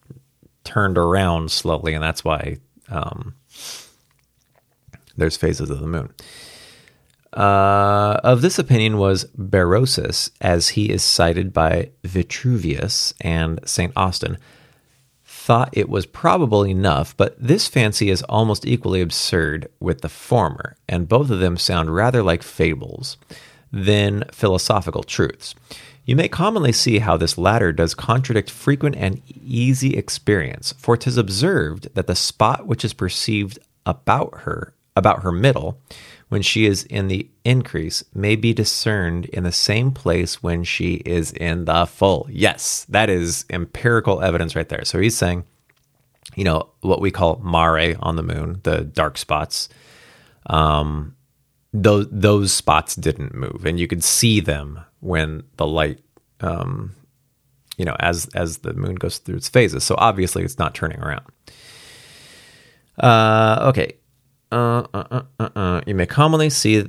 turned 0.65 0.97
around 0.97 1.51
slowly, 1.51 1.93
and 1.93 2.03
that's 2.03 2.25
why 2.25 2.57
um, 2.89 3.35
there's 5.17 5.37
phases 5.37 5.69
of 5.69 5.81
the 5.81 5.87
moon. 5.87 6.13
Uh, 7.35 8.21
of 8.23 8.43
this 8.43 8.61
opinion 8.61 8.97
was 8.97 9.25
Berosus, 9.37 10.31
as 10.41 10.71
he 10.71 10.91
is 10.91 11.03
cited 11.03 11.53
by 11.53 11.91
Vitruvius 12.05 13.13
and 13.21 13.59
St. 13.65 13.93
Austin. 13.97 14.39
Thought 15.25 15.71
it 15.77 15.89
was 15.89 16.07
probable 16.07 16.65
enough, 16.65 17.15
but 17.17 17.37
this 17.39 17.67
fancy 17.67 18.09
is 18.09 18.23
almost 18.23 18.65
equally 18.65 19.01
absurd 19.01 19.69
with 19.81 20.01
the 20.01 20.09
former, 20.09 20.77
and 20.89 21.09
both 21.09 21.29
of 21.29 21.41
them 21.41 21.57
sound 21.57 21.95
rather 21.95 22.23
like 22.23 22.43
fables 22.45 23.17
than 23.73 24.25
philosophical 24.31 25.03
truths. 25.03 25.57
You 26.07 26.15
may 26.15 26.29
commonly 26.29 26.73
see 26.73 26.99
how 27.01 27.17
this 27.17 27.37
latter 27.37 27.73
does 27.73 27.95
contradict 27.95 28.49
frequent 28.49 28.95
and 28.95 29.21
easy 29.27 29.97
experience, 29.97 30.73
for 30.79 30.97
'tis 30.97 31.17
observed 31.17 31.89
that 31.95 32.07
the 32.07 32.15
spot 32.15 32.67
which 32.67 32.85
is 32.85 32.95
perceived 32.95 33.59
about 33.85 34.43
her 34.43 34.75
about 34.97 35.23
her 35.23 35.33
middle, 35.33 35.81
when 36.35 36.43
she 36.43 36.67
is 36.67 36.83
in 36.87 37.07
the 37.07 37.31
increase, 37.45 38.03
may 38.13 38.35
be 38.35 38.53
discerned 38.53 39.27
in 39.27 39.45
the 39.45 39.53
same 39.53 39.93
place 39.93 40.43
when 40.43 40.65
she 40.65 40.95
is 41.07 41.31
in 41.31 41.65
the 41.65 41.87
full. 41.87 42.27
Yes, 42.29 42.85
that 42.89 43.09
is 43.09 43.45
empirical 43.51 44.21
evidence 44.21 44.57
right 44.57 44.69
there. 44.69 44.85
So 44.85 44.99
he's 44.99 45.17
saying, 45.17 45.45
you 46.35 46.43
know, 46.43 46.71
what 46.81 47.01
we 47.01 47.13
call 47.13 47.37
mare 47.37 47.95
on 48.01 48.17
the 48.17 48.25
moon, 48.25 48.59
the 48.65 48.81
dark 48.81 49.17
spots. 49.17 49.69
Um, 50.47 51.15
those 51.73 52.09
those 52.11 52.53
spots 52.53 52.97
didn't 52.97 53.33
move, 53.33 53.65
and 53.65 53.79
you 53.79 53.87
could 53.87 54.03
see 54.03 54.41
them 54.41 54.81
when 54.99 55.45
the 55.57 55.69
light, 55.69 56.01
um, 56.41 56.97
you 57.77 57.85
know, 57.85 57.95
as 58.01 58.27
as 58.35 58.59
the 58.59 58.75
moon 58.75 58.97
goes 58.97 59.19
through 59.19 59.37
its 59.37 59.49
phases. 59.49 59.85
So 59.85 59.95
obviously, 59.99 60.43
it's 60.43 60.59
not 60.59 60.75
turning 60.75 60.99
around. 60.99 61.27
Uh, 62.99 63.67
okay, 63.69 63.99
uh, 64.55 64.87
uh, 64.95 65.23
uh, 65.41 65.49
uh, 65.57 65.81
you 65.87 65.95
may 65.95 66.07
commonly 66.07 66.49
see 66.49 66.85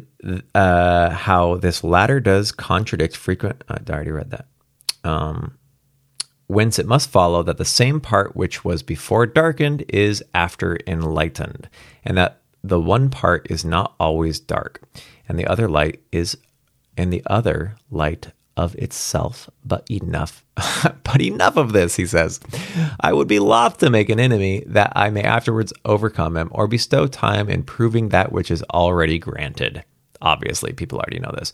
uh, 0.54 1.10
how 1.10 1.56
this 1.58 1.84
latter 1.84 2.20
does 2.20 2.52
contradict 2.52 3.18
frequent. 3.18 3.64
I 3.68 3.78
already 3.90 4.12
read 4.12 4.32
that. 4.32 4.46
Um, 5.04 5.58
whence 6.48 6.78
it 6.78 6.86
must 6.86 7.10
follow 7.10 7.42
that 7.44 7.58
the 7.58 7.66
same 7.66 8.00
part 8.00 8.36
which 8.36 8.64
was 8.64 8.84
before 8.84 9.26
darkened 9.26 9.84
is 9.90 10.24
after 10.34 10.78
enlightened, 10.86 11.68
and 12.04 12.18
that 12.18 12.42
the 12.64 12.80
one 12.80 13.10
part 13.10 13.48
is 13.50 13.66
not 13.66 13.96
always 14.00 14.40
dark, 14.40 14.82
and 15.28 15.40
the 15.40 15.48
other 15.48 15.68
light 15.68 16.02
is, 16.12 16.38
and 16.96 17.12
the 17.12 17.24
other 17.26 17.78
light 17.90 18.32
of 18.58 18.76
itself, 18.76 19.50
but 19.64 19.90
enough, 19.90 20.44
but 21.04 21.22
enough 21.22 21.58
of 21.58 21.74
this, 21.74 21.96
he 21.96 22.06
says. 22.06 22.40
I 23.00 23.14
would 23.14 23.28
be 23.28 23.40
loth 23.40 23.78
to 23.80 23.90
make 23.90 24.10
an 24.10 24.20
enemy 24.20 24.64
that 24.68 24.94
I 24.96 25.10
may 25.10 25.24
afterwards 25.24 25.74
overcome 25.84 26.38
him 26.38 26.50
or 26.52 26.68
bestow 26.68 27.08
time 27.08 27.50
in 27.50 27.64
proving 27.64 28.10
that 28.10 28.32
which 28.32 28.50
is 28.50 28.64
already 28.74 29.20
granted. 29.20 29.84
Obviously, 30.22 30.74
people 30.74 31.00
already 31.00 31.20
know 31.20 31.34
this. 31.36 31.52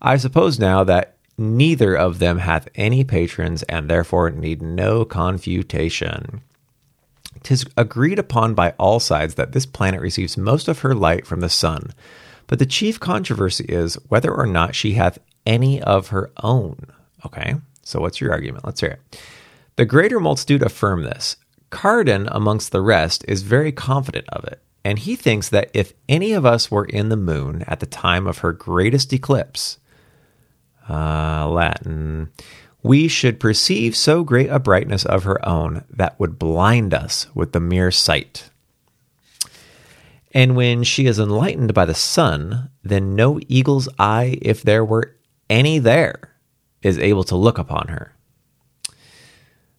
I 0.00 0.16
suppose 0.16 0.58
now 0.58 0.84
that 0.84 1.16
neither 1.36 1.94
of 1.94 2.18
them 2.18 2.38
hath 2.38 2.68
any 2.74 3.04
patrons 3.04 3.62
and 3.64 3.88
therefore 3.88 4.30
need 4.30 4.62
no 4.62 5.04
confutation. 5.04 6.42
Tis 7.42 7.64
agreed 7.76 8.18
upon 8.18 8.54
by 8.54 8.74
all 8.78 8.98
sides 8.98 9.36
that 9.36 9.52
this 9.52 9.66
planet 9.66 10.00
receives 10.00 10.36
most 10.36 10.66
of 10.66 10.80
her 10.80 10.94
light 10.94 11.26
from 11.26 11.40
the 11.40 11.48
sun. 11.48 11.92
But 12.48 12.58
the 12.58 12.66
chief 12.66 12.98
controversy 12.98 13.66
is 13.68 13.94
whether 14.08 14.34
or 14.34 14.46
not 14.46 14.74
she 14.74 14.92
hath 14.94 15.18
any 15.48 15.82
of 15.82 16.08
her 16.08 16.30
own. 16.42 16.76
Okay, 17.26 17.56
so 17.82 18.00
what's 18.00 18.20
your 18.20 18.30
argument? 18.30 18.64
Let's 18.64 18.80
hear 18.80 18.90
it. 18.90 19.20
The 19.74 19.84
greater 19.84 20.20
multitude 20.20 20.62
affirm 20.62 21.02
this. 21.02 21.36
Cardan, 21.70 22.28
amongst 22.30 22.70
the 22.70 22.80
rest, 22.80 23.24
is 23.26 23.42
very 23.42 23.72
confident 23.72 24.28
of 24.28 24.44
it, 24.44 24.62
and 24.84 24.98
he 24.98 25.16
thinks 25.16 25.48
that 25.48 25.70
if 25.74 25.92
any 26.08 26.32
of 26.32 26.46
us 26.46 26.70
were 26.70 26.84
in 26.84 27.08
the 27.08 27.16
moon 27.16 27.64
at 27.66 27.80
the 27.80 27.86
time 27.86 28.26
of 28.26 28.38
her 28.38 28.52
greatest 28.52 29.12
eclipse, 29.12 29.78
uh, 30.88 31.48
Latin, 31.48 32.30
we 32.82 33.08
should 33.08 33.40
perceive 33.40 33.96
so 33.96 34.22
great 34.22 34.48
a 34.48 34.58
brightness 34.58 35.04
of 35.04 35.24
her 35.24 35.46
own 35.46 35.84
that 35.90 36.18
would 36.18 36.38
blind 36.38 36.94
us 36.94 37.26
with 37.34 37.52
the 37.52 37.60
mere 37.60 37.90
sight. 37.90 38.50
And 40.32 40.56
when 40.56 40.84
she 40.84 41.06
is 41.06 41.18
enlightened 41.18 41.74
by 41.74 41.84
the 41.84 41.94
sun, 41.94 42.70
then 42.82 43.14
no 43.14 43.40
eagle's 43.48 43.88
eye, 43.98 44.38
if 44.40 44.62
there 44.62 44.84
were 44.84 45.14
any 45.50 45.78
there 45.78 46.34
is 46.82 46.98
able 46.98 47.24
to 47.24 47.36
look 47.36 47.58
upon 47.58 47.88
her. 47.88 48.14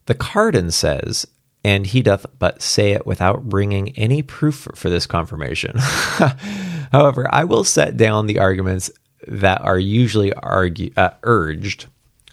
The 0.06 0.16
Cardan 0.16 0.72
says, 0.72 1.28
and 1.64 1.86
he 1.86 2.02
doth 2.02 2.26
but 2.38 2.62
say 2.62 2.92
it 2.92 3.06
without 3.06 3.48
bringing 3.50 3.90
any 3.98 4.22
proof 4.22 4.68
for 4.76 4.90
this 4.90 5.06
confirmation. 5.06 5.74
However, 6.92 7.28
I 7.32 7.44
will 7.44 7.64
set 7.64 7.98
down 7.98 8.26
the 8.26 8.40
arguments 8.40 8.90
that 9.28 9.62
are 9.62 9.78
usually 9.78 10.34
argue, 10.34 10.92
uh, 10.98 11.12
urged 11.24 11.88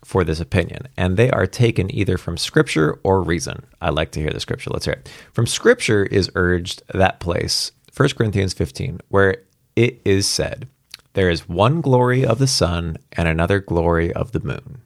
for 0.05 0.23
this 0.23 0.41
opinion, 0.41 0.87
and 0.97 1.17
they 1.17 1.31
are 1.31 1.47
taken 1.47 1.93
either 1.95 2.17
from 2.17 2.37
scripture 2.37 3.01
or 3.03 3.23
reason. 3.23 3.67
I 3.81 3.91
like 3.91 4.13
to 4.13 4.21
hear 4.21 4.31
the 4.31 4.41
scripture. 4.41 4.71
Let's 4.71 4.85
hear 4.85 4.95
it. 4.95 5.11
From 5.33 5.47
scripture 5.47 6.05
is 6.05 6.31
urged 6.37 6.83
that 6.95 7.19
place, 7.19 7.73
1 7.97 8.11
Corinthians 8.11 8.55
15, 8.55 9.01
where 9.09 9.39
it 9.75 10.01
is 10.05 10.29
said, 10.29 10.69
there 11.17 11.31
is 11.31 11.49
one 11.49 11.81
glory 11.81 12.27
of 12.27 12.39
the 12.39 12.47
sun 12.47 12.99
and 13.13 13.27
another 13.27 13.59
glory 13.59 14.13
of 14.13 14.33
the 14.33 14.41
moon. 14.41 14.83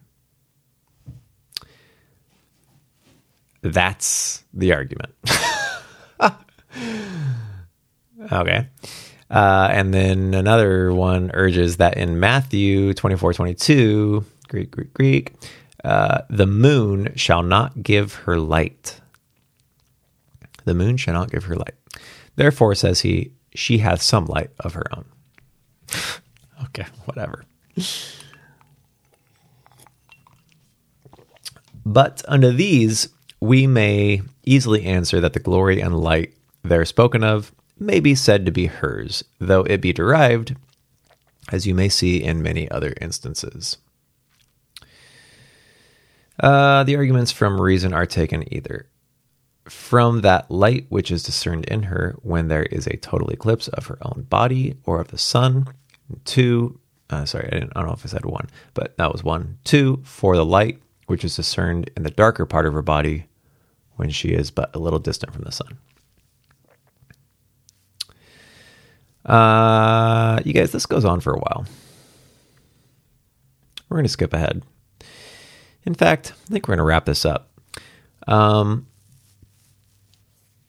That's 3.61 4.41
the 4.53 4.71
argument. 4.71 5.13
okay. 8.31 8.69
Uh, 9.29 9.67
and 9.71 9.93
then 9.93 10.33
another 10.33 10.93
one 10.93 11.31
urges 11.33 11.77
that 11.77 11.97
in 11.97 12.21
Matthew 12.21 12.93
24 12.93 13.33
22, 13.33 14.25
Greek, 14.47 14.71
Greek, 14.71 14.93
Greek, 14.93 15.33
Uh, 15.83 16.21
the 16.29 16.45
moon 16.45 17.11
shall 17.15 17.43
not 17.43 17.83
give 17.83 18.13
her 18.23 18.37
light. 18.37 19.01
The 20.63 20.75
moon 20.75 20.95
shall 20.95 21.15
not 21.15 21.29
give 21.31 21.45
her 21.45 21.55
light. 21.55 21.73
Therefore, 22.37 22.73
says 22.75 23.01
he, 23.01 23.33
she 23.53 23.79
hath 23.79 24.01
some 24.01 24.27
light 24.27 24.51
of 24.59 24.75
her 24.75 24.85
own. 24.95 25.05
okay, 26.65 26.85
whatever. 27.05 27.45
But 31.85 32.21
under 32.27 32.51
these, 32.51 33.09
we 33.39 33.67
may 33.67 34.21
easily 34.45 34.83
answer 34.85 35.19
that 35.19 35.33
the 35.33 35.39
glory 35.39 35.81
and 35.81 35.99
light 35.99 36.33
there 36.63 36.85
spoken 36.85 37.23
of 37.23 37.51
may 37.79 37.99
be 37.99 38.13
said 38.13 38.45
to 38.45 38.51
be 38.51 38.67
hers, 38.67 39.23
though 39.39 39.63
it 39.63 39.81
be 39.81 39.91
derived, 39.91 40.55
as 41.51 41.65
you 41.65 41.73
may 41.73 41.89
see 41.89 42.23
in 42.23 42.43
many 42.43 42.69
other 42.69 42.93
instances. 43.01 43.77
Uh, 46.39 46.83
the 46.83 46.95
arguments 46.95 47.31
from 47.31 47.59
reason 47.59 47.93
are 47.93 48.05
taken 48.05 48.51
either 48.53 48.87
from 49.65 50.21
that 50.21 50.49
light 50.49 50.85
which 50.89 51.11
is 51.11 51.23
discerned 51.23 51.65
in 51.65 51.83
her 51.83 52.15
when 52.23 52.47
there 52.47 52.63
is 52.63 52.87
a 52.87 52.97
total 52.97 53.29
eclipse 53.29 53.67
of 53.69 53.87
her 53.87 53.97
own 54.01 54.25
body 54.29 54.75
or 54.85 54.99
of 54.99 55.09
the 55.09 55.17
sun. 55.17 55.67
Two, 56.25 56.79
uh, 57.09 57.25
sorry, 57.25 57.49
I, 57.51 57.57
I, 57.57 57.59
don't 57.59 57.87
know 57.87 57.93
if 57.93 58.05
I 58.05 58.09
said 58.09 58.25
one, 58.25 58.47
but 58.73 58.97
that 58.97 59.11
was 59.11 59.23
one. 59.23 59.57
Two, 59.63 60.01
for 60.03 60.35
the 60.35 60.45
light 60.45 60.79
which 61.07 61.25
is 61.25 61.35
discerned 61.35 61.91
in 61.97 62.03
the 62.03 62.11
darker 62.11 62.45
part 62.45 62.65
of 62.65 62.73
her 62.73 62.81
body 62.81 63.25
when 63.97 64.09
she 64.09 64.29
is 64.29 64.49
but 64.49 64.73
a 64.73 64.79
little 64.79 64.99
distant 64.99 65.33
from 65.33 65.43
the 65.43 65.51
sun. 65.51 65.77
Uh, 69.25 70.39
you 70.45 70.53
guys, 70.53 70.71
this 70.71 70.85
goes 70.85 71.05
on 71.05 71.19
for 71.19 71.33
a 71.33 71.39
while. 71.39 71.65
We're 73.89 73.97
going 73.97 74.05
to 74.05 74.09
skip 74.09 74.33
ahead. 74.33 74.63
In 75.85 75.93
fact, 75.93 76.33
I 76.47 76.51
think 76.51 76.67
we're 76.67 76.75
going 76.75 76.83
to 76.83 76.85
wrap 76.85 77.05
this 77.05 77.25
up. 77.25 77.49
Um, 78.27 78.87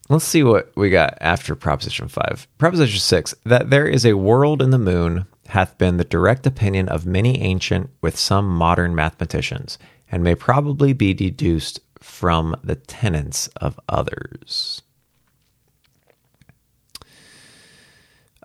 let's 0.09 0.25
see 0.25 0.43
what 0.43 0.73
we 0.75 0.91
got 0.91 1.19
after 1.21 1.55
Proposition 1.55 2.09
5. 2.09 2.49
Proposition 2.59 2.99
6 2.99 3.35
that 3.45 3.71
there 3.71 3.87
is 3.87 4.05
a 4.05 4.17
world 4.17 4.61
in 4.61 4.71
the 4.71 4.79
moon 4.79 5.27
hath 5.53 5.77
been 5.77 5.99
the 5.99 6.05
direct 6.05 6.47
opinion 6.47 6.89
of 6.89 7.05
many 7.05 7.39
ancient 7.43 7.91
with 8.01 8.19
some 8.19 8.49
modern 8.49 8.95
mathematicians, 8.95 9.77
and 10.11 10.25
may 10.25 10.35
probably 10.35 10.95
be 10.95 11.13
deduced 11.13 11.79
from 12.01 12.57
the 12.65 12.75
tenets 12.75 13.49
of 13.59 13.79
others. 13.87 14.81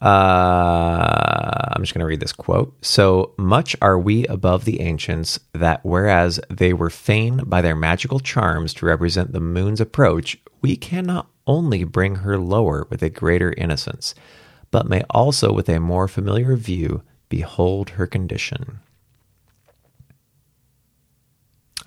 Uh, 0.02 1.72
I'm 1.72 1.82
just 1.82 1.94
going 1.94 2.02
to 2.02 2.06
read 2.06 2.20
this 2.20 2.34
quote. 2.34 2.76
So 2.86 3.34
much 3.38 3.74
are 3.82 3.98
we 3.98 4.28
above 4.28 4.66
the 4.66 4.82
ancients 4.82 5.40
that 5.54 5.86
whereas 5.86 6.42
they 6.50 6.74
were 6.74 6.90
fain 6.90 7.38
by 7.46 7.62
their 7.62 7.76
magical 7.76 8.20
charms 8.20 8.74
to 8.76 8.86
represent 8.86 9.32
the 9.32 9.40
moon's 9.40 9.80
approach, 9.80 10.38
we 10.62 10.76
cannot 10.76 11.30
only 11.48 11.86
bring 11.86 12.16
her 12.16 12.38
lower 12.38 12.86
with 12.90 13.02
a 13.02 13.10
greater 13.10 13.54
innocence, 13.58 14.14
but 14.72 14.88
may 14.88 15.04
also 15.10 15.52
with 15.52 15.70
a 15.70 15.80
more 15.80 16.08
familiar 16.08 16.56
view 16.56 17.04
behold 17.30 17.92
her 17.92 18.08
condition. 18.08 18.80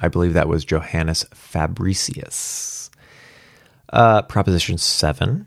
I 0.01 0.09
believe 0.09 0.33
that 0.33 0.49
was 0.49 0.64
Johannes 0.64 1.24
Fabricius. 1.35 2.91
Uh, 3.93 4.22
proposition 4.22 4.78
7 4.78 5.47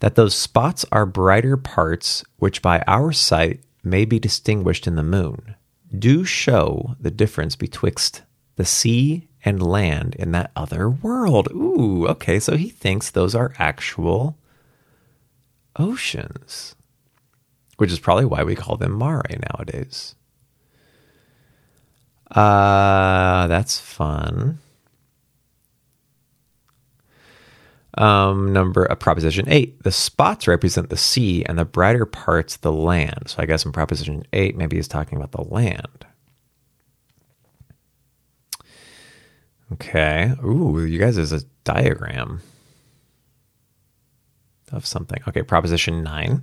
that 0.00 0.16
those 0.16 0.34
spots 0.34 0.84
are 0.92 1.06
brighter 1.06 1.56
parts 1.56 2.24
which 2.36 2.60
by 2.60 2.82
our 2.86 3.12
sight 3.12 3.60
may 3.82 4.04
be 4.04 4.18
distinguished 4.18 4.86
in 4.86 4.96
the 4.96 5.02
moon, 5.02 5.54
do 5.96 6.24
show 6.24 6.96
the 7.00 7.10
difference 7.10 7.56
betwixt 7.56 8.22
the 8.56 8.64
sea 8.64 9.28
and 9.44 9.62
land 9.62 10.14
in 10.16 10.32
that 10.32 10.50
other 10.56 10.90
world. 10.90 11.48
Ooh, 11.52 12.06
okay, 12.08 12.40
so 12.40 12.56
he 12.56 12.68
thinks 12.68 13.10
those 13.10 13.34
are 13.34 13.54
actual 13.58 14.36
oceans, 15.76 16.74
which 17.76 17.92
is 17.92 17.98
probably 17.98 18.24
why 18.24 18.42
we 18.42 18.54
call 18.54 18.76
them 18.76 18.98
mare 18.98 19.22
nowadays. 19.52 20.14
Uh, 22.30 23.46
that's 23.46 23.78
fun. 23.78 24.58
Um, 27.96 28.52
number 28.52 28.90
uh, 28.90 28.96
proposition 28.96 29.48
eight. 29.48 29.82
The 29.84 29.92
spots 29.92 30.48
represent 30.48 30.90
the 30.90 30.96
sea 30.96 31.44
and 31.44 31.56
the 31.58 31.64
brighter 31.64 32.06
parts 32.06 32.56
the 32.56 32.72
land. 32.72 33.24
So 33.26 33.36
I 33.38 33.46
guess 33.46 33.64
in 33.64 33.70
proposition 33.70 34.24
eight, 34.32 34.56
maybe 34.56 34.76
he's 34.76 34.88
talking 34.88 35.16
about 35.16 35.30
the 35.30 35.42
land. 35.42 36.06
Okay. 39.72 40.32
Ooh, 40.44 40.84
you 40.84 40.98
guys, 40.98 41.16
there's 41.16 41.32
a 41.32 41.42
diagram 41.62 42.40
of 44.74 44.86
something. 44.86 45.20
Okay, 45.28 45.42
proposition 45.42 46.02
nine 46.02 46.42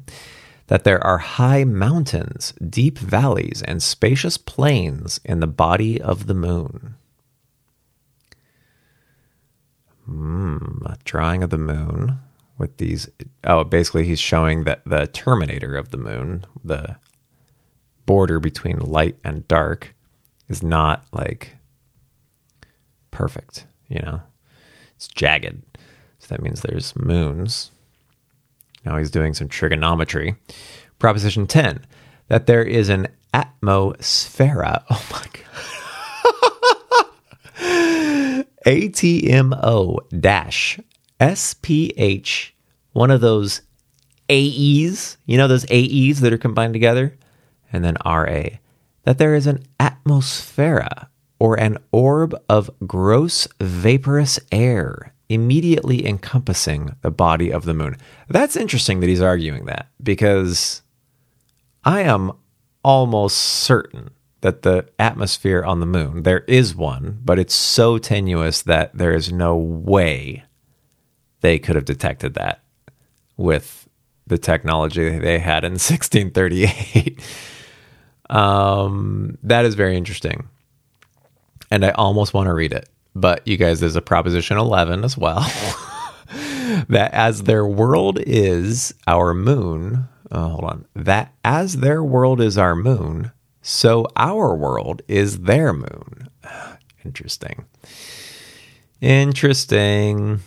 that 0.71 0.85
there 0.85 1.03
are 1.03 1.17
high 1.17 1.65
mountains, 1.65 2.53
deep 2.69 2.97
valleys, 2.97 3.61
and 3.67 3.83
spacious 3.83 4.37
plains 4.37 5.19
in 5.25 5.41
the 5.41 5.47
body 5.47 5.99
of 6.01 6.27
the 6.27 6.33
moon. 6.33 6.95
Hmm, 10.05 10.57
drawing 11.03 11.43
of 11.43 11.49
the 11.49 11.57
moon 11.57 12.19
with 12.57 12.77
these. 12.77 13.09
Oh, 13.43 13.65
basically, 13.65 14.05
he's 14.05 14.19
showing 14.19 14.63
that 14.63 14.81
the 14.85 15.07
terminator 15.07 15.75
of 15.75 15.89
the 15.89 15.97
moon, 15.97 16.45
the 16.63 16.95
border 18.05 18.39
between 18.39 18.79
light 18.79 19.17
and 19.25 19.45
dark, 19.49 19.93
is 20.47 20.63
not 20.63 21.05
like 21.11 21.57
perfect. 23.11 23.65
You 23.89 23.99
know, 23.99 24.21
it's 24.95 25.09
jagged. 25.09 25.63
So 26.19 26.27
that 26.29 26.41
means 26.41 26.61
there's 26.61 26.95
moons 26.95 27.71
now 28.85 28.97
he's 28.97 29.11
doing 29.11 29.33
some 29.33 29.47
trigonometry. 29.47 30.35
Proposition 30.99 31.47
10 31.47 31.85
that 32.27 32.47
there 32.47 32.63
is 32.63 32.89
an 32.89 33.07
atmosphera. 33.33 34.83
Oh 34.89 35.07
my 35.11 35.25
God. 35.33 35.37
ATMO 38.65 39.97
dash 40.19 40.79
SPH, 41.19 42.51
one 42.93 43.11
of 43.11 43.21
those 43.21 43.61
AEs, 44.29 45.17
you 45.25 45.37
know, 45.37 45.47
those 45.47 45.65
AEs 45.71 46.21
that 46.21 46.31
are 46.31 46.37
combined 46.37 46.73
together, 46.73 47.17
and 47.71 47.83
then 47.83 47.97
RA, 48.05 48.43
that 49.03 49.17
there 49.17 49.35
is 49.35 49.47
an 49.47 49.63
atmosphera 49.79 51.07
or 51.39 51.59
an 51.59 51.77
orb 51.91 52.35
of 52.47 52.69
gross 52.85 53.47
vaporous 53.59 54.39
air 54.51 55.13
immediately 55.31 56.05
encompassing 56.05 56.95
the 57.01 57.11
body 57.11 57.51
of 57.51 57.65
the 57.65 57.73
moon. 57.73 57.95
That's 58.27 58.55
interesting 58.55 58.99
that 58.99 59.07
he's 59.07 59.21
arguing 59.21 59.65
that 59.65 59.87
because 60.03 60.81
I 61.83 62.01
am 62.01 62.31
almost 62.83 63.37
certain 63.37 64.09
that 64.41 64.63
the 64.63 64.87
atmosphere 64.99 65.63
on 65.63 65.79
the 65.79 65.85
moon, 65.85 66.23
there 66.23 66.39
is 66.41 66.75
one, 66.75 67.19
but 67.23 67.39
it's 67.39 67.53
so 67.53 67.97
tenuous 67.97 68.63
that 68.63 68.95
there 68.97 69.13
is 69.13 69.31
no 69.31 69.55
way 69.55 70.43
they 71.41 71.59
could 71.59 71.75
have 71.75 71.85
detected 71.85 72.33
that 72.33 72.63
with 73.37 73.87
the 74.27 74.37
technology 74.37 75.17
they 75.19 75.39
had 75.39 75.63
in 75.63 75.71
1638. 75.79 77.19
um, 78.29 79.37
that 79.43 79.65
is 79.65 79.75
very 79.75 79.95
interesting. 79.95 80.47
And 81.69 81.85
I 81.85 81.91
almost 81.91 82.33
want 82.33 82.47
to 82.47 82.53
read 82.53 82.73
it. 82.73 82.89
But 83.13 83.47
you 83.47 83.57
guys, 83.57 83.79
there's 83.79 83.95
a 83.95 84.01
Proposition 84.01 84.57
11 84.57 85.03
as 85.03 85.17
well. 85.17 85.41
that 86.87 87.13
as 87.13 87.43
their 87.43 87.65
world 87.65 88.19
is 88.19 88.93
our 89.07 89.33
moon, 89.33 90.07
oh, 90.31 90.47
hold 90.49 90.63
on, 90.63 90.85
that 90.95 91.33
as 91.43 91.77
their 91.77 92.03
world 92.03 92.39
is 92.39 92.57
our 92.57 92.75
moon, 92.75 93.31
so 93.61 94.07
our 94.15 94.55
world 94.55 95.01
is 95.07 95.41
their 95.41 95.73
moon. 95.73 96.29
Interesting. 97.05 97.65
Interesting. 99.01 100.39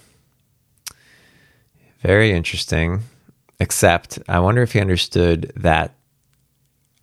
Very 2.03 2.33
interesting. 2.33 3.03
Except, 3.59 4.19
I 4.29 4.39
wonder 4.39 4.62
if 4.62 4.73
he 4.73 4.81
understood 4.81 5.53
that 5.57 5.95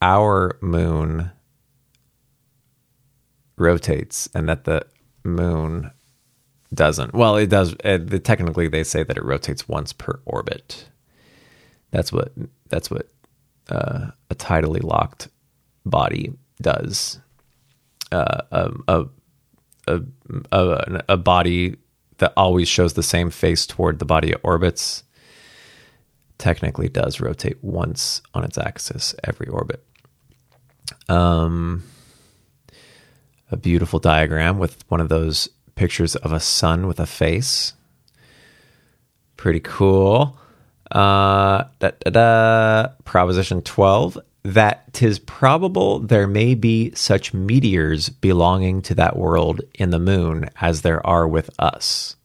our 0.02 0.58
moon 0.62 1.32
rotates 3.58 4.30
and 4.34 4.48
that 4.48 4.64
the 4.64 4.86
moon 5.24 5.92
doesn't. 6.74 7.14
Well, 7.14 7.36
it 7.38 7.50
does. 7.50 7.76
Uh, 7.84 8.00
technically, 8.24 8.68
they 8.68 8.84
say 8.84 9.04
that 9.04 9.18
it 9.18 9.24
rotates 9.24 9.68
once 9.68 9.94
per 9.94 10.20
orbit. 10.26 10.88
That's 11.92 12.12
what 12.12 12.32
that's 12.70 12.90
what 12.90 13.10
uh, 13.70 14.12
a 14.30 14.36
tidally 14.36 14.84
locked 14.84 15.28
body 15.86 16.34
does. 16.62 17.20
Uh, 18.12 18.42
a, 18.52 19.06
a, 19.88 20.02
a, 20.52 21.04
a 21.10 21.18
body 21.18 21.78
that 22.18 22.34
always 22.38 22.68
shows 22.68 22.94
the 22.94 23.04
same 23.04 23.30
face 23.30 23.66
toward 23.66 24.00
the 24.00 24.06
body 24.06 24.32
it 24.32 24.40
orbits 24.44 25.04
technically 26.38 26.90
does 26.90 27.20
rotate 27.22 27.64
once 27.64 28.22
on 28.34 28.44
its 28.44 28.58
axis 28.58 29.16
every 29.24 29.48
orbit. 29.48 29.86
Um, 31.08 31.84
a 33.52 33.58
beautiful 33.58 34.00
diagram 34.00 34.58
with 34.60 34.84
one 34.90 35.02
of 35.02 35.10
those 35.10 35.50
pictures 35.76 36.16
of 36.16 36.32
a 36.32 36.40
sun 36.40 36.88
with 36.88 37.00
a 37.00 37.06
face. 37.06 37.74
Pretty 39.38 39.60
cool. 39.60 40.38
Uh. 40.90 41.64
Proposition 43.06 43.62
12 43.62 44.18
that 44.44 44.92
tis 44.94 45.20
probable 45.20 46.00
there 46.00 46.28
may 46.28 46.56
be 46.56 46.92
such 46.96 47.34
meteors 47.34 48.10
belonging 48.10 48.82
to 48.82 48.96
that 48.96 49.16
world 49.16 49.62
in 49.76 49.92
the 49.92 50.00
moon 50.00 50.50
as 50.60 50.82
there 50.82 51.06
are 51.06 51.28
with 51.28 51.50
us. 51.60 52.16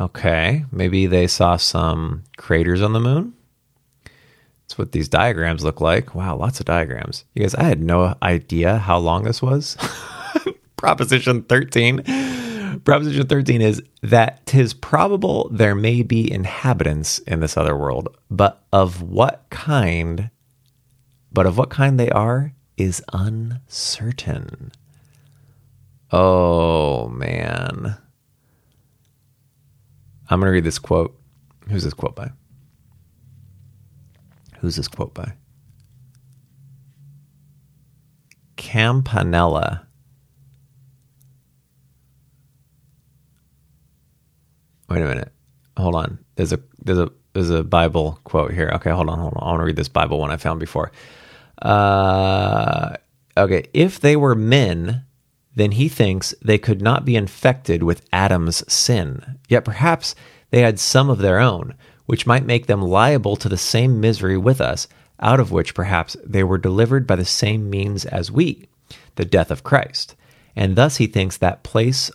Okay, 0.00 0.64
maybe 0.70 1.06
they 1.06 1.26
saw 1.26 1.56
some 1.56 2.22
craters 2.36 2.82
on 2.82 2.92
the 2.92 3.00
moon. 3.00 3.34
That's 4.68 4.76
what 4.76 4.92
these 4.92 5.08
diagrams 5.08 5.64
look 5.64 5.80
like. 5.80 6.14
Wow, 6.14 6.36
lots 6.36 6.60
of 6.60 6.66
diagrams. 6.66 7.24
You 7.34 7.40
guys, 7.40 7.54
I 7.54 7.62
had 7.62 7.82
no 7.82 8.14
idea 8.22 8.76
how 8.76 8.98
long 8.98 9.24
this 9.24 9.40
was. 9.40 9.78
Proposition 10.76 11.42
13. 11.44 12.80
Proposition 12.84 13.26
13 13.26 13.62
is 13.62 13.82
that 14.02 14.44
tis 14.44 14.74
probable 14.74 15.48
there 15.50 15.74
may 15.74 16.02
be 16.02 16.30
inhabitants 16.30 17.18
in 17.20 17.40
this 17.40 17.56
other 17.56 17.74
world, 17.74 18.14
but 18.30 18.62
of 18.70 19.00
what 19.00 19.46
kind 19.48 20.30
but 21.32 21.46
of 21.46 21.56
what 21.56 21.70
kind 21.70 21.98
they 21.98 22.10
are 22.10 22.52
is 22.76 23.02
uncertain. 23.12 24.72
Oh, 26.10 27.08
man. 27.08 27.96
I'm 30.30 30.40
going 30.40 30.48
to 30.48 30.52
read 30.52 30.64
this 30.64 30.78
quote. 30.78 31.18
Who's 31.68 31.84
this 31.84 31.94
quote 31.94 32.16
by? 32.16 32.30
Who's 34.60 34.76
this 34.76 34.88
quote 34.88 35.14
by? 35.14 35.32
Campanella. 38.56 39.86
Wait 44.88 45.02
a 45.02 45.06
minute. 45.06 45.32
Hold 45.76 45.94
on. 45.94 46.18
There's 46.36 46.52
a 46.52 46.60
there's 46.82 46.98
a 46.98 47.10
there's 47.34 47.50
a 47.50 47.62
Bible 47.62 48.18
quote 48.24 48.52
here. 48.52 48.70
Okay, 48.74 48.90
hold 48.90 49.08
on, 49.08 49.18
hold 49.18 49.34
on. 49.36 49.42
I 49.42 49.50
want 49.50 49.60
to 49.60 49.64
read 49.64 49.76
this 49.76 49.88
Bible 49.88 50.18
one 50.18 50.30
I 50.30 50.36
found 50.36 50.60
before. 50.60 50.90
Uh, 51.60 52.94
okay, 53.36 53.68
if 53.72 54.00
they 54.00 54.16
were 54.16 54.34
men, 54.34 55.04
then 55.54 55.72
he 55.72 55.88
thinks 55.88 56.34
they 56.42 56.58
could 56.58 56.80
not 56.80 57.04
be 57.04 57.16
infected 57.16 57.82
with 57.82 58.06
Adam's 58.12 58.70
sin. 58.72 59.38
Yet 59.48 59.64
perhaps 59.64 60.14
they 60.50 60.62
had 60.62 60.78
some 60.78 61.10
of 61.10 61.18
their 61.18 61.38
own, 61.38 61.74
which 62.08 62.26
might 62.26 62.46
make 62.46 62.64
them 62.64 62.80
liable 62.80 63.36
to 63.36 63.50
the 63.50 63.58
same 63.58 64.00
misery 64.00 64.38
with 64.38 64.62
us, 64.62 64.88
out 65.20 65.38
of 65.38 65.52
which 65.52 65.74
perhaps 65.74 66.16
they 66.24 66.42
were 66.42 66.56
delivered 66.56 67.06
by 67.06 67.14
the 67.14 67.24
same 67.24 67.68
means 67.68 68.06
as 68.06 68.32
we, 68.32 68.66
the 69.16 69.26
death 69.26 69.50
of 69.50 69.62
Christ. 69.62 70.16
And 70.56 70.74
thus 70.74 70.96
he 70.96 71.06
thinks 71.06 71.36
that 71.36 71.62
place 71.62 72.10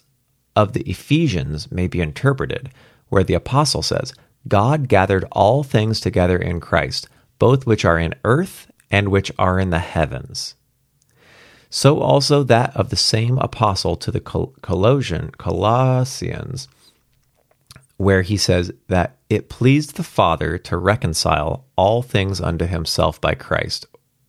of 0.56 0.74
the 0.74 0.82
Ephesians 0.90 1.72
may 1.72 1.86
be 1.86 2.02
interpreted, 2.02 2.72
where 3.10 3.24
the 3.24 3.36
apostle 3.36 3.84
says, 3.84 4.16
God 4.48 4.88
gathered 4.88 5.26
all 5.32 5.62
things 5.62 6.00
together 6.00 6.40
in 6.40 6.60
Christ, 6.60 7.08
both 7.38 7.68
which 7.68 7.86
are 7.86 8.00
in 8.00 8.16
earth 8.24 8.72
and 8.90 9.10
which 9.10 9.32
are 9.38 9.60
in 9.60 9.70
the 9.70 9.78
heavens. 9.78 10.56
So 11.70 12.00
also 12.00 12.42
that 12.42 12.76
of 12.76 12.90
the 12.90 12.96
same 12.96 13.38
apostle 13.38 13.96
to 13.98 14.10
the 14.10 14.20
Colossian, 14.20 15.30
Colossians, 15.38 16.68
where 17.98 18.24
he 18.24 18.38
says 18.38 18.72
that 18.88 19.18
it 19.34 19.50
pleased 19.50 19.96
the 19.96 20.04
Father 20.04 20.58
to 20.60 20.78
reconcile 20.78 21.66
all 21.76 22.02
things 22.02 22.42
unto 22.42 22.66
himself 22.66 23.20
by 23.20 23.36
Christ, 23.36 23.86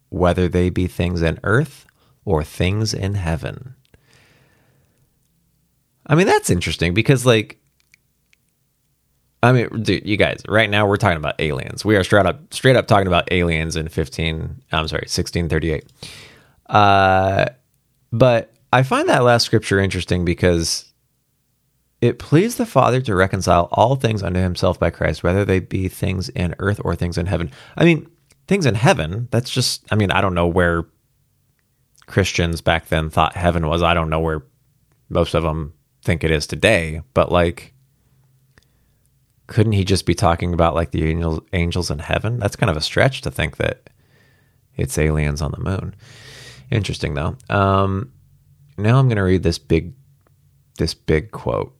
whether 0.08 0.48
they 0.48 0.70
be 0.70 0.86
things 0.86 1.22
in 1.22 1.40
earth 1.42 1.86
or 2.24 2.42
things 2.42 2.94
in 2.94 3.14
heaven. 3.14 3.74
I 6.06 6.14
mean, 6.14 6.26
that's 6.26 6.50
interesting 6.50 6.94
because, 6.94 7.24
like, 7.24 7.58
I 9.42 9.52
mean, 9.52 9.82
dude, 9.82 10.06
you 10.06 10.16
guys, 10.16 10.42
right 10.48 10.70
now 10.70 10.86
we're 10.86 10.96
talking 10.96 11.18
about 11.18 11.38
aliens. 11.38 11.84
We 11.84 11.96
are 11.96 12.04
straight 12.04 12.24
up, 12.26 12.52
straight 12.52 12.76
up 12.76 12.86
talking 12.86 13.06
about 13.06 13.30
aliens 13.30 13.76
in 13.76 13.88
15, 13.88 14.62
I'm 14.72 14.88
sorry, 14.88 15.02
1638. 15.02 15.84
Uh, 16.66 17.46
but 18.10 18.52
I 18.72 18.82
find 18.82 19.08
that 19.08 19.22
last 19.22 19.44
scripture 19.44 19.78
interesting 19.78 20.24
because 20.24 20.93
it 22.04 22.18
pleased 22.18 22.58
the 22.58 22.66
Father 22.66 23.00
to 23.00 23.14
reconcile 23.14 23.66
all 23.72 23.96
things 23.96 24.22
unto 24.22 24.38
himself 24.38 24.78
by 24.78 24.90
Christ, 24.90 25.22
whether 25.22 25.42
they 25.42 25.58
be 25.58 25.88
things 25.88 26.28
in 26.28 26.54
earth 26.58 26.78
or 26.84 26.94
things 26.94 27.16
in 27.16 27.24
heaven. 27.24 27.50
I 27.78 27.84
mean, 27.84 28.06
things 28.46 28.66
in 28.66 28.74
heaven, 28.74 29.26
that's 29.30 29.48
just, 29.48 29.86
I 29.90 29.94
mean, 29.94 30.10
I 30.10 30.20
don't 30.20 30.34
know 30.34 30.46
where 30.46 30.84
Christians 32.06 32.60
back 32.60 32.88
then 32.88 33.08
thought 33.08 33.36
heaven 33.36 33.66
was. 33.68 33.82
I 33.82 33.94
don't 33.94 34.10
know 34.10 34.20
where 34.20 34.44
most 35.08 35.32
of 35.32 35.44
them 35.44 35.72
think 36.02 36.22
it 36.22 36.30
is 36.30 36.46
today, 36.46 37.00
but 37.14 37.32
like, 37.32 37.72
couldn't 39.46 39.72
he 39.72 39.82
just 39.82 40.04
be 40.04 40.14
talking 40.14 40.52
about 40.52 40.74
like 40.74 40.90
the 40.90 41.08
angels 41.08 41.40
angels 41.54 41.90
in 41.90 42.00
heaven? 42.00 42.38
That's 42.38 42.56
kind 42.56 42.68
of 42.68 42.76
a 42.76 42.82
stretch 42.82 43.22
to 43.22 43.30
think 43.30 43.56
that 43.56 43.88
it's 44.76 44.98
aliens 44.98 45.40
on 45.40 45.52
the 45.52 45.58
moon. 45.58 45.94
Interesting 46.70 47.14
though. 47.14 47.38
Um, 47.48 48.12
now 48.76 48.98
I'm 48.98 49.08
going 49.08 49.16
to 49.16 49.22
read 49.22 49.42
this 49.42 49.58
big 49.58 49.94
this 50.76 50.92
big 50.92 51.30
quote. 51.30 51.74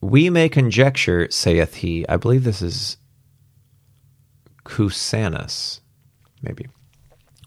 We 0.00 0.30
may 0.30 0.48
conjecture, 0.48 1.28
saith 1.30 1.76
he. 1.76 2.08
I 2.08 2.16
believe 2.16 2.44
this 2.44 2.62
is 2.62 2.96
Cusanus, 4.64 5.80
maybe. 6.42 6.66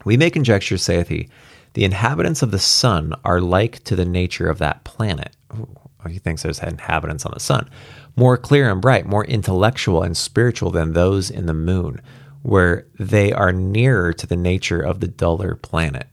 We 0.04 0.16
may 0.16 0.30
conjecture, 0.30 0.76
saith 0.76 1.08
he, 1.08 1.28
the 1.74 1.84
inhabitants 1.84 2.42
of 2.42 2.50
the 2.50 2.58
sun 2.58 3.14
are 3.24 3.40
like 3.40 3.82
to 3.84 3.96
the 3.96 4.04
nature 4.04 4.48
of 4.48 4.58
that 4.58 4.84
planet. 4.84 5.34
Ooh, 5.54 5.74
he 6.08 6.18
thinks 6.18 6.42
there's 6.42 6.58
inhabitants 6.58 7.24
on 7.24 7.32
the 7.32 7.40
sun 7.40 7.70
more 8.16 8.36
clear 8.36 8.70
and 8.70 8.80
bright, 8.80 9.06
more 9.06 9.24
intellectual 9.24 10.02
and 10.02 10.16
spiritual 10.16 10.70
than 10.70 10.92
those 10.92 11.30
in 11.30 11.46
the 11.46 11.54
moon, 11.54 12.00
where 12.42 12.86
they 12.98 13.32
are 13.32 13.52
nearer 13.52 14.12
to 14.12 14.26
the 14.26 14.36
nature 14.36 14.80
of 14.80 15.00
the 15.00 15.08
duller 15.08 15.54
planet. 15.54 16.08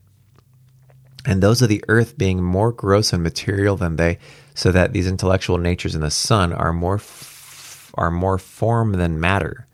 And 1.26 1.42
those 1.42 1.62
of 1.62 1.70
the 1.70 1.84
earth 1.88 2.18
being 2.18 2.42
more 2.42 2.72
gross 2.72 3.12
and 3.12 3.22
material 3.22 3.76
than 3.76 3.98
they, 3.98 4.20
so 4.54 4.72
that 4.72 4.94
these 4.94 5.08
intellectual 5.08 5.58
natures 5.58 5.96
in 5.96 6.02
the 6.02 6.12
sun 6.12 6.54
are 6.54 6.74
more 6.74 6.96
f- 6.96 7.92
are 7.96 8.12
more 8.12 8.38
form 8.38 8.94
than 8.94 9.20
matter. 9.20 9.68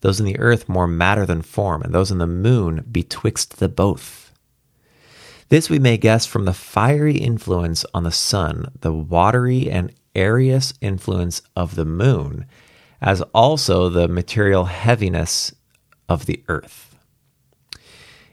Those 0.00 0.20
in 0.20 0.26
the 0.26 0.38
earth 0.38 0.68
more 0.68 0.86
matter 0.86 1.26
than 1.26 1.42
form, 1.42 1.82
and 1.82 1.94
those 1.94 2.10
in 2.10 2.18
the 2.18 2.26
moon 2.26 2.84
betwixt 2.90 3.58
the 3.58 3.68
both. 3.68 4.32
This 5.48 5.70
we 5.70 5.78
may 5.78 5.96
guess 5.96 6.26
from 6.26 6.44
the 6.44 6.52
fiery 6.52 7.18
influence 7.18 7.84
on 7.94 8.04
the 8.04 8.10
sun, 8.10 8.72
the 8.80 8.92
watery 8.92 9.70
and 9.70 9.92
areous 10.14 10.74
influence 10.80 11.42
of 11.54 11.74
the 11.76 11.84
moon, 11.84 12.46
as 13.00 13.20
also 13.34 13.88
the 13.88 14.08
material 14.08 14.64
heaviness 14.64 15.54
of 16.08 16.26
the 16.26 16.42
earth. 16.48 16.85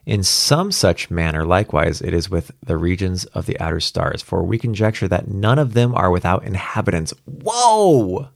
In 0.06 0.22
some 0.22 0.72
such 0.72 1.10
manner, 1.10 1.46
likewise, 1.46 2.02
it 2.02 2.14
is 2.14 2.30
with 2.30 2.52
the 2.62 2.78
regions 2.78 3.24
of 3.26 3.46
the 3.46 3.58
outer 3.60 3.80
stars, 3.80 4.22
for 4.22 4.44
we 4.44 4.58
conjecture 4.58 5.08
that 5.08 5.30
none 5.30 5.58
of 5.58 5.74
them 5.74 5.96
are 5.96 6.12
without 6.12 6.44
inhabitants. 6.44 7.14
Whoa! 7.26 8.30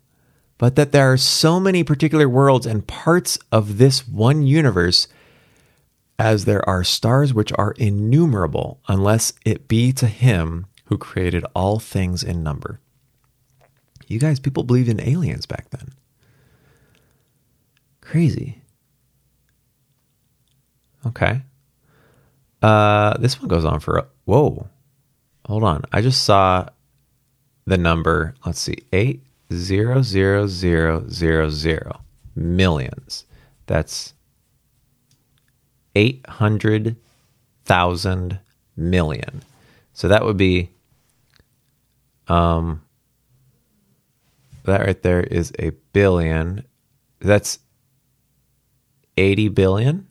But 0.57 0.76
that 0.76 0.91
there 0.91 1.11
are 1.11 1.18
so 1.18 1.59
many 1.59 1.84
particular 1.84 2.30
worlds 2.30 2.65
and 2.65 2.88
parts 2.88 3.38
of 3.51 3.78
this 3.78 4.07
one 4.07 4.43
universe 4.43 5.07
as 6.18 6.45
there 6.45 6.68
are 6.68 6.84
stars 6.84 7.34
which 7.34 7.51
are 7.53 7.74
innumerable, 7.74 8.80
unless 8.88 9.34
it 9.45 9.68
be 9.68 9.91
to 9.93 10.07
him 10.07 10.65
who 10.86 10.97
created 10.97 11.45
all 11.53 11.80
things 11.80 12.24
in 12.24 12.41
number. 12.41 12.80
You 14.07 14.20
guys, 14.20 14.39
people 14.39 14.63
believed 14.63 14.89
in 14.89 15.01
aliens 15.01 15.45
back 15.45 15.70
then. 15.70 15.89
Crazy. 17.99 18.61
Okay. 21.05 21.41
Uh, 22.62 23.18
this 23.18 23.39
one 23.39 23.47
goes 23.47 23.66
on 23.66 23.80
for 23.80 24.08
whoa. 24.26 24.68
Hold 25.45 25.64
on. 25.64 25.84
I 25.91 26.01
just 26.01 26.24
saw 26.24 26.68
the 27.66 27.78
number. 27.78 28.36
Let's 28.45 28.60
see, 28.60 28.78
eight 28.91 29.24
zero 29.53 30.01
zero 30.01 30.47
zero 30.47 31.05
zero 31.10 31.49
zero 31.49 32.01
millions. 32.36 33.26
That's 33.68 34.14
eight 35.95 36.26
hundred 36.28 36.95
thousand 37.66 38.39
million. 38.76 39.43
So 39.93 40.08
that 40.08 40.24
would 40.24 40.38
be 40.38 40.70
um 42.28 42.82
that 44.68 44.86
right 44.86 45.01
there 45.01 45.22
is 45.22 45.53
a 45.60 45.72
billion. 45.93 46.64
That's 47.20 47.60
80 49.18 49.47
billion. 49.49 50.08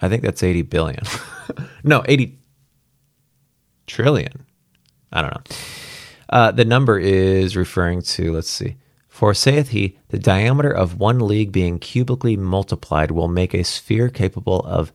I 0.00 0.08
think 0.08 0.22
that's 0.22 0.42
80 0.42 0.62
billion. 0.62 1.02
no, 1.84 2.02
80 2.06 2.38
trillion. 3.86 4.46
I 5.12 5.22
don't 5.22 5.34
know. 5.34 5.56
Uh, 6.28 6.50
the 6.50 6.64
number 6.64 6.98
is 6.98 7.56
referring 7.56 8.02
to, 8.02 8.32
let's 8.32 8.50
see. 8.50 8.76
For 9.08 9.34
saith 9.34 9.70
he, 9.70 9.98
the 10.08 10.18
diameter 10.18 10.70
of 10.70 11.00
one 11.00 11.18
league 11.18 11.50
being 11.50 11.80
cubically 11.80 12.36
multiplied 12.36 13.10
will 13.10 13.28
make 13.28 13.54
a 13.54 13.64
sphere 13.64 14.08
capable 14.08 14.60
of 14.60 14.92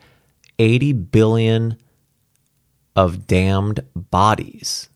80 0.59 0.93
billion 0.93 1.77
of 2.95 3.27
damned 3.27 3.81
bodies, 3.95 4.89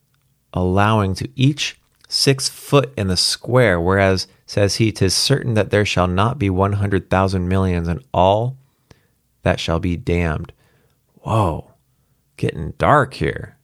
allowing 0.53 1.13
to 1.15 1.29
each 1.35 1.79
six 2.07 2.47
foot 2.47 2.93
in 2.97 3.07
the 3.07 3.17
square, 3.17 3.79
whereas, 3.81 4.27
says 4.45 4.75
he, 4.75 4.91
tis 4.91 5.13
certain 5.13 5.55
that 5.55 5.71
there 5.71 5.85
shall 5.85 6.07
not 6.07 6.39
be 6.39 6.49
one 6.49 6.73
hundred 6.73 7.09
thousand 7.09 7.47
millions, 7.47 7.87
in 7.87 7.99
all 8.13 8.57
that 9.43 9.59
shall 9.59 9.79
be 9.79 9.97
damned. 9.97 10.53
Whoa, 11.27 11.71
getting 12.37 12.71
dark 12.77 13.13
here. 13.13 13.57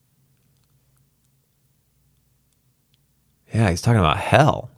Yeah, 3.54 3.70
he's 3.70 3.82
talking 3.82 4.02
about 4.02 4.18
hell. 4.18 4.70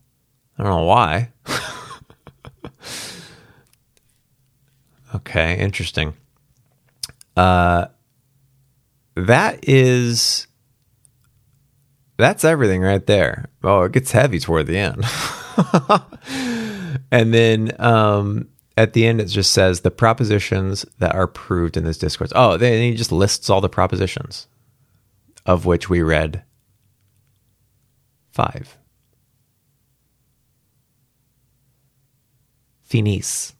I 0.55 0.61
don't 0.61 0.71
know 0.71 0.83
why. 0.83 1.31
okay, 5.15 5.57
interesting. 5.57 6.13
Uh, 7.35 7.87
that 9.15 9.67
is 9.67 10.45
that's 12.17 12.45
everything 12.45 12.83
right 12.83 13.07
there. 13.07 13.49
Oh, 13.63 13.81
it 13.81 13.93
gets 13.93 14.11
heavy 14.11 14.37
toward 14.37 14.67
the 14.67 14.77
end. 14.77 15.03
and 17.11 17.33
then 17.33 17.71
um, 17.79 18.49
at 18.77 18.93
the 18.93 19.05
end, 19.05 19.21
it 19.21 19.25
just 19.25 19.51
says 19.51 19.81
the 19.81 19.91
propositions 19.91 20.85
that 20.99 21.15
are 21.15 21.27
proved 21.27 21.77
in 21.77 21.85
this 21.85 21.97
discourse. 21.97 22.31
Oh, 22.35 22.57
then 22.57 22.81
he 22.81 22.95
just 22.95 23.11
lists 23.11 23.49
all 23.49 23.61
the 23.61 23.69
propositions, 23.69 24.47
of 25.45 25.65
which 25.65 25.89
we 25.89 26.01
read 26.01 26.43
five. 28.31 28.77
Finis. 32.83 33.53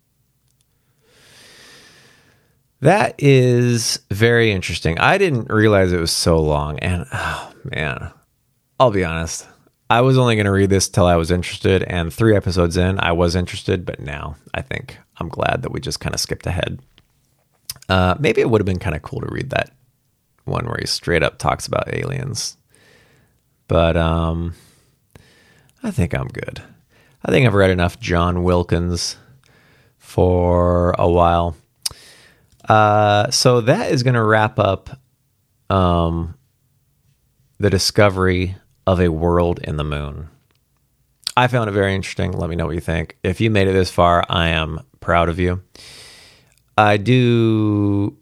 That 2.82 3.16
is 3.18 3.99
very 4.11 4.51
interesting. 4.51 4.99
I 4.99 5.18
didn't 5.18 5.49
realize 5.49 5.91
it 5.91 5.99
was 5.99 6.11
so 6.11 6.38
long. 6.38 6.78
And 6.80 7.05
oh, 7.11 7.53
man, 7.63 8.11
I'll 8.80 8.91
be 8.91 9.03
honest. 9.03 9.47
I 9.90 10.02
was 10.02 10.18
only 10.18 10.36
going 10.36 10.46
to 10.46 10.52
read 10.52 10.70
this 10.70 10.90
till 10.90 11.06
I 11.06 11.16
was 11.16 11.32
interested. 11.32 11.84
And 11.84 12.14
three 12.14 12.36
episodes 12.36 12.78
in, 12.78 13.00
I 13.00 13.12
was 13.12 13.36
interested. 13.36 13.86
But 13.86 14.00
now 14.00 14.36
I 14.54 14.62
think 14.62 14.98
I'm 15.18 15.30
glad 15.30 15.62
that 15.62 15.72
we 15.72 15.80
just 15.80 16.00
kind 16.00 16.14
of 16.14 16.20
skipped 16.20 16.48
ahead. 16.48 16.80
Uh, 17.88 18.16
maybe 18.20 18.42
it 18.42 18.50
would 18.50 18.62
have 18.62 18.66
been 18.66 18.80
kind 18.80 18.96
of 18.96 19.04
cool 19.04 19.22
to 19.22 19.32
read 19.32 19.52
that 19.52 19.72
one 20.46 20.66
where 20.66 20.78
he 20.80 20.88
straight 20.88 21.24
up 21.24 21.38
talks 21.38 21.68
about 21.68 21.94
aliens. 21.94 22.58
But 23.68 23.98
um, 23.98 24.56
I 25.84 25.92
think 25.92 26.14
I'm 26.14 26.28
good. 26.28 26.62
I 27.24 27.32
think 27.32 27.46
I've 27.46 27.54
read 27.54 27.72
enough 27.72 28.00
John 28.00 28.44
Wilkins 28.44 29.18
for 29.98 30.96
a 30.98 31.10
while. 31.10 31.56
Uh, 32.68 33.30
so 33.32 33.62
that 33.62 33.92
is 33.92 34.04
going 34.04 34.14
to 34.14 34.24
wrap 34.24 34.60
up 34.60 35.00
um, 35.70 36.36
the 37.60 37.70
discovery 37.70 38.56
of 38.88 39.00
a 39.00 39.10
world 39.10 39.60
in 39.64 39.78
the 39.78 39.84
moon. 39.84 40.30
I 41.38 41.48
found 41.48 41.70
it 41.70 41.74
very 41.74 41.94
interesting. 41.94 42.32
Let 42.32 42.50
me 42.50 42.56
know 42.56 42.66
what 42.66 42.76
you 42.76 42.82
think. 42.82 43.18
If 43.24 43.42
you 43.42 43.50
made 43.50 43.68
it 43.68 43.74
this 43.74 43.92
far, 43.92 44.24
I 44.30 44.50
am 44.50 44.80
proud 45.02 45.28
of 45.28 45.40
you. 45.40 45.62
I 46.78 46.98
do 46.98 48.18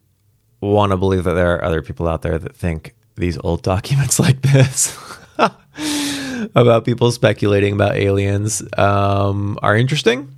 want 0.61 0.91
to 0.91 0.97
believe 0.97 1.23
that 1.25 1.33
there 1.33 1.55
are 1.55 1.63
other 1.63 1.81
people 1.81 2.07
out 2.07 2.21
there 2.21 2.39
that 2.39 2.55
think 2.55 2.95
these 3.15 3.37
old 3.43 3.61
documents 3.73 4.19
like 4.19 4.41
this 4.41 4.97
about 6.55 6.85
people 6.85 7.11
speculating 7.11 7.73
about 7.73 7.95
aliens 7.95 8.63
um, 8.77 9.59
are 9.61 9.75
interesting. 9.75 10.33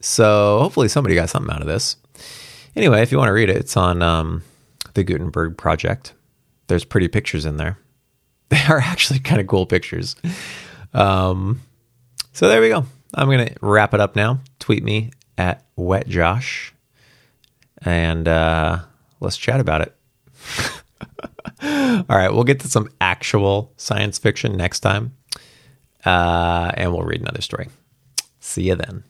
So 0.00 0.58
hopefully 0.60 0.88
somebody 0.88 1.14
got 1.14 1.30
something 1.30 1.52
out 1.52 1.60
of 1.60 1.66
this. 1.66 1.96
Anyway, 2.76 3.02
if 3.02 3.10
you 3.10 3.18
want 3.18 3.28
to 3.28 3.32
read 3.32 3.50
it, 3.50 3.56
it's 3.56 3.76
on 3.76 4.02
um, 4.02 4.42
the 4.94 5.02
Gutenberg 5.02 5.56
Project. 5.56 6.14
There's 6.68 6.84
pretty 6.84 7.08
pictures 7.08 7.44
in 7.44 7.56
there. 7.56 7.78
They 8.50 8.62
are 8.68 8.80
actually 8.80 9.18
kind 9.18 9.42
of 9.42 9.46
cool 9.46 9.66
pictures. 9.66 10.16
Um, 10.94 11.60
so 12.32 12.48
there 12.48 12.62
we 12.62 12.70
go. 12.70 12.86
I'm 13.12 13.28
to 13.28 13.54
wrap 13.60 13.92
it 13.92 14.00
up 14.00 14.16
now. 14.16 14.40
Tweet 14.58 14.82
me 14.82 15.10
at 15.36 15.64
wetjosh 15.76 16.70
and 17.82 18.26
uh, 18.26 18.78
let's 19.20 19.36
chat 19.36 19.60
about 19.60 19.82
it. 19.82 19.96
All 21.62 22.04
right, 22.08 22.32
we'll 22.32 22.44
get 22.44 22.60
to 22.60 22.68
some 22.68 22.88
actual 23.00 23.72
science 23.76 24.18
fiction 24.18 24.56
next 24.56 24.80
time, 24.80 25.16
uh, 26.04 26.70
and 26.74 26.92
we'll 26.92 27.02
read 27.02 27.20
another 27.20 27.40
story. 27.40 27.68
See 28.40 28.62
you 28.62 28.76
then. 28.76 29.04